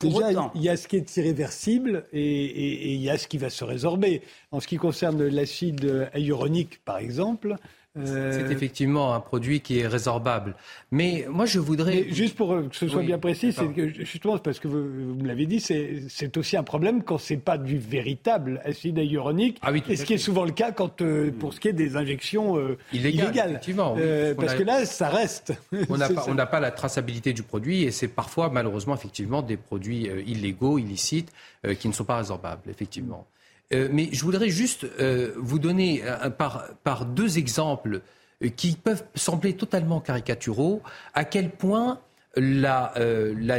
[0.00, 3.50] Déjà, il y a ce qui est irréversible et, il y a ce qui va
[3.50, 4.22] se résorber.
[4.52, 7.56] En ce qui concerne l'acide hyaluronique, par exemple,
[8.04, 10.54] c'est effectivement un produit qui est résorbable.
[10.90, 12.06] Mais moi, je voudrais...
[12.10, 15.46] juste pour que ce soit bien précis, c'est que justement, parce que vous, me l'avez
[15.46, 19.58] dit, c'est aussi un problème quand c'est pas du véritable acide hyaluronique.
[19.62, 21.72] Ah oui, et ce qui est souvent le cas quand, euh, pour ce qui est
[21.72, 23.50] des injections euh, illégales.
[23.50, 23.96] Effectivement,
[24.36, 25.52] parce que là, ça reste.
[25.88, 30.08] On n'a pas, pas, la traçabilité du produit et c'est parfois, malheureusement, effectivement, des produits
[30.26, 31.32] illégaux, illicites,
[31.78, 33.26] qui ne sont pas résorbables, effectivement.
[33.72, 36.02] Euh, mais je voudrais juste euh, vous donner
[36.38, 38.00] par, deux exemples
[38.42, 40.82] euh, qui peuvent sembler totalement caricaturaux
[41.14, 42.00] à quel point
[42.36, 42.92] la,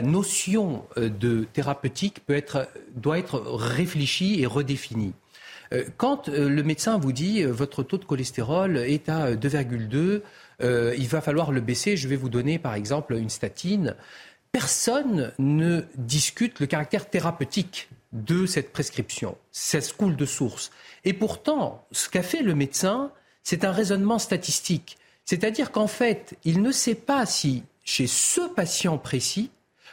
[0.02, 2.22] notion de thérapeutique
[2.96, 5.14] doit être réfléchie et redéfinie.
[5.98, 10.22] Quand le médecin vous dit votre taux de cholestérol est à 2,2,
[10.62, 13.96] il va falloir le baisser, je vais vous donner par exemple une statine,
[14.54, 19.38] personne ne discute le caractère thérapeutique de cette prescription.
[19.52, 20.72] Ça se coule de source.
[21.06, 23.12] Et pourtant, ce qu'a fait le médecin,
[23.44, 24.98] c'est un raisonnement statistique.
[25.26, 29.52] C'est-à-dire qu'en fait, il ne sait pas si, chez ce patient précis,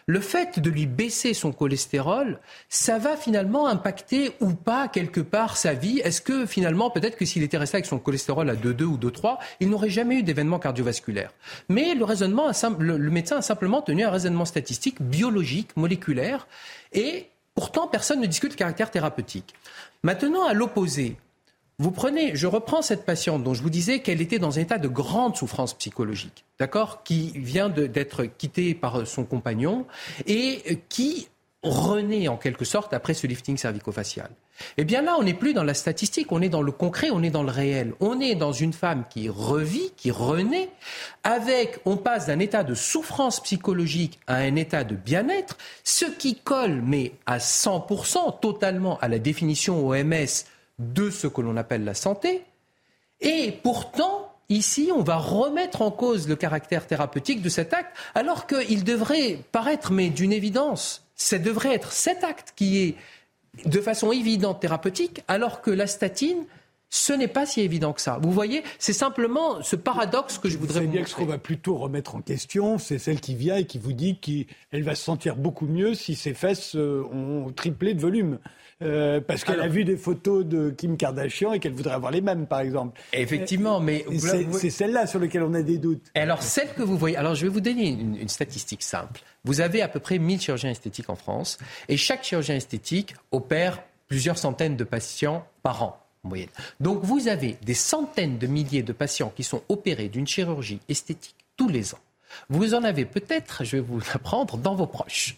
[0.09, 2.39] le fait de lui baisser son cholestérol,
[2.69, 7.25] ça va finalement impacter ou pas quelque part sa vie Est-ce que finalement, peut-être que
[7.25, 10.61] s'il était resté avec son cholestérol à 2,2 ou 2,3, il n'aurait jamais eu d'événement
[10.61, 11.33] cardiovasculaire
[11.69, 16.47] Mais le raisonnement, le médecin a simplement tenu un raisonnement statistique, biologique, moléculaire,
[16.93, 17.27] et
[17.57, 19.55] Pourtant, personne ne discute le caractère thérapeutique.
[20.05, 21.17] Maintenant, à l'opposé,
[21.79, 24.79] vous prenez, je reprends cette patiente dont je vous disais qu'elle était dans un état
[24.79, 29.87] de grande souffrance psychologique, d'accord, qui vient d'être quittée par son compagnon
[30.27, 31.29] et qui
[31.63, 34.31] renaît en quelque sorte après ce lifting cervico-facial.
[34.77, 37.23] Eh bien là, on n'est plus dans la statistique, on est dans le concret, on
[37.23, 37.95] est dans le réel.
[38.01, 40.71] On est dans une femme qui revit, qui renaît,
[41.25, 46.37] avec, on passe d'un état de souffrance psychologique à un état de bien-être, ce qui
[46.37, 50.45] colle, mais à 100%, totalement à la définition OMS
[50.79, 52.45] de ce que l'on appelle la santé.
[53.21, 58.47] Et pourtant, Ici, on va remettre en cause le caractère thérapeutique de cet acte, alors
[58.47, 62.95] qu'il devrait paraître, mais d'une évidence, ça devrait être cet acte qui est
[63.65, 66.45] de façon évidente thérapeutique, alors que la statine,
[66.91, 68.19] ce n'est pas si évident que ça.
[68.23, 71.27] Vous voyez, c'est simplement ce paradoxe que je voudrais vous, vous bien que ce qu'on
[71.27, 74.95] va plutôt remettre en question, c'est celle qui vient et qui vous dit qu'elle va
[74.95, 78.39] se sentir beaucoup mieux si ses fesses euh, ont triplé de volume.
[78.83, 82.21] Euh, parce qu'elle a vu des photos de Kim Kardashian et qu'elle voudrait avoir les
[82.21, 83.01] mêmes, par exemple.
[83.15, 84.05] Effectivement, mais
[84.53, 86.05] c'est celle-là sur laquelle on a des doutes.
[86.15, 89.23] alors celle que vous voyez, alors je vais vous donner une, une, statistique simple.
[89.45, 91.59] Vous avez à peu près 1000 chirurgiens esthétiques en France
[91.89, 96.06] et chaque chirurgien esthétique opère plusieurs centaines de patients par an.
[96.27, 96.49] En moyenne.
[96.81, 101.37] Donc vous avez des centaines de milliers de patients qui sont opérés d'une chirurgie esthétique
[101.57, 102.01] tous les ans.
[102.49, 105.37] Vous en avez peut-être, je vais vous l'apprendre, dans vos proches.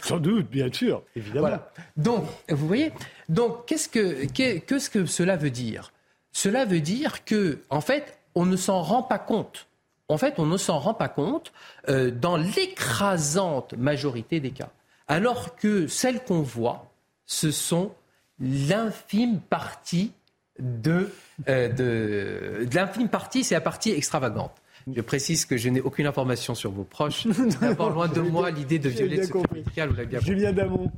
[0.00, 1.58] Sans doute, bien sûr, évidemment.
[1.96, 2.92] Donc, vous voyez,
[3.28, 5.92] donc qu'est-ce que, qu'est-ce que cela veut dire?
[6.32, 9.66] Cela veut dire que, en fait, on ne s'en rend pas compte.
[10.08, 11.52] En fait, on ne s'en rend pas compte
[11.88, 14.70] euh, dans l'écrasante majorité des cas.
[15.08, 16.92] Alors que celles qu'on voit,
[17.26, 17.92] ce sont
[18.40, 20.12] l'infime partie
[20.58, 21.10] de,
[21.48, 24.52] euh, de, de l'infime partie, c'est la partie extravagante.
[24.94, 27.26] Je précise que je n'ai aucune information sur vos proches.
[27.60, 29.90] D'abord, loin de moi l'idée de violer le secret médical.
[30.20, 30.92] Julien Damon.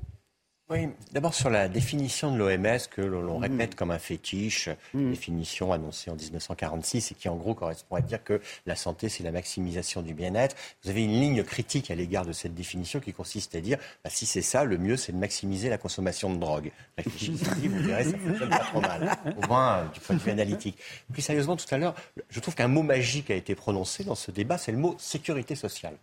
[0.71, 3.43] Oui, d'abord sur la définition de l'OMS que l'on mm.
[3.43, 5.11] répète comme un fétiche, mm.
[5.11, 9.25] définition annoncée en 1946 et qui en gros correspond à dire que la santé c'est
[9.25, 10.55] la maximisation du bien-être.
[10.85, 14.11] Vous avez une ligne critique à l'égard de cette définition qui consiste à dire bah,
[14.11, 16.71] si c'est ça, le mieux c'est de maximiser la consommation de drogue.
[16.99, 20.77] vous verrez, ça fonctionne pas trop mal, au moins euh, du point de vue analytique.
[21.11, 21.95] Plus sérieusement, tout à l'heure,
[22.29, 25.55] je trouve qu'un mot magique a été prononcé dans ce débat, c'est le mot sécurité
[25.55, 25.95] sociale.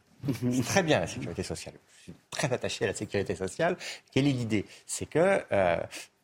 [0.51, 1.75] C'est très bien la sécurité sociale.
[1.97, 3.77] Je suis très attaché à la sécurité sociale.
[4.11, 4.65] Quelle est l'idée?
[4.85, 5.77] C'est que euh,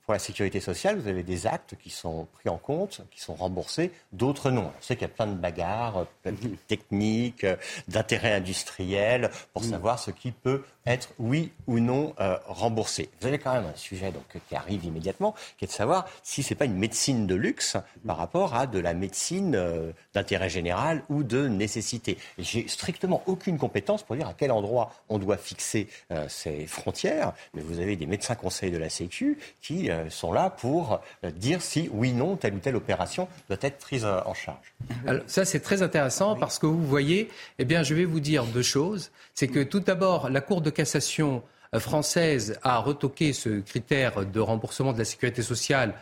[0.06, 3.36] pour la sécurité sociale, vous avez des actes qui sont pris en compte, qui sont
[3.36, 4.72] remboursés, d'autres non.
[4.78, 7.56] On sait qu'il y a plein de bagarres, plein de techniques, euh,
[7.88, 13.10] d'intérêts industriels pour savoir ce qui peut être oui ou non euh, remboursé.
[13.22, 16.44] Vous avez quand même un sujet donc, qui arrive immédiatement, qui est de savoir si
[16.44, 20.50] ce n'est pas une médecine de luxe par rapport à de la médecine euh, d'intérêt
[20.50, 22.18] général ou de nécessité.
[22.40, 27.34] J'ai strictement aucune compétence pour dire à quel endroit on doit fixer euh, ces frontières,
[27.54, 31.00] mais vous avez des médecins conseils de la Sécu qui sont là pour
[31.36, 34.74] dire si oui ou non telle ou telle opération doit être prise en charge.
[35.06, 37.30] Alors, ça c'est très intéressant parce que vous voyez,
[37.60, 39.12] eh bien je vais vous dire deux choses.
[39.34, 41.44] C'est que tout d'abord la Cour de cassation
[41.74, 45.94] euh, française a retoqué ce critère de remboursement de la sécurité sociale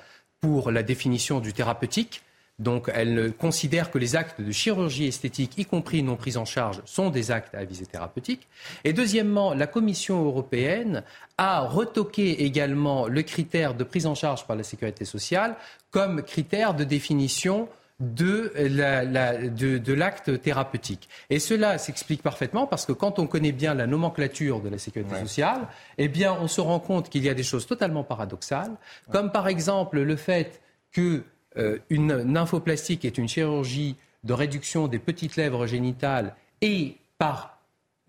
[0.42, 2.22] pour la définition du thérapeutique.
[2.60, 6.82] Donc, elle considère que les actes de chirurgie esthétique, y compris non pris en charge,
[6.84, 8.48] sont des actes à visée thérapeutique.
[8.84, 11.04] Et deuxièmement, la Commission européenne
[11.38, 15.56] a retoqué également le critère de prise en charge par la sécurité sociale
[15.90, 21.10] comme critère de définition de, de, l'acte thérapeutique.
[21.30, 25.20] Et cela s'explique parfaitement parce que quand on connaît bien la nomenclature de la sécurité
[25.20, 25.68] sociale,
[25.98, 28.72] eh bien, on se rend compte qu'il y a des choses totalement paradoxales,
[29.12, 30.62] comme par exemple le fait
[30.92, 31.24] que
[31.58, 37.60] euh, une nymphoplastique est une chirurgie de réduction des petites lèvres génitales et par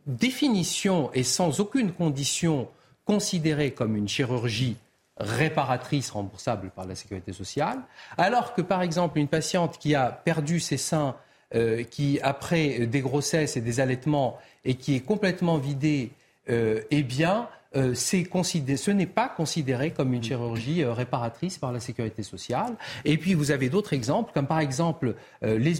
[0.06, 2.68] définition et sans aucune condition
[3.04, 4.76] considérée comme une chirurgie
[5.20, 7.78] réparatrice remboursable par la sécurité sociale,
[8.16, 11.14] alors que par exemple une patiente qui a perdu ses seins,
[11.54, 16.12] euh, qui après des grossesses et des allaitements et qui est complètement vidée,
[16.48, 22.22] euh, eh bien, euh, ce n'est pas considéré comme une chirurgie réparatrice par la sécurité
[22.22, 22.76] sociale.
[23.04, 25.14] Et puis vous avez d'autres exemples, comme par exemple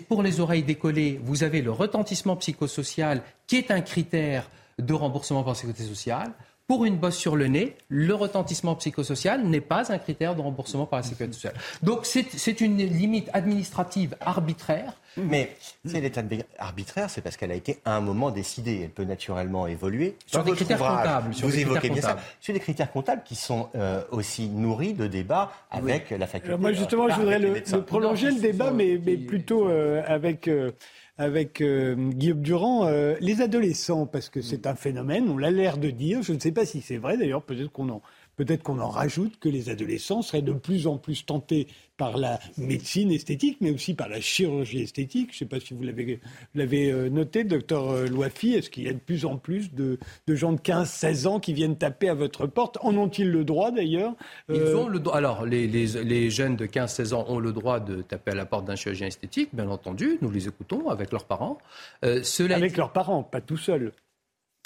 [0.08, 4.48] pour les oreilles décollées, vous avez le retentissement psychosocial qui est un critère
[4.78, 6.32] de remboursement par la sécurité sociale.
[6.70, 10.86] Pour une bosse sur le nez, le retentissement psychosocial n'est pas un critère de remboursement
[10.86, 11.54] par la sécurité sociale.
[11.82, 14.92] Donc c'est une limite administrative arbitraire.
[15.16, 16.18] Mais si elle est
[16.58, 18.80] arbitraire, c'est parce qu'elle a été à un moment décidée.
[18.84, 20.16] Elle peut naturellement évoluer.
[20.26, 21.34] Sur des critères comptables.
[21.34, 22.16] vous évoquez bien ça.
[22.40, 26.56] Sur des critères comptables qui sont euh, aussi nourris de débats avec la faculté.
[26.56, 30.48] moi justement, je voudrais le, prolonger le débat, mais, mais plutôt euh, avec...
[30.48, 30.72] Euh,
[31.20, 35.76] avec euh, Guillaume Durand, euh, les adolescents, parce que c'est un phénomène, on l'a l'air
[35.76, 38.00] de dire, je ne sais pas si c'est vrai d'ailleurs, peut-être qu'on en,
[38.36, 41.68] peut-être qu'on en rajoute que les adolescents seraient de plus en plus tentés
[42.00, 45.28] par la médecine esthétique, mais aussi par la chirurgie esthétique.
[45.32, 48.54] Je ne sais pas si vous l'avez euh, noté, docteur euh, Loifi.
[48.54, 49.98] Est-ce qu'il y a de plus en plus de,
[50.28, 52.78] gens de 15-16 ans qui viennent taper à votre porte?
[52.80, 54.14] En ont-ils le droit d'ailleurs?
[54.48, 55.14] Ils euh, ont le droit.
[55.14, 58.76] Alors, les, jeunes de 15-16 ans ont le droit de taper à la porte d'un
[58.76, 60.16] chirurgien esthétique, bien entendu.
[60.22, 61.58] Nous les écoutons avec leurs parents.
[62.02, 63.92] avec leurs parents, pas tout seuls.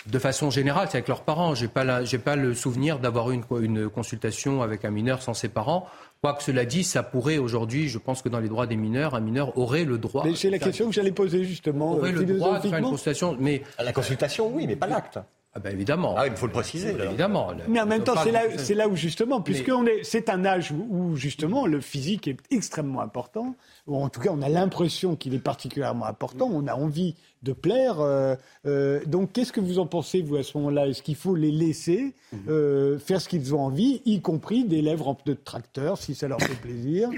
[0.06, 1.54] De façon générale, c'est avec leurs parents.
[1.54, 1.84] Je n'ai pas,
[2.24, 5.86] pas, le souvenir d'avoir eu une, une, consultation avec un mineur sans ses parents.
[6.20, 9.14] Quoi que cela dit, ça pourrait aujourd'hui, je pense que dans les droits des mineurs,
[9.14, 10.24] un mineur aurait le droit.
[10.34, 11.92] C'est la question que j'allais poser justement.
[11.92, 15.18] Aurait le droit de faire une consultation, mais la consultation, oui, mais pas l'acte.
[15.56, 16.16] Ah ben évidemment.
[16.18, 16.90] Ah, il faut le préciser.
[16.90, 17.52] Évidemment.
[17.68, 20.72] Mais en même temps, c'est là, c'est là où justement, puisque est, c'est un âge
[20.72, 23.54] où, justement le physique est extrêmement important,
[23.86, 27.14] ou en tout cas on a l'impression qu'il est particulièrement important, on a envie
[27.44, 28.00] de plaire.
[28.00, 28.34] Euh,
[28.66, 30.88] euh, donc qu'est-ce que vous en pensez vous à ce moment-là?
[30.88, 32.40] Est-ce qu'il faut les laisser mhm.
[32.48, 36.14] euh, faire ce qu'ils ont envie, y compris des lèvres en pneus de tracteur, si
[36.14, 37.10] ça leur fait plaisir?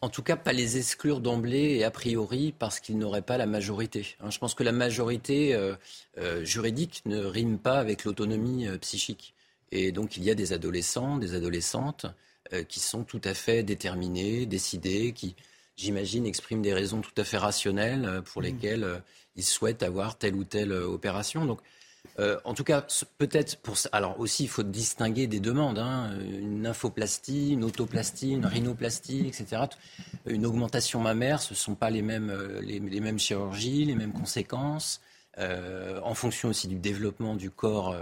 [0.00, 3.46] En tout cas, pas les exclure d'emblée et a priori parce qu'ils n'auraient pas la
[3.46, 4.16] majorité.
[4.20, 5.58] Hein, je pense que la majorité
[6.42, 9.32] juridique ne rime pas avec l'autonomie psychique.
[9.72, 12.04] Et donc, il y a des adolescents, des adolescentes
[12.68, 15.36] qui sont tout à fait déterminés, décidés, qui,
[15.74, 18.44] j'imagine, expriment des raisons tout à fait rationnelles pour mmh.
[18.44, 19.02] lesquelles
[19.36, 21.44] ils souhaitent avoir telle ou telle opération.
[21.44, 21.60] Donc,
[22.20, 22.86] euh, en tout cas,
[23.18, 26.12] peut-être pour alors aussi il faut distinguer des demandes, hein.
[26.20, 29.62] une nymphoplastie, une autoplastie, une rhinoplastie, etc.
[30.26, 34.12] Une augmentation mammaire, ce ne sont pas les mêmes, euh, les, mêmes chirurgies, les mêmes
[34.12, 35.00] conséquences.
[35.38, 37.96] Euh, en fonction aussi du développement du corps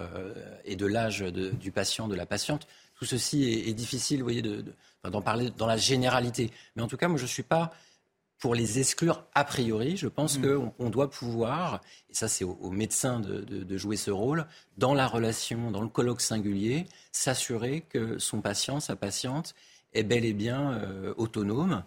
[0.66, 2.66] et de l'âge du patient, de la patiente.
[2.98, 6.50] Tout ceci est, difficile, vous voyez, d'en parler dans la généralité.
[6.76, 7.72] Mais en tout cas, moi, je ne suis pas
[8.43, 9.97] pour les exclure a priori.
[9.97, 10.73] Je pense mm.
[10.77, 14.47] qu'on doit pouvoir, et ça c'est aux, médecins de, jouer ce rôle,
[14.77, 19.55] dans la relation, dans le colloque singulier, s'assurer que son patient, sa patiente,
[19.94, 21.85] est bel et bien euh, autonome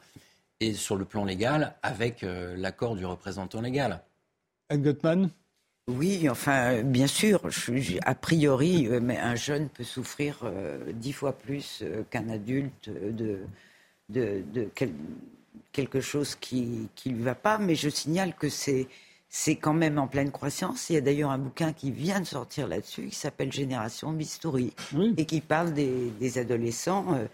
[0.61, 4.01] et sur le plan légal avec euh, l'accord du représentant légal.
[4.69, 5.29] Anne Gottman
[5.87, 7.47] oui, enfin, bien sûr,
[8.05, 10.39] a priori, euh, mais un jeune peut souffrir
[10.93, 13.41] dix fois plus qu'un adulte de,
[14.09, 14.67] de, de,
[15.75, 18.87] quelque chose qui ne lui va pas, mais je signale que c'est
[19.27, 20.89] c'est quand même en pleine croissance.
[20.89, 24.71] Il y a d'ailleurs un bouquin qui vient de sortir là-dessus, qui s'appelle Génération Bistouri,
[25.17, 27.05] et qui parle des, adolescents.
[27.13, 27.25] Euh,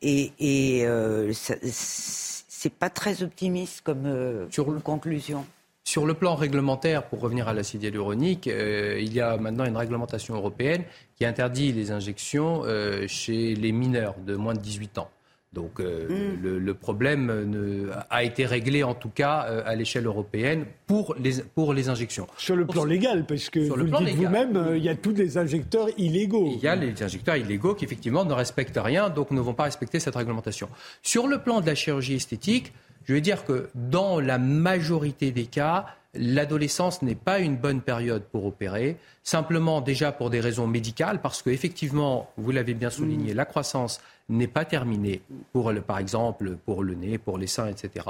[0.00, 4.46] et, et euh, c'est pas très optimiste comme euh,
[4.82, 5.44] conclusion.
[5.84, 9.76] Sur le plan réglementaire, pour revenir à l'acide hyaluronique, euh, il y a maintenant une
[9.76, 10.84] réglementation européenne
[11.16, 12.62] qui interdit les injections
[13.08, 15.10] chez les mineurs de moins de 18 ans.
[15.52, 16.58] Donc euh, mm.
[16.58, 21.74] le, problème a été réglé en tout cas euh, à l'échelle européenne pour les, pour
[21.74, 22.26] les injections.
[22.38, 25.12] Sur le plan légal, parce que vous le, dites vous-même, euh, il y a tous
[25.12, 26.52] les injecteurs illégaux.
[26.56, 29.64] Il y a les injecteurs illégaux qui effectivement ne respectent rien, donc ne vont pas
[29.64, 30.68] respecter cette réglementation.
[31.02, 32.72] Sur le plan de la chirurgie esthétique,
[33.04, 38.24] je veux dire que dans la majorité des cas, L'adolescence n'est pas une bonne période
[38.24, 43.36] pour opérer, simplement déjà pour des raisons médicales, parce qu'effectivement, vous l'avez bien souligné, mm.
[43.36, 43.98] la croissance
[44.28, 45.22] n'est pas terminée,
[45.52, 48.06] pour le, par exemple pour le nez, pour les seins, etc.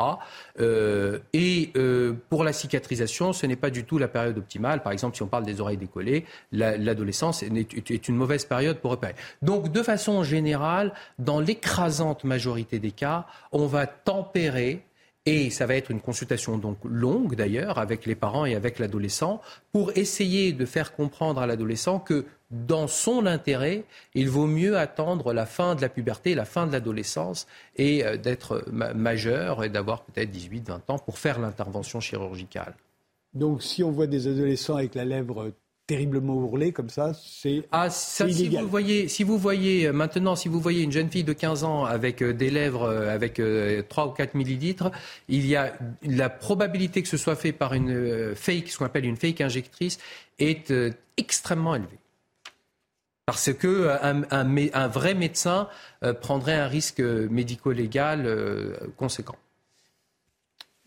[0.61, 4.83] Euh, et euh, pour la cicatrisation, ce n'est pas du tout la période optimale.
[4.83, 8.93] Par exemple, si on parle des oreilles décollées, l'adolescence est, est une mauvaise période pour
[8.93, 9.15] opérer.
[9.43, 14.85] Donc, de façon générale, dans l'écrasante majorité des cas, on va tempérer
[15.25, 19.41] et ça va être une consultation donc longue d'ailleurs avec les parents et avec l'adolescent
[19.73, 23.85] pour essayer de faire comprendre à l'adolescent que dans son intérêt,
[24.15, 27.47] il vaut mieux attendre la fin de la puberté, la fin de l'adolescence
[27.77, 32.75] et euh, d'être majeur et d'avoir peut-être 18-20 ans pour faire l'intervention chirurgicale.
[33.33, 35.53] Donc si on voit des adolescents avec la lèvre
[35.93, 40.49] terriblement ourlé comme ça, c'est ah, si vous voyez, si vous voyez euh, maintenant, si
[40.49, 43.43] vous voyez une jeune fille de 15 ans avec euh, des lèvres euh, avec
[43.91, 44.91] 3 ou 4 millilitres,
[45.29, 49.05] il y a la probabilité que ce soit fait par une fake, ce qu'on appelle
[49.05, 49.99] une fake injectrice,
[50.39, 50.73] est
[51.19, 51.99] extrêmement élevée.
[53.27, 55.69] Parce que un, vrai médecin
[56.23, 58.27] prendrait un risque médico-légal
[58.97, 59.37] conséquent.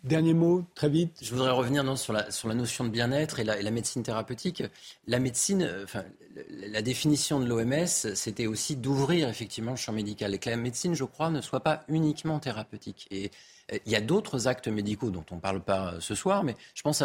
[0.06, 1.18] Dernier mot, très vite.
[1.23, 3.72] Je voudrais revenir non, sur, la, sur la notion de bien-être et la, et la,
[3.72, 4.61] médecine thérapeutique.
[5.07, 6.03] La médecine, euh, enfin,
[6.52, 10.94] la définition de l'OMS, c'était aussi d'ouvrir effectivement le champ médical et que la médecine,
[10.94, 13.07] je crois, ne soit pas uniquement thérapeutique.
[13.10, 13.32] Et
[13.73, 16.44] euh, il y a d'autres actes médicaux dont on ne parle pas euh, ce soir,
[16.44, 17.03] mais je pense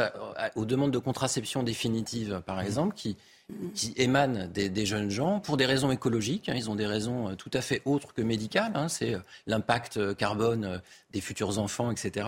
[0.54, 3.16] aux demandes de contraception définitive, par exemple, qui,
[3.74, 6.50] qui émanent des, des, jeunes gens pour des raisons écologiques.
[6.50, 8.72] Hein, ils ont des raisons tout à fait autres que médicales.
[8.74, 9.16] Hein, C'est
[9.46, 10.82] l'impact carbone
[11.14, 12.26] des futurs enfants, etc.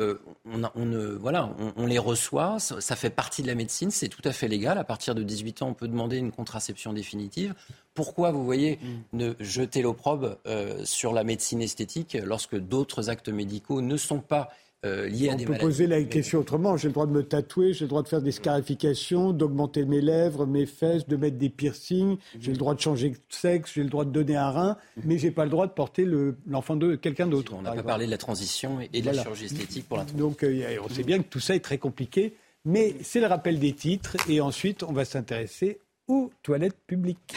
[0.00, 4.22] Euh, on, on, voilà, on, les reçoit, ça, fait partie de la médecine, c'est tout
[4.24, 4.76] à fait légal.
[4.76, 7.54] À partir de 18 ans, on peut demander une contraception définitive.
[7.94, 9.16] Pourquoi, vous voyez, mm.
[9.16, 14.50] ne jeter l'opprobre euh, sur la médecine esthétique lorsque d'autres actes médicaux ne sont pas
[14.84, 16.76] euh, on peut poser la question autrement.
[16.76, 20.00] J'ai le droit de me tatouer, j'ai le droit de faire des scarifications, d'augmenter mes
[20.00, 22.18] lèvres, mes fesses, de mettre des piercings.
[22.38, 25.18] J'ai le droit de changer de sexe, j'ai le droit de donner un rein, mais
[25.18, 26.06] j'ai pas le droit de porter
[26.46, 27.54] l'enfant de quelqu'un d'autre.
[27.56, 30.42] On n'a pas parlé de la transition et de la chirurgie esthétique pour la Donc
[30.42, 32.36] euh, on sait bien que tout ça est très compliqué.
[32.66, 37.34] Mais c'est le rappel des titres et ensuite on va s'intéresser aux toilettes publiques.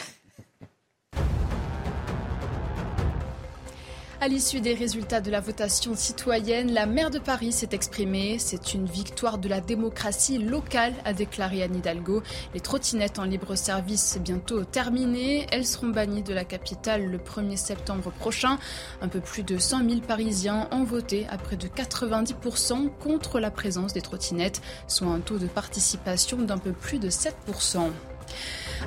[4.20, 8.40] À l'issue des résultats de la votation citoyenne, la maire de Paris s'est exprimée.
[8.40, 12.24] C'est une victoire de la démocratie locale, a déclaré Anne Hidalgo.
[12.52, 15.46] Les trottinettes en libre service bientôt terminées.
[15.52, 18.58] Elles seront bannies de la capitale le 1er septembre prochain.
[19.02, 23.52] Un peu plus de 100 000 Parisiens ont voté à près de 90% contre la
[23.52, 27.88] présence des trottinettes, soit un taux de participation d'un peu plus de 7%.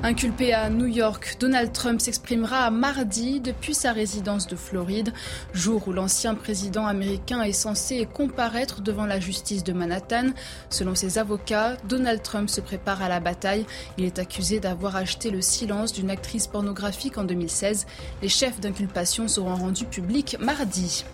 [0.02, 5.12] Inculpé à New York, Donald Trump s'exprimera mardi depuis sa résidence de Floride,
[5.52, 10.30] jour où l'ancien président américain est censé comparaître devant la justice de Manhattan.
[10.70, 13.66] Selon ses avocats, Donald Trump se prépare à la bataille.
[13.98, 17.86] Il est accusé d'avoir acheté le silence d'une actrice pornographique en 2016.
[18.22, 21.04] Les chefs d'inculpation seront rendus publics mardi.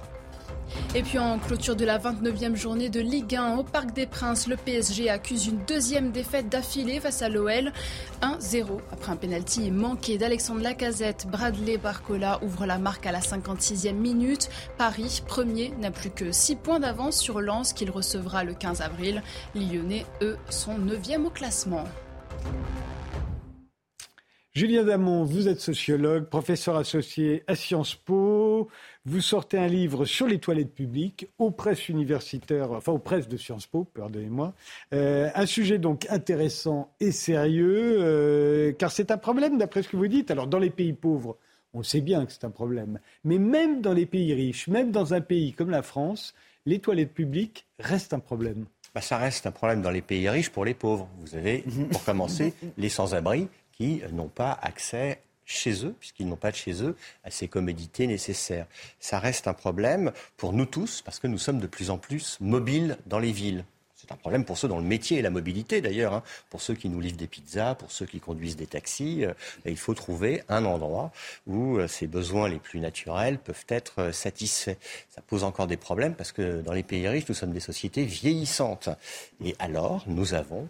[0.94, 4.46] Et puis en clôture de la 29e journée de Ligue 1 au Parc des Princes,
[4.46, 7.72] le PSG accuse une deuxième défaite d'affilée face à l'OL.
[8.22, 11.26] 1-0 après un pénalty manqué d'Alexandre Lacazette.
[11.28, 14.48] Bradley Barcola ouvre la marque à la 56e minute.
[14.76, 19.22] Paris, premier, n'a plus que 6 points d'avance sur Lens qu'il recevra le 15 avril.
[19.54, 21.84] Lyonnais, eux, sont 9e au classement.
[24.58, 28.68] Julien Damon, vous êtes sociologue, professeur associé à Sciences Po.
[29.08, 33.38] Vous sortez un livre sur les toilettes publiques aux presses universitaires, enfin aux presses de
[33.38, 34.52] Sciences Po, pardonnez-moi.
[34.92, 39.96] Euh, un sujet donc intéressant et sérieux, euh, car c'est un problème d'après ce que
[39.96, 40.30] vous dites.
[40.30, 41.38] Alors dans les pays pauvres,
[41.72, 45.14] on sait bien que c'est un problème, mais même dans les pays riches, même dans
[45.14, 46.34] un pays comme la France,
[46.66, 48.66] les toilettes publiques restent un problème.
[48.94, 51.08] Bah, ça reste un problème dans les pays riches pour les pauvres.
[51.20, 56.50] Vous avez, pour commencer, les sans-abri qui n'ont pas accès chez eux, puisqu'ils n'ont pas
[56.50, 56.94] de chez eux
[57.24, 58.66] à ces commodités nécessaires.
[59.00, 62.38] Ça reste un problème pour nous tous, parce que nous sommes de plus en plus
[62.40, 63.64] mobiles dans les villes.
[64.08, 66.22] C'est un problème pour ceux dont le métier est la mobilité d'ailleurs, hein.
[66.48, 69.26] pour ceux qui nous livrent des pizzas, pour ceux qui conduisent des taxis.
[69.26, 69.34] Euh,
[69.66, 71.12] il faut trouver un endroit
[71.46, 74.76] où euh, ces besoins les plus naturels peuvent être euh, satisfaits.
[75.10, 78.04] Ça pose encore des problèmes parce que dans les pays riches, nous sommes des sociétés
[78.04, 78.88] vieillissantes.
[79.44, 80.68] Et alors, nous avons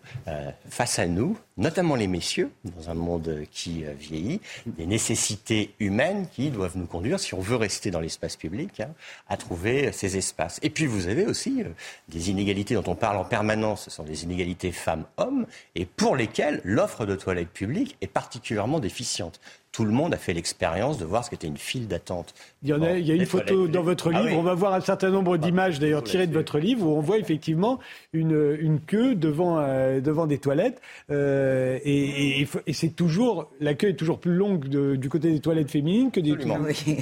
[0.69, 6.51] face à nous, notamment les messieurs, dans un monde qui vieillit, des nécessités humaines qui
[6.51, 8.91] doivent nous conduire, si on veut rester dans l'espace public, hein,
[9.29, 10.59] à trouver ces espaces.
[10.63, 11.63] Et puis vous avez aussi
[12.09, 16.61] des inégalités dont on parle en permanence, ce sont des inégalités femmes-hommes, et pour lesquelles
[16.65, 19.41] l'offre de toilettes publiques est particulièrement déficiente
[19.73, 22.35] tout le monde a fait l'expérience de voir ce qu'était une file d'attente.
[22.63, 24.75] Il y, a, il y a une photo dans votre ah livre, on va voir
[24.75, 27.79] un certain nombre ah, d'images d'ailleurs tirées de votre livre où on voit effectivement
[28.13, 30.81] une, une queue devant, euh, devant des toilettes
[31.11, 35.71] euh, et, et, c'est toujours, la queue est toujours plus longue du côté des toilettes
[35.71, 36.37] féminines que des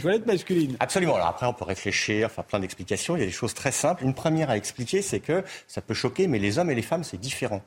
[0.01, 0.77] toilettes masculines.
[0.81, 3.73] Absolument, alors après on peut réfléchir, faire plein d'explications, il y a des choses très
[3.73, 4.05] simples.
[4.05, 7.05] Une première à expliquer, c'est que ça peut choquer, mais les hommes et les femmes
[7.05, 7.63] c'est différent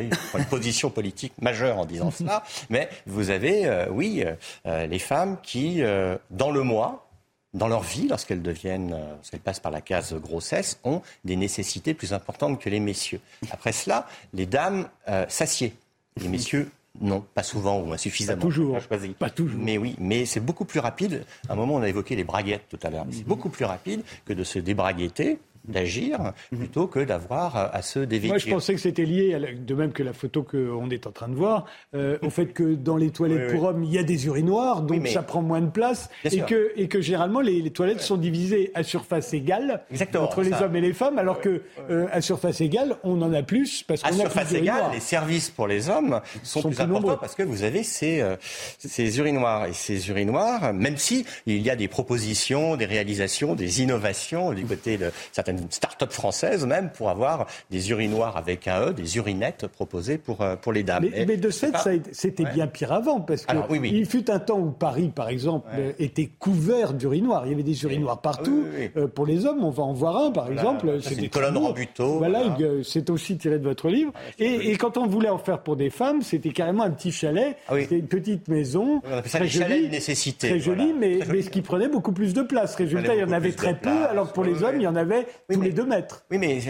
[0.00, 4.24] une position politique majeure en disant cela, mais vous avez, euh, oui,
[4.66, 7.08] euh, les femmes qui, euh, dans le mois,
[7.54, 12.12] dans leur vie, lorsqu'elles deviennent, lorsqu'elles passent par la case grossesse, ont des nécessités plus
[12.12, 13.20] importantes que les messieurs.
[13.50, 14.86] Après cela, les dames
[15.28, 15.72] s'assiedent.
[16.20, 16.70] Les messieurs
[17.00, 18.40] non, pas souvent ou insuffisamment.
[18.40, 18.78] Pas toujours.
[19.18, 19.60] Pas toujours.
[19.60, 21.24] Mais oui, mais c'est beaucoup plus rapide.
[21.48, 23.06] À un moment, on a évoqué les braguettes tout à l'heure.
[23.10, 23.24] C'est mhm.
[23.24, 26.58] beaucoup plus rapide que de se débraguetter d'agir mhm.
[26.58, 28.30] plutôt que d'avoir à se dévêtir.
[28.30, 31.28] Moi, je pensais que c'était lié, de même que la photo qu'on est en train
[31.28, 34.26] de voir, euh, au fait que dans les toilettes pour hommes, il y a des
[34.26, 38.16] urinoirs, donc ça prend moins de place, et que, et que généralement les, toilettes sont
[38.16, 39.82] divisées à surface égale
[40.16, 43.42] entre les hommes et les femmes, alors que euh, à surface égale, on en a
[43.42, 47.34] plus parce qu'on a surface égale, les services pour les hommes sont, plus, importants parce
[47.34, 48.36] que vous avez ces, euh,
[48.78, 49.66] ces urinoirs.
[49.66, 54.64] Et ces urinoirs, même si il y a des propositions, des réalisations, des innovations du
[54.64, 59.66] côté de certaines start-up française même pour avoir des urinoirs avec un E, des urinettes
[59.66, 61.06] proposées pour, euh, pour les dames.
[61.26, 61.74] Mais, de fait,
[62.12, 65.68] c'était bien pire avant, parce qu'il fut un temps où Paris, par exemple,
[65.98, 67.46] était couvert d'urinoirs.
[67.46, 68.64] Il y avait des urinoirs partout.
[68.96, 70.98] Euh, pour les hommes, on va en voir un, par exemple.
[71.02, 72.18] C'est une colonne Rambuteau.
[72.18, 74.12] Voilà, c'est aussi tiré de votre livre.
[74.38, 77.56] et, quand on voulait en faire pour des femmes, c'était carrément un petit chalet.
[77.68, 79.02] Ah c'était une petite maison.
[79.04, 80.48] On ça très jolie, nécessité.
[80.48, 82.74] Très jolie, mais, mais ce qui prenait beaucoup plus de place.
[82.76, 84.96] Résultat, il y en avait très peu, alors que pour les hommes, il y en
[84.96, 86.24] avait tous les deux mètres.
[86.30, 86.60] Oui, mais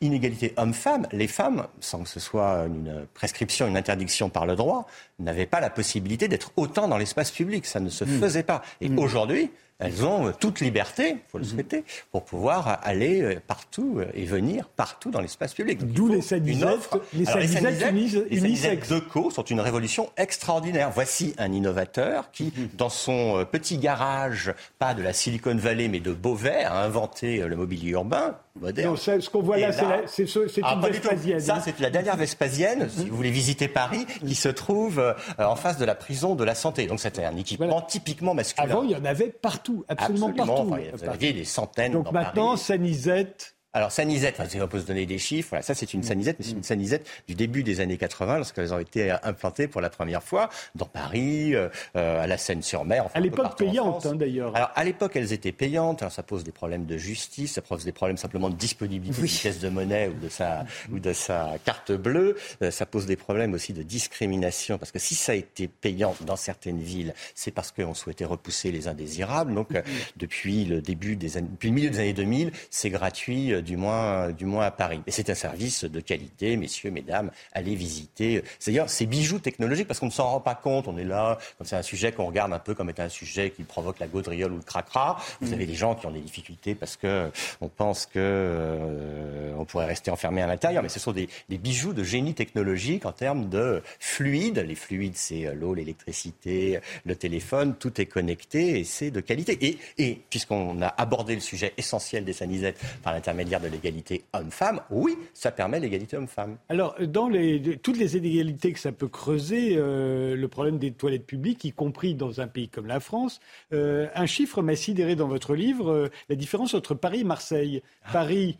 [0.00, 4.86] inégalité homme-femme, les femmes, sans que ce soit une prescription, une interdiction par le droit,
[5.18, 7.66] n'avaient pas la possibilité d'être autant dans l'espace public.
[7.66, 8.20] Ça ne se hmm.
[8.20, 8.62] faisait pas.
[8.80, 8.98] Et hmm.
[8.98, 11.50] aujourd'hui, elles ont toute liberté, il faut le mhm.
[11.50, 15.92] souhaiter, pour pouvoir aller euh, partout euh, et venir partout dans l'espace public.
[15.92, 20.92] D'où les sanisettes, les sanisettes de co sont une révolution extraordinaire.
[20.94, 22.68] Voici un innovateur qui, mhm.
[22.74, 27.38] dans son euh, petit garage, pas de la Silicon Valley, mais de Beauvais, a inventé
[27.38, 28.90] le mobilier urbain moderne.
[28.90, 30.26] Non, ce qu'on voit là, c'est
[30.62, 31.40] ah, une Vespasienne.
[31.40, 35.78] Ça, c'est la dernière Vespasienne, si vous voulez visiter Paris, qui se trouve en face
[35.78, 36.86] de la prison de la santé.
[36.86, 38.70] Donc c'était un équipement typiquement masculin.
[38.70, 40.74] Avant, il y en avait partout absolument, partout.
[40.92, 41.92] vous aviez des centaines.
[41.92, 45.48] Donc maintenant, Sanisette, alors, sanisette, on peut se donner des chiffres.
[45.50, 48.72] Voilà, ça, c'est une sanisette, mais c'est une sanisette du début des années 80, lorsqu'elles
[48.72, 53.08] ont été implantées pour la première fois dans Paris, euh, euh, à la Seine-sur-Mer.
[53.12, 54.54] à l'époque payante, hein, d'ailleurs.
[54.54, 56.02] Alors, à l'époque, elles étaient payantes.
[56.02, 59.28] Alors, ça pose des problèmes de justice, ça pose des problèmes simplement de disponibilité oui.
[59.28, 62.36] pièce de monnaie ou de sa, ou de sa carte bleue.
[62.62, 66.14] Euh, ça pose des problèmes aussi de discrimination, parce que si ça a été payant
[66.20, 69.52] dans certaines villes, c'est parce qu'on souhaitait repousser les indésirables.
[69.52, 69.70] Donc,
[70.16, 74.30] depuis le début des années, depuis le milieu des années 2000, c'est gratuit du moins,
[74.30, 75.00] du moins à Paris.
[75.06, 78.42] Et c'est un service de qualité, messieurs, mesdames, allez visiter.
[78.58, 81.38] C'est d'ailleurs ces bijoux technologiques, parce qu'on ne s'en rend pas compte, on est là,
[81.58, 84.06] comme c'est un sujet qu'on regarde un peu comme étant un sujet qui provoque la
[84.06, 85.16] gaudriole ou le cracra.
[85.40, 85.54] Vous mm.
[85.54, 87.30] avez des gens qui ont des difficultés parce que
[87.60, 91.58] on pense que euh, on pourrait rester enfermé à l'intérieur, mais ce sont des, des,
[91.58, 94.58] bijoux de génie technologique en termes de fluides.
[94.58, 99.58] Les fluides, c'est euh, l'eau, l'électricité, le téléphone, tout est connecté et c'est de qualité.
[99.60, 104.80] Et, et puisqu'on a abordé le sujet essentiel des sanisettes par l'intermédiaire de l'égalité homme-femme,
[104.90, 106.56] oui, ça permet l'égalité homme-femme.
[106.68, 111.26] Alors, dans les, toutes les inégalités que ça peut creuser, euh, le problème des toilettes
[111.26, 113.40] publiques, y compris dans un pays comme la France,
[113.72, 117.82] euh, un chiffre m'a sidéré dans votre livre, euh, la différence entre Paris et Marseille.
[118.04, 118.12] Ah.
[118.12, 118.58] Paris,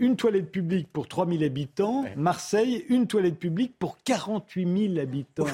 [0.00, 2.04] une toilette publique pour 3 000 habitants.
[2.14, 5.46] Marseille, une toilette publique pour 48 000 habitants.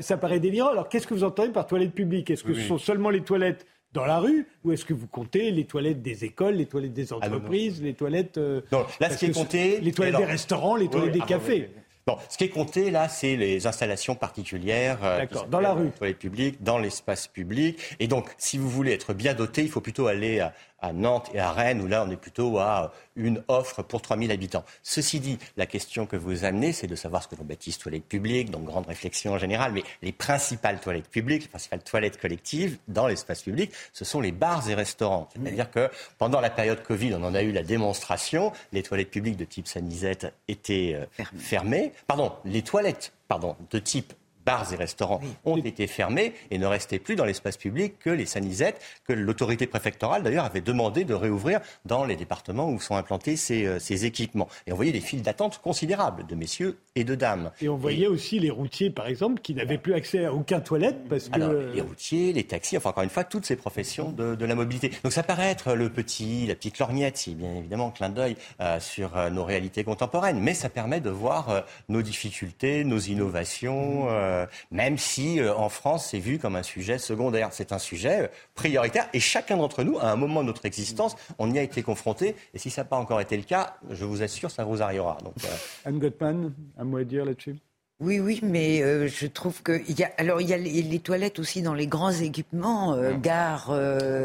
[0.00, 0.68] Ça paraît délirant.
[0.68, 2.30] Alors, qu'est-ce que vous entendez par toilette publique?
[2.30, 5.50] Est-ce que ce sont seulement les toilettes dans la rue ou est-ce que vous comptez
[5.50, 9.18] les toilettes des écoles, les toilettes des ah, entreprises, les toilettes euh, non, là ce
[9.18, 11.70] qui est compté les toilettes des restaurants, les toilettes des ah, cafés.
[12.04, 16.18] Bon, ce qui est compté là, c'est les installations particulières euh, dans la rue, toilettes
[16.18, 17.78] publiques, dans l'espace public.
[18.00, 20.52] Et donc, si vous voulez être bien doté, il faut plutôt aller à,
[20.82, 24.30] à Nantes et à Rennes, où là, on est plutôt à une offre pour 3000
[24.32, 24.64] habitants.
[24.82, 28.04] Ceci dit, la question que vous amenez, c'est de savoir ce que l'on baptise toilettes
[28.04, 32.78] publiques, donc grande réflexion en général, mais les principales toilettes publiques, les principales toilettes collectives
[32.88, 35.28] dans l'espace public, ce sont les bars et restaurants.
[35.34, 39.36] C'est-à-dire que pendant la période Covid, on en a eu la démonstration, les toilettes publiques
[39.36, 41.92] de type Sanisette étaient euh, fermées.
[42.06, 44.12] Pardon, les toilettes pardon, de type
[44.44, 48.26] bars et restaurants ont été fermés et ne restaient plus dans l'espace public que les
[48.26, 53.36] sanisettes, que l'autorité préfectorale d'ailleurs avait demandé de réouvrir dans les départements où sont implantés
[53.36, 54.48] ces, euh, ces équipements.
[54.66, 57.50] Et on voyait des files d'attente considérables de messieurs et de dames.
[57.60, 61.08] Et on voyait aussi les routiers, par exemple, qui n'avaient plus accès à aucun toilette
[61.08, 61.34] parce que...
[61.34, 64.54] Alors, les routiers, les taxis, enfin encore une fois, toutes ces professions de, de la
[64.54, 64.90] mobilité.
[65.02, 68.80] Donc ça paraît être le petit, la petite lorgnette, si bien évidemment clin d'œil euh,
[68.80, 74.06] sur euh, nos réalités contemporaines, mais ça permet de voir nos difficultés, nos innovations.
[74.32, 77.50] Euh, même si euh, en France c'est vu comme un sujet secondaire.
[77.52, 81.16] C'est un sujet euh, prioritaire et chacun d'entre nous, à un moment de notre existence,
[81.38, 82.34] on y a été confronté.
[82.54, 85.18] Et si ça n'a pas encore été le cas, je vous assure, ça vous arrivera.
[85.22, 85.34] Donc,
[85.84, 87.56] Anne Gottman, un mot à dire là-dessus?
[88.00, 91.62] Oui, oui, mais je trouve que y a alors il y a les, toilettes aussi
[91.62, 93.72] dans les grands équipements, gares,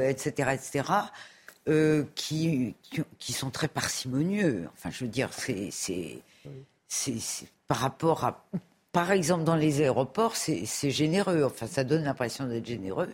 [0.01, 0.93] etc., etc.,
[2.15, 2.73] qui,
[3.19, 4.67] qui, sont très parcimonieux.
[4.73, 5.69] Enfin, je veux dire, c'est
[6.87, 8.43] c'est par rapport à
[8.91, 11.43] par exemple, dans les aéroports, c'est généreux.
[11.43, 13.09] Enfin, ça donne l'impression d'être généreux.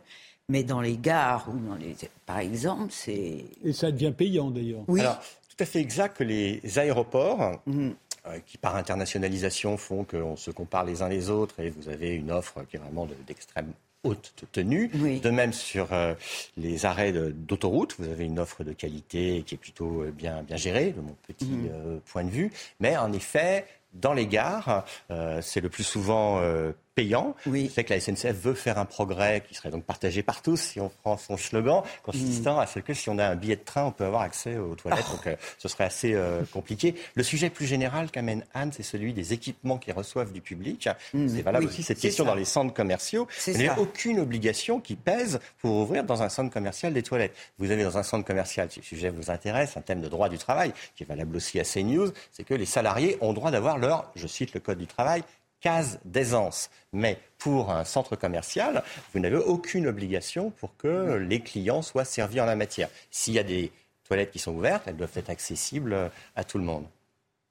[0.50, 1.96] Mais dans les gares ou dans les,
[2.26, 3.46] par exemple, c'est.
[3.64, 4.84] Et ça devient payant d'ailleurs.
[4.88, 5.00] Oui.
[5.00, 5.20] Alors,
[5.56, 7.94] tout à fait exact que les aéroports, mhm.
[8.28, 12.16] euh, qui par internationalisation font qu'on se compare les uns les autres et vous avez
[12.16, 13.72] une offre qui est vraiment d'extrême
[14.04, 14.90] haute tenue.
[14.90, 16.14] De même sur euh,
[16.58, 20.58] les arrêts d'autoroute, vous avez une offre de qualité qui est plutôt euh, bien, bien
[20.58, 22.02] gérée, de mon petit mhm.
[22.06, 22.52] point de vue.
[22.80, 27.36] Mais en effet, dans les gares, euh, c'est le plus souvent euh, payant.
[27.46, 27.72] Oui.
[27.74, 30.80] C'est que la SNCF veut faire un progrès qui serait donc partagé par tous, si
[30.80, 33.86] on prend son slogan, consistant à ce que si on a un billet de train,
[33.86, 35.10] on peut avoir accès aux toilettes.
[35.12, 36.96] Donc euh, ce serait assez euh, compliqué.
[37.16, 40.90] Le sujet plus général qu'amène Anne, c'est celui des équipements qui reçoent du public.
[41.14, 41.28] Mmh.
[41.28, 43.28] C'est valable aussi cette question dans les centres commerciaux.
[43.48, 47.36] Il n'y a aucune obligation qui pèse pour ouvrir dans un centre commercial des toilettes.
[47.58, 50.30] Vous avez dans un centre commercial, si le sujet vous intéresse, un thème de droit
[50.30, 53.78] du travail, qui est valable aussi à CNews, c'est que les salariés ont droit d'avoir
[53.78, 55.24] leur, je cite le Code du travail,
[55.64, 56.70] case d'aisance.
[56.92, 58.84] Mais pour un centre commercial,
[59.14, 62.90] vous n'avez aucune obligation pour que les clients soient servis en la matière.
[63.10, 63.72] S'il y a des
[64.04, 66.86] toilettes qui sont ouvertes, elles doivent être accessibles à tout le monde.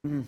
[0.04, 0.20] Mmh.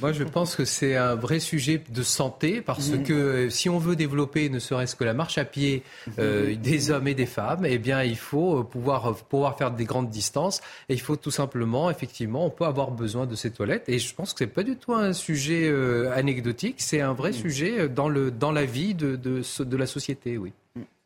[0.00, 3.02] Moi, je pense que c'est un vrai sujet de santé parce mhm.
[3.02, 5.82] que euh, si on veut développer ne serait-ce que la marche à pied
[6.18, 6.56] euh, mhm.
[6.56, 10.08] des hommes et des femmes, eh bien, il faut euh, pouvoir, pouvoir faire des grandes
[10.08, 13.88] distances et il faut tout simplement, effectivement, on peut avoir besoin de ces toilettes.
[13.88, 15.72] Et je pense que c'est pas du tout un sujet
[16.14, 17.36] anecdotique, c'est un vrai mhm.
[17.36, 20.52] sujet dans, le, dans la vie de, de, de la société, oui.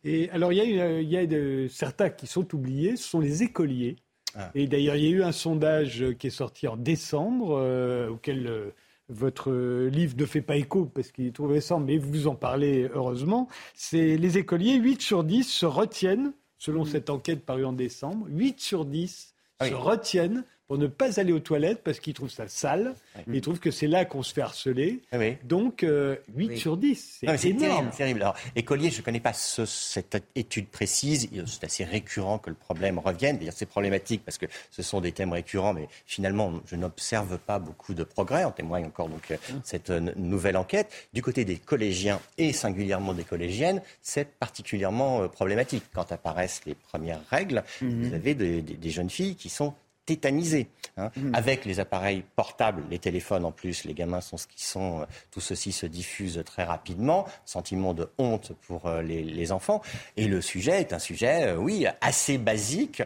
[0.05, 3.21] Et alors, il y a, il y a de, certains qui sont oubliés, ce sont
[3.21, 3.97] les écoliers.
[4.35, 4.51] Ah.
[4.55, 8.47] Et d'ailleurs, il y a eu un sondage qui est sorti en décembre, euh, auquel
[8.47, 8.71] euh,
[9.09, 9.53] votre
[9.89, 13.49] livre ne fait pas écho parce qu'il est trop récent, mais vous en parlez heureusement.
[13.75, 18.61] C'est les écoliers, 8 sur 10 se retiennent, selon cette enquête parue en décembre, 8
[18.61, 22.47] sur 10 ah se retiennent pour ne pas aller aux toilettes parce qu'ils trouvent ça
[22.47, 22.95] sale.
[23.27, 25.01] Ils trouvent que c'est là qu'on se fait harceler.
[25.11, 26.17] Ah Donc, 8 euh,
[26.55, 27.91] sur 10, c'est énorme.
[27.91, 28.23] Terrible.
[28.23, 31.29] Alors, écolier, je ne connais pas cette étude précise.
[31.47, 33.37] C'est assez récurrent que le problème revienne.
[33.37, 37.59] D'ailleurs, c'est problématique parce que ce sont des thèmes récurrents, mais finalement, je n'observe pas
[37.59, 38.45] beaucoup de progrès.
[38.45, 39.55] En témoigne encore donc euh, mmh.
[39.65, 41.09] cette euh, nouvelle enquête.
[41.13, 45.83] Du côté des collégiens et singulièrement des collégiennes, c'est particulièrement problématique.
[45.93, 47.89] Quand apparaissent les premières règles, mmh.
[48.05, 49.75] vous avez des jeunes filles qui sont
[50.11, 50.67] tétanisés.
[50.97, 51.13] Hein.
[51.17, 51.35] Mmh.
[51.35, 55.05] Avec les appareils portables, les téléphones en plus, les gamins sont ce qu'ils sont, euh,
[55.31, 59.81] tout ceci se diffuse très rapidement, sentiment de honte pour euh, les, enfants.
[60.17, 63.05] Et le sujet est un sujet, euh, oui, assez basique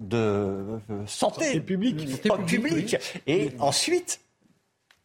[0.00, 2.22] de santé, publique.
[2.46, 2.96] publique.
[3.26, 4.20] Et ensuite,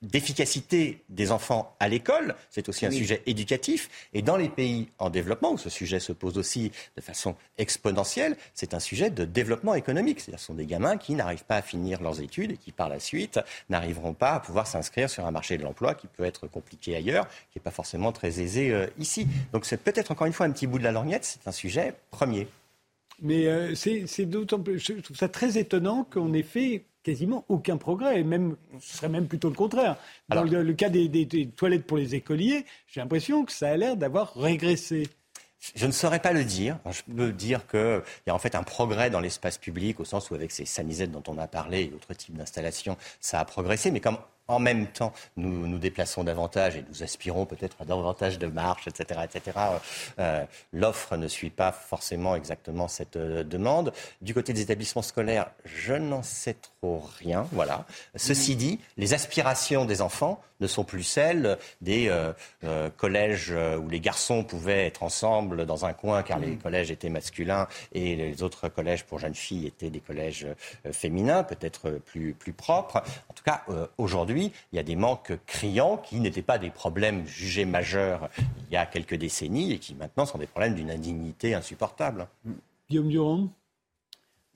[0.02, 3.90] d'efficacité des enfants à l'école, c'est aussi un sujet éducatif.
[4.14, 8.38] Et dans les pays en développement, où ce sujet se pose aussi de façon exponentielle,
[8.54, 10.22] c'est un sujet de développement économique.
[10.22, 12.90] C'est-à-dire ce sont des gamins qui n'arrivent pas à finir leurs études et qui par
[12.90, 13.40] la suite
[13.70, 17.28] n'arriveront pas à pouvoir s'inscrire sur un marché de l'emploi qui peut être compliqué ailleurs,
[17.52, 19.28] qui n'est pas forcément très aisé euh, ici.
[19.52, 21.94] Donc c'est peut-être encore une fois un petit bout de la lorgnette, c'est un sujet
[22.12, 22.48] premier.
[23.22, 27.78] Mais euh, c'est d'autant plus, je trouve ça très étonnant qu'on ait fait quasiment aucun
[27.78, 28.20] progrès.
[28.20, 29.98] Et même, ce serait même plutôt le contraire.
[30.30, 34.34] Dans le, cas des, toilettes pour les écoliers, j'ai l'impression que ça a l'air d'avoir
[34.36, 35.08] régressé.
[35.76, 36.78] Je ne saurais pas le dire.
[36.90, 40.32] Je peux dire qu'il y a en fait un progrès dans l'espace public, au sens
[40.32, 43.92] où avec ces sanisettes dont on a parlé et d'autres types d'installations, ça a progressé.
[43.92, 44.18] Mais comme
[44.50, 48.88] en même temps, nous nous déplaçons davantage et nous aspirons peut-être à davantage de marches,
[48.88, 49.58] etc., etc.
[50.20, 50.44] Euh,
[50.74, 53.94] L'offre ne suit pas forcément exactement cette euh, demande.
[54.22, 57.48] Du côté des établissements scolaires, je n'en sais trop rien.
[57.52, 57.86] Voilà.
[58.16, 62.34] Ceci dit, les aspirations des enfants ne sont plus celles des euh,
[62.64, 66.92] euh collèges euh, où les garçons pouvaient être ensemble dans un coin car les collèges
[66.92, 70.48] étaient masculins et les autres collèges pour jeunes filles étaient des collèges
[70.92, 72.98] féminins, peut-être plus, plus propres.
[73.30, 73.64] En tout cas,
[73.98, 78.74] aujourd'hui, il y a des manques criants qui n'étaient pas des problèmes jugés majeurs il
[78.74, 82.28] y a quelques décennies et qui maintenant sont des problèmes d'une indignité insupportable.
[82.90, 83.50] Guillaume Durand?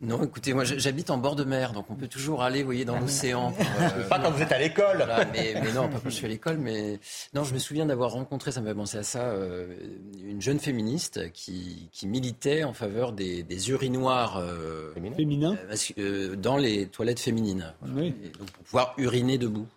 [0.04, 2.84] Non, écoutez, moi j'habite en bord de mer, donc on peut toujours aller, vous voyez,
[2.84, 3.54] dans ah l'océan.
[3.84, 5.06] Euh, pas quand vous êtes à l'école.
[5.34, 7.00] mais, non, pas quand je suis à l'école, mais
[7.34, 9.74] non, je me souviens d'avoir rencontré, ça me fait penser à ça, euh,
[10.26, 15.58] une jeune féministe qui, qui, militait en faveur des, des urinoirs euh, féminins
[16.38, 17.74] dans les toilettes féminines.
[17.82, 18.14] donc
[18.52, 19.68] pour pouvoir uriner debout.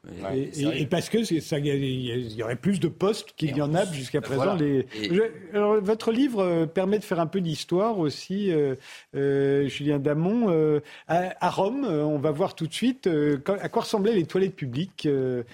[0.56, 4.20] Et, parce que ça, il y aurait plus de postes qu'il y en a jusqu'à
[4.20, 4.54] présent.
[4.54, 4.86] Les...
[5.52, 8.52] alors, votre livre permet de faire un peu d'histoire aussi,
[9.14, 14.14] Julien Euh, à, Rome, euh, on va voir tout de suite euh, à quoi ressemblaient
[14.14, 15.08] les toilettes publiques.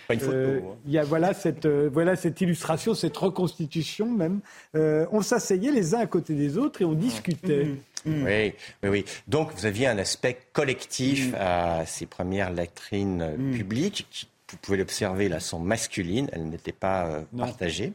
[0.09, 0.77] Pas une photo, hein.
[0.87, 4.41] Il y a voilà cette, voilà cette illustration, cette reconstitution même.
[4.75, 7.65] on s'asseyait les uns à côté des autres et on discutait.
[7.65, 7.79] Mmh.
[8.05, 8.25] Mmh.
[8.25, 9.05] Oui, oui, oui.
[9.29, 11.37] Donc vous aviez un aspect collectif mmh.
[11.39, 16.29] à ces premières latrines publiques qui vous pouvez l'observer, là, sont masculines.
[16.33, 17.95] Elles n'étaient pas partagées.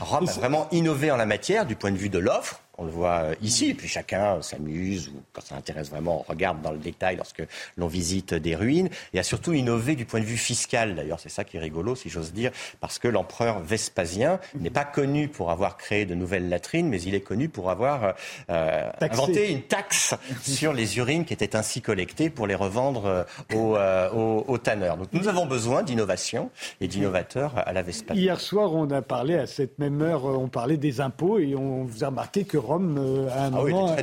[0.00, 2.62] Rome a vraiment innové en la matière du point de vue de l'offre.
[2.80, 6.30] On le voit euh, ici, et puis chacun s'amuse, ou quand ça intéresse vraiment, on
[6.30, 7.42] regarde dans le détail lorsque
[7.76, 8.88] l'on visite des ruines.
[9.12, 11.96] Et a surtout innové du point de vue fiscal, d'ailleurs, c'est ça qui est rigolo,
[11.96, 16.48] si j'ose dire, parce que l'empereur Vespasien n'est pas connu pour avoir créé de nouvelles
[16.48, 18.14] latrines, mais il est connu pour avoir
[18.48, 24.08] euh, inventé une taxe sur les urines qui étaient ainsi collectées pour les revendre euh,
[24.12, 24.96] aux, aux, tanneurs.
[24.96, 26.50] Donc nous avons besoin d'innovation
[26.80, 28.22] et d'innovateurs à la Vespasien.
[28.22, 31.84] Hier soir, on a parlé à cette même heure, on parlait des impôts et on
[31.84, 33.96] vous a remarqué que Rome, euh, à un ah moment,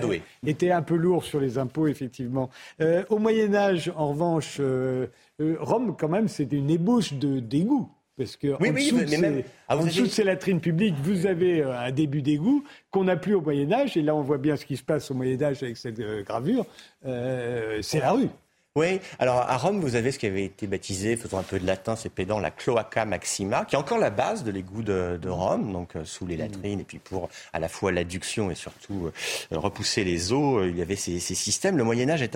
[0.46, 2.50] était un peu lourd sur les impôts, effectivement.
[2.82, 5.08] Euh, au Moyen Âge, en revanche, euh,
[5.40, 7.90] Rome, quand même, c'était une ébauche de d'égout.
[8.18, 13.18] Parce que en dessous, de, ces latrines publiques, vous avez un début d'égout qu'on n'a
[13.18, 13.98] plus au Moyen Âge.
[13.98, 16.66] Et là, on voit bien ce qui se passe au Moyen Âge avec cette gravure.
[17.04, 18.30] c'est la rue.
[18.78, 21.66] Oui, alors à Rome, vous avez ce qui avait été baptisé, faisant un peu de
[21.66, 25.72] latin, c'est pédant, la cloaca maxima, qui est encore la base de l'égout de, Rome,
[25.72, 29.06] donc euh, sous les latrines, et puis pour à la fois l'adduction et surtout
[29.54, 31.78] euh, repousser les eaux, euh, il y avait ces, systèmes.
[31.78, 32.36] Le Moyen Âge est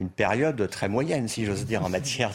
[0.00, 2.32] une période très moyenne, si j'ose dire, en matière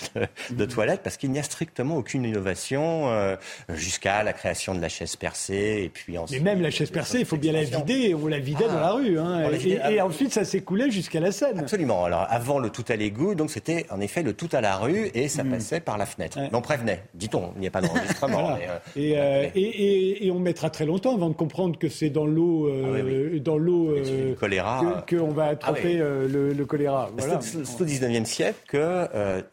[0.52, 3.36] de, toilettes, parce qu'il n'y a strictement aucune innovation
[3.70, 6.40] jusqu'à la création de la chaise percée, et puis ensuite...
[6.44, 8.90] Mais même la chaise percée, il faut bien la vider, on la vidait dans la
[8.90, 8.94] ah.
[8.94, 9.50] rue, hein,
[9.90, 11.58] et, ensuite ça s'écoulait jusqu'à la Seine.
[11.58, 14.76] Absolument, alors avant le tout à l'égout, donc c'était en effet le tout à la
[14.76, 15.50] rue et ça mm.
[15.50, 16.38] passait par la fenêtre.
[16.52, 18.58] On prévenait, dit-on, il n'y a pas d'enregistrement.
[18.60, 22.68] Euh, euh, et, et, on mettra très longtemps avant de comprendre que c'est dans l'eau,
[22.68, 23.96] euh, ah dans l'eau
[24.40, 27.10] choléra qu'on va attraper ah le, choléra.
[27.42, 29.08] C'est au 19e siècle que,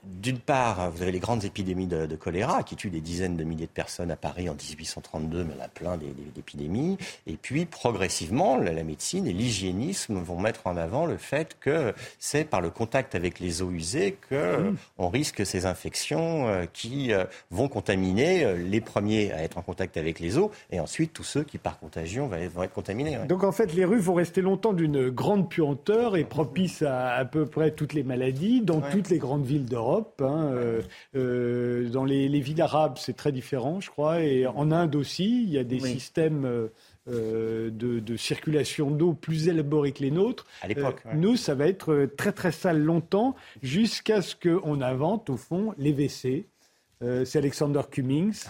[0.04, 3.66] d'une part, vous avez les grandes épidémies de, choléra qui tuent des dizaines de milliers
[3.66, 5.96] de personnes à Paris en 1832, mais on a plein
[6.34, 6.98] d'épidémies.
[7.26, 12.44] Et puis, progressivement, la, médecine et l'hygiénisme vont mettre en avant le fait que c'est
[12.44, 17.24] par le contact avec les eaux usées qu'on on risque ces infections euh, qui euh,
[17.50, 21.22] vont contaminer euh, les premiers à être en contact avec les eaux et ensuite tous
[21.22, 23.18] ceux qui par contagion vont être contaminés.
[23.28, 27.24] Donc en fait, les rues vont rester longtemps d'une grande puanteur et propices à à
[27.24, 30.22] peu près toutes les maladies dans toutes les grandes villes d'Europe.
[30.24, 30.52] Hein,
[31.14, 35.58] dans les, villes arabes, c'est très différent, je crois, et en Inde aussi, il y
[35.58, 36.68] a des systèmes
[37.08, 40.44] euh, de, circulation d'eau plus élaborée que les nôtres.
[40.62, 41.02] À l'époque.
[41.06, 45.36] Euh, nous, ça va être euh, très très sale longtemps, jusqu'à ce qu'on invente, au
[45.36, 46.46] fond, les WC.
[47.00, 48.46] c'est Alexander Cummings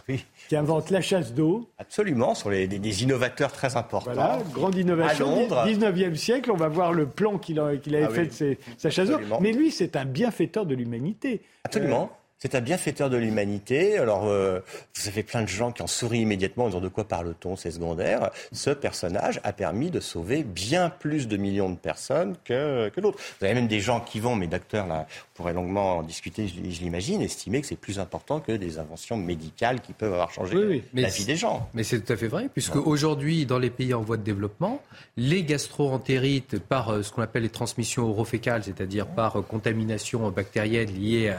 [0.49, 1.69] qui invente la chasse d'eau.
[1.79, 4.13] Absolument, sur les, des, innovateurs très importants.
[4.13, 5.49] Voilà, grande innovation.
[5.49, 9.19] 19e siècle, on va voir le plan qu'il avait ah fait de sa chasse d'eau.
[9.41, 11.43] Mais lui, c'est un bienfaiteur de l'humanité.
[11.65, 12.11] Absolument.
[12.39, 13.97] C'est un bienfaiteur de l'humanité.
[13.97, 14.61] Alors, euh,
[14.95, 17.71] vous avez plein de gens qui en sourient immédiatement en disant de quoi parle-t-on, c'est
[17.71, 18.31] secondaire.
[18.53, 23.19] Ce personnage a permis de sauver bien plus de millions de personnes que, que d'autres.
[23.41, 26.47] Vous avez même des gens qui vont, mes docteurs, là, on pourrait longuement en discuter,
[26.47, 30.85] je, l'imagine, estimer que c'est plus important que des inventions médicales qui peuvent avoir changé
[30.93, 31.67] la vie des gens.
[31.73, 34.83] Mais c'est tout à fait vrai, puisque aujourd'hui, dans les pays en voie de développement,
[35.17, 40.91] les gastro-entérites, par euh, ce qu'on appelle les transmissions orofécales, c'est-à-dire par euh, contamination bactérienne
[40.91, 41.35] liée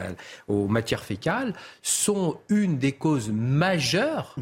[0.48, 1.52] aux matières fécales
[1.82, 4.34] sont une des causes majeures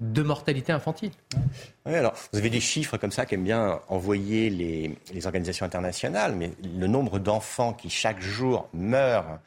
[0.00, 1.12] de mortalité infantile.
[1.86, 6.34] Oui, alors vous avez des chiffres comme ça qu'aiment bien envoyer les, les organisations internationales,
[6.34, 9.38] mais le nombre d'enfants qui chaque jour meurent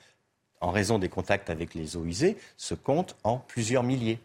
[0.59, 4.19] en raison des contacts avec les eaux usées se compte en plusieurs milliers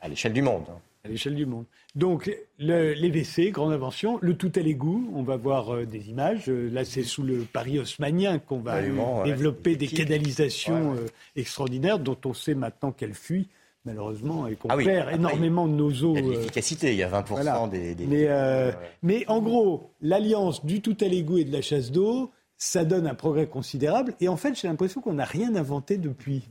[0.00, 0.66] à l'échelle du monde.
[0.68, 1.64] Hein à l'échelle du monde.
[1.94, 6.48] Donc les WC, grande invention, le tout à l'égout, on va voir euh, des images.
[6.48, 8.80] Euh, là, c'est sous le Paris haussmanien qu'on va
[9.24, 11.06] développer des canalisations euh,
[11.36, 13.48] extraordinaires dont on sait maintenant qu'elles fuient
[13.84, 16.14] malheureusement, et qu'on ah perd énormément de nos eaux.
[16.16, 18.28] Il y a de l'efficacité, il y a 20% des, Mais,
[19.02, 23.08] mais en gros, l'alliance du tout à l'égout et de la chasse d'eau, ça donne
[23.08, 24.14] un progrès considérable.
[24.20, 26.42] Et en fait, j'ai l'impression qu'on n'a rien inventé depuis.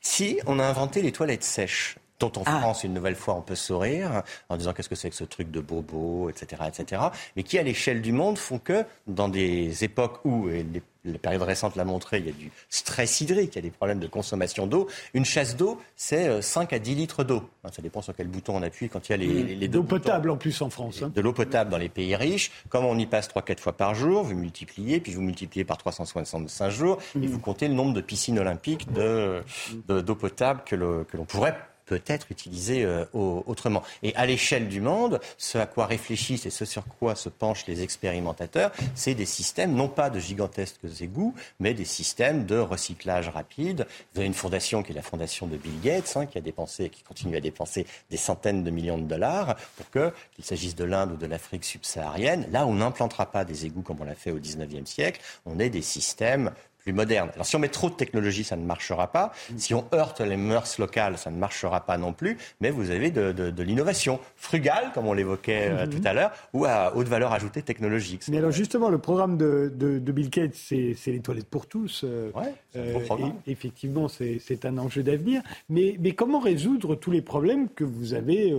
[0.00, 2.60] Si, on a inventé les toilettes sèches dont en ah.
[2.60, 5.50] France, une nouvelle fois, on peut sourire en disant qu'est-ce que c'est que ce truc
[5.50, 7.02] de bobo, etc., etc.,
[7.36, 11.18] mais qui, à l'échelle du monde, font que dans des époques où, et les, la
[11.18, 14.00] période récente l'a montré, il y a du stress hydrique, il y a des problèmes
[14.00, 14.86] de consommation d'eau.
[15.14, 17.48] Une chasse d'eau, c'est 5 euh, à 10 litres d'eau.
[17.72, 20.30] Ça dépend sur quel bouton on appuie quand il y a les, les, D'eau potable
[20.30, 21.02] en plus en France.
[21.02, 21.12] Hein.
[21.14, 22.50] De l'eau potable dans les pays riches.
[22.68, 26.68] Comme on y passe 3-4 fois par jour, vous multipliez, puis vous multipliez par 365
[26.70, 27.26] jours, et mmh.
[27.26, 31.56] vous comptez le nombre de piscines olympiques d'eau potable que l'on pourrait
[31.90, 33.82] peut être utilisé euh, autrement.
[34.04, 37.66] Et à l'échelle du monde, ce à quoi réfléchissent et ce sur quoi se penchent
[37.66, 43.28] les expérimentateurs, c'est des systèmes, non pas de gigantesques égouts, mais des systèmes de recyclage
[43.28, 43.88] rapide.
[44.14, 46.90] Vous avez une fondation qui est la fondation de Bill Gates, hein, qui a dépensé,
[46.90, 50.84] qui continue à dépenser des centaines de millions de dollars pour que, qu'il s'agisse de
[50.84, 54.30] l'Inde ou de l'Afrique subsaharienne, là on n'implantera pas des égouts comme on l'a fait
[54.30, 57.30] au 19e siècle, on ait des systèmes plus moderne.
[57.34, 59.32] Alors si on met trop de technologie, ça ne marchera pas.
[59.56, 62.38] Si on heurte les mœurs locales, ça ne marchera pas non plus.
[62.60, 65.90] Mais vous avez de, l'innovation frugale, comme on l'évoquait euh, mhm.
[65.90, 68.22] tout à l'heure, ou à haute valeur ajoutée technologique.
[68.28, 69.70] Mais alors justement, le programme de,
[70.10, 72.02] Bill Gates, c'est les toilettes pour tous.
[72.04, 72.98] Euh, ouais, euh,
[73.46, 75.42] effectivement, c'est un enjeu d'avenir.
[75.68, 78.54] Mais, mais, comment résoudre tous les problèmes que vous avez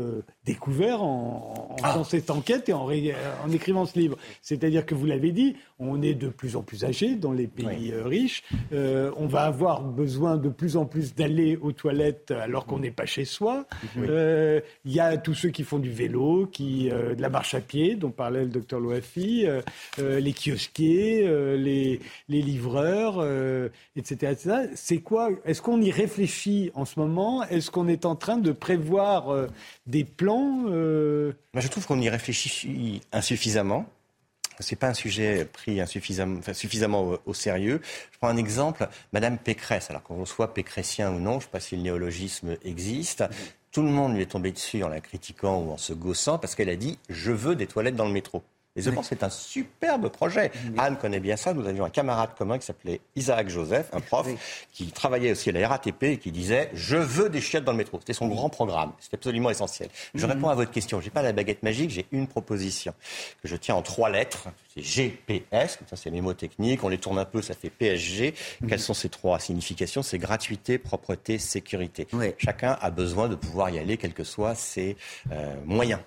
[0.46, 2.08] découverts en, en faisant ah.
[2.08, 4.18] cette enquête et en, en écrivant ce livre?
[4.42, 7.94] C'est-à-dire que vous l'avez dit, on est de plus en plus âgé dans les pays
[8.12, 8.44] riches.
[8.74, 12.92] Euh, on va avoir besoin de plus en plus d'aller aux toilettes alors qu'on n'est
[12.92, 13.66] pas chez soi.
[13.98, 17.54] Euh, il y a tous ceux qui font du vélo, qui euh, de la marche
[17.56, 19.48] à pied, dont parlait le docteur Loafi,
[19.98, 21.24] les kiosquiers,
[21.58, 23.24] les, les, livreurs,
[23.96, 24.32] etc.
[24.32, 24.56] etc.
[24.76, 27.44] C'est quoi Est-ce qu'on y réfléchit en ce moment?
[27.44, 29.48] Est-ce qu'on est en train de prévoir
[29.88, 33.86] des plans Je trouve qu'on y réfléchit insuffisamment.
[34.62, 35.80] C'est pas un sujet pris
[36.54, 37.82] suffisamment au, sérieux.
[38.12, 39.90] Je prends un exemple, Madame Pécresse.
[39.90, 43.24] Alors qu'on soit pécressien ou non, je ne sais pas si le néologisme existe.
[43.72, 46.56] Tout le monde lui est tombé dessus en la critiquant ou en se gaussant parce
[46.56, 48.44] qu'elle a dit je veux des toilettes dans le métro.
[48.76, 50.52] Et je pense que c'est un superbe projet.
[50.78, 51.54] Anne connaît bien ça.
[51.54, 54.28] Nous avions un camarade commun qui s'appelait Isaac Joseph, un prof,
[54.72, 57.78] qui travaillait aussi à la RATP et qui disait Je veux des chiottes dans le
[57.78, 58.00] métro.
[58.00, 58.94] C'était son grand programme.
[59.00, 59.90] C'était absolument essentiel.
[60.16, 60.34] Je mhm.
[60.34, 61.00] réponds à votre question.
[61.02, 62.94] Je n'ai pas la baguette magique, j'ai une proposition
[63.42, 64.48] que je tiens en trois lettres.
[64.74, 66.84] C'est GPS, ça c'est les mots techniques.
[66.84, 68.34] On les tourne un peu, ça fait PSG.
[68.62, 68.70] Mhm.
[68.70, 70.02] Quelles sont ces trois significations?
[70.02, 72.08] C'est gratuité, propreté, sécurité.
[72.38, 74.96] Chacun a besoin de pouvoir y aller, quels que soient ses
[75.32, 76.00] euh, moyens.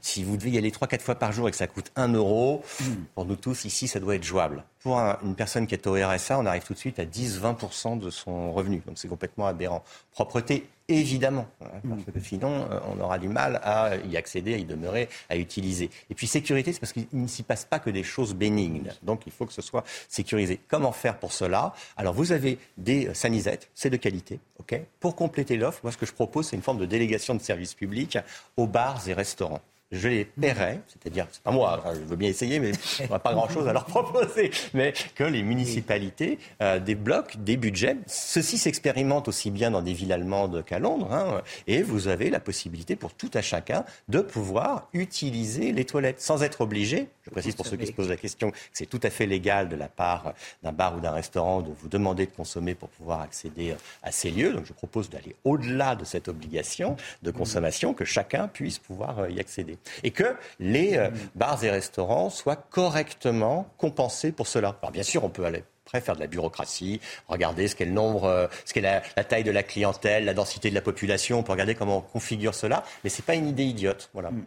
[0.00, 2.62] Si vous devez y aller 3-4 fois par jour et que ça coûte 1 euro,
[2.80, 2.84] hmm.
[3.14, 4.64] pour nous tous ici, ça doit être jouable.
[4.80, 8.08] Pour une personne qui est au RSA, on arrive tout de suite à 10-20% de
[8.08, 8.82] son revenu.
[8.86, 9.84] Donc c'est complètement aberrant.
[10.12, 14.56] Propreté, évidemment, hein, parce que sinon euh, on aura du mal à y accéder, à
[14.56, 15.90] y demeurer, à utiliser.
[16.08, 18.90] Et puis sécurité, c'est parce qu'il ne s'y passe pas que des choses bénignes.
[19.02, 20.58] Donc il faut que ce soit sécurisé.
[20.68, 21.74] Comment faire pour cela?
[21.98, 24.40] Alors vous avez des sanisettes, c'est de qualité.
[24.60, 24.80] ok?
[24.98, 27.74] Pour compléter l'offre, moi ce que je propose, c'est une forme de délégation de services
[27.74, 28.16] publics
[28.56, 29.60] aux bars et restaurants
[29.92, 32.72] je les paierai, c'est-à-dire, c'est pas moi, je veux bien essayer, mais
[33.08, 37.96] on n'a pas grand-chose à leur proposer, mais que les municipalités euh, débloquent des budgets.
[38.06, 42.38] Ceci s'expérimente aussi bien dans des villes allemandes qu'à Londres, hein, et vous avez la
[42.38, 47.08] possibilité pour tout à chacun de pouvoir utiliser les toilettes sans être obligé.
[47.24, 49.68] Je précise pour ceux qui se posent la question que c'est tout à fait légal
[49.68, 53.22] de la part d'un bar ou d'un restaurant de vous demander de consommer pour pouvoir
[53.22, 54.52] accéder à ces lieux.
[54.52, 59.30] Donc je propose d'aller au-delà de cette obligation de consommation, que chacun puisse pouvoir euh,
[59.30, 64.76] y accéder et que les euh, bars et restaurants soient correctement compensés pour cela.
[64.82, 65.64] Alors bien sûr, on peut aller
[65.98, 69.50] faire de la bureaucratie, regarder ce qu'est le nombre, euh, ce qu'est la, taille de
[69.50, 73.10] la clientèle, la densité de la population, on peut regarder comment on configure cela, mais
[73.10, 74.10] ce n'est pas une idée idiote.
[74.12, 74.30] Voilà.
[74.30, 74.44] Hmm.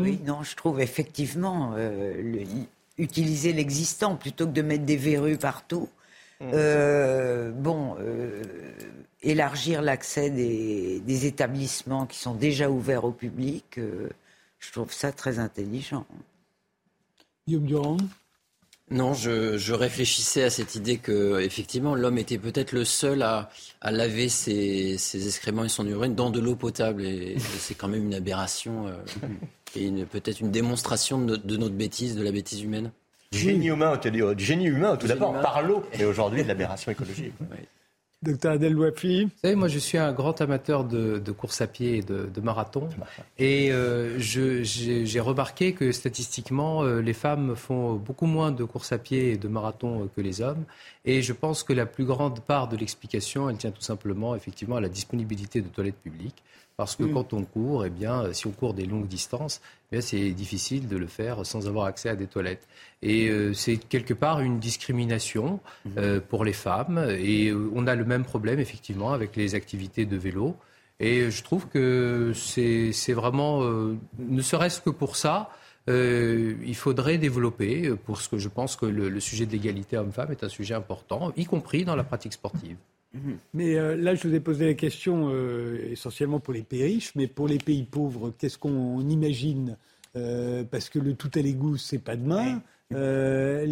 [0.00, 2.34] Oui, non, je trouve effectivement euh,
[2.96, 5.90] utiliser l'existant plutôt que de mettre des verrues partout.
[6.42, 7.52] Hmm.
[7.52, 7.96] bon,
[9.22, 14.08] élargir l'accès des, établissements qui sont déjà ouverts au public, euh,
[14.58, 16.06] je trouve ça très intelligent.
[17.46, 17.96] Guillaume Durand
[18.90, 23.48] non, je, réfléchissais à cette idée que effectivement l'homme était peut-être le seul à,
[23.82, 28.12] laver ses, excréments et son urine dans de l'eau potable et, c'est quand même une
[28.12, 28.92] aberration euh,
[29.76, 32.90] et peut-être une démonstration de, notre bêtise, de la bêtise humaine.
[33.32, 37.32] Du génie humain, du génie humain tout d'abord par l'eau et aujourd'hui de l'aberration écologique.
[38.22, 39.24] Docteur Adèle Louafi.
[39.24, 42.88] Vous savez, moi, je suis un grand amateur de, course à pied et de, marathon.
[43.36, 48.98] Et euh, j'ai remarqué que statistiquement, euh, les femmes font beaucoup moins de course à
[48.98, 50.64] pied et de marathon euh, que les hommes.
[51.04, 54.76] Et je pense que la plus grande part de l'explication, elle tient tout simplement, effectivement,
[54.76, 56.44] à la disponibilité de toilettes publiques.
[56.76, 57.12] Parce que mm.
[57.12, 59.60] quand on court, eh bien, si on court des longues distances,
[59.92, 62.66] eh c'est difficile de le faire sans avoir accès à des toilettes.
[63.02, 65.90] Et euh, c'est quelque part une discrimination mm.
[65.98, 67.06] euh, pour les femmes.
[67.18, 70.56] Et euh, on a le même problème, effectivement, avec les activités de vélo.
[71.00, 75.50] Et je trouve que c'est vraiment, ne serait-ce que pour ça,
[75.88, 80.44] il faudrait développer, pour ce que je pense que le sujet de l'égalité homme-femme est
[80.44, 82.76] un sujet important, y compris dans la pratique sportive.
[83.14, 83.38] Mhm.
[83.54, 87.12] Mais euh, là, je vous ai posé la question euh, essentiellement pour les pays riches,
[87.14, 89.76] mais pour les pays pauvres, qu'est-ce qu'on imagine
[90.16, 92.62] euh, Parce que le tout à l'égout, c'est pas demain.
[92.90, 93.66] les,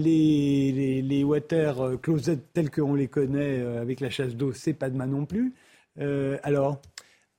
[0.73, 5.07] les, les, water closets tels qu'on les connaît avec la chasse d'eau, c'est pas demain
[5.07, 5.53] non plus.
[6.43, 6.81] alors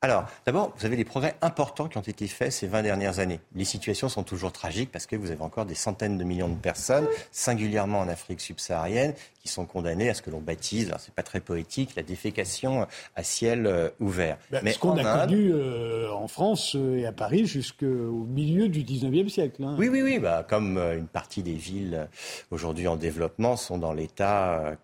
[0.04, 3.40] alors, d'abord, vous avez des progrès importants qui ont été faits ces 20 dernières années.
[3.54, 6.56] Les situations sont toujours tragiques parce que vous avez encore des centaines de millions de
[6.56, 9.14] personnes, singulièrement en Afrique subsaharienne,
[9.44, 12.88] qui sont condamnées à ce que l'on baptise, alors c'est pas très poétique, la défécation
[13.16, 14.40] à ciel euh, ouvert.
[14.50, 18.70] Ben, Mais ce qu'on a connu euh, en France euh, et à Paris jusqu'au milieu
[18.70, 19.64] du 19e siècle.
[19.64, 19.76] Hein.
[19.78, 20.18] Oui, oui, oui.
[20.18, 22.08] Bah, comme une partie des villes
[22.50, 24.78] aujourd'hui en développement sont dans l'état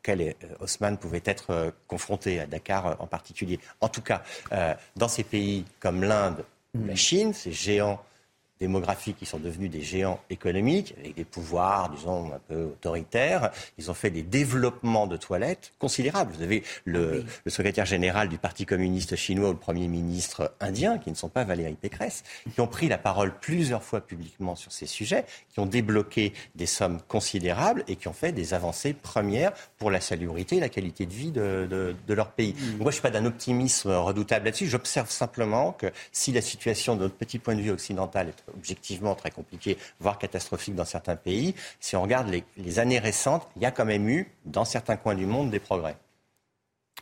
[0.00, 3.60] auquel euh, Haussmann pouvait être euh, confronté, à Dakar euh, en particulier.
[3.80, 4.22] En tout cas,
[4.96, 6.44] dans ces pays comme l'Inde
[6.74, 8.00] la Chine, ces géants
[8.60, 13.50] démographiques qui sont devenus des géants économiques, avec des pouvoirs, disons, un peu autoritaires.
[13.78, 16.32] Ils ont fait des développements de toilettes considérables.
[16.36, 20.98] Vous avez le, le secrétaire général du Parti communiste chinois ou le Premier ministre indien,
[20.98, 22.22] qui ne sont pas Valérie Pécresse,
[22.54, 26.66] qui ont pris la parole plusieurs fois publiquement sur ces sujets, qui ont débloqué des
[26.66, 31.06] sommes considérables et qui ont fait des avancées premières pour la salubrité et la qualité
[31.06, 32.52] de vie de, de, de leur pays.
[32.52, 32.76] Mmh.
[32.76, 34.66] Moi, je ne suis pas d'un optimisme redoutable là-dessus.
[34.66, 39.14] J'observe simplement que si la situation de notre petit point de vue occidental est objectivement
[39.14, 41.54] très compliqué, voire catastrophique dans certains pays.
[41.80, 45.14] Si on regarde les, années récentes, il y a quand même eu, dans certains coins
[45.14, 45.96] du monde, des progrès.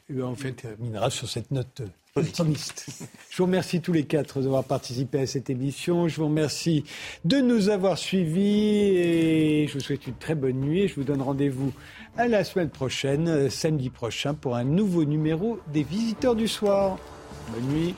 [0.09, 1.83] ben, on terminera sur cette note
[2.19, 2.87] optimiste.
[3.31, 6.09] Je vous remercie tous les quatre d'avoir participé à cette émission.
[6.09, 6.85] Je vous remercie
[7.25, 10.89] de nous avoir suivis et je vous souhaite une très bonne nuit.
[10.89, 11.73] Je vous donne rendez-vous
[12.17, 16.99] à la semaine prochaine, samedi prochain, pour un nouveau numéro des Visiteurs du Soir.
[17.53, 17.95] Bonne nuit.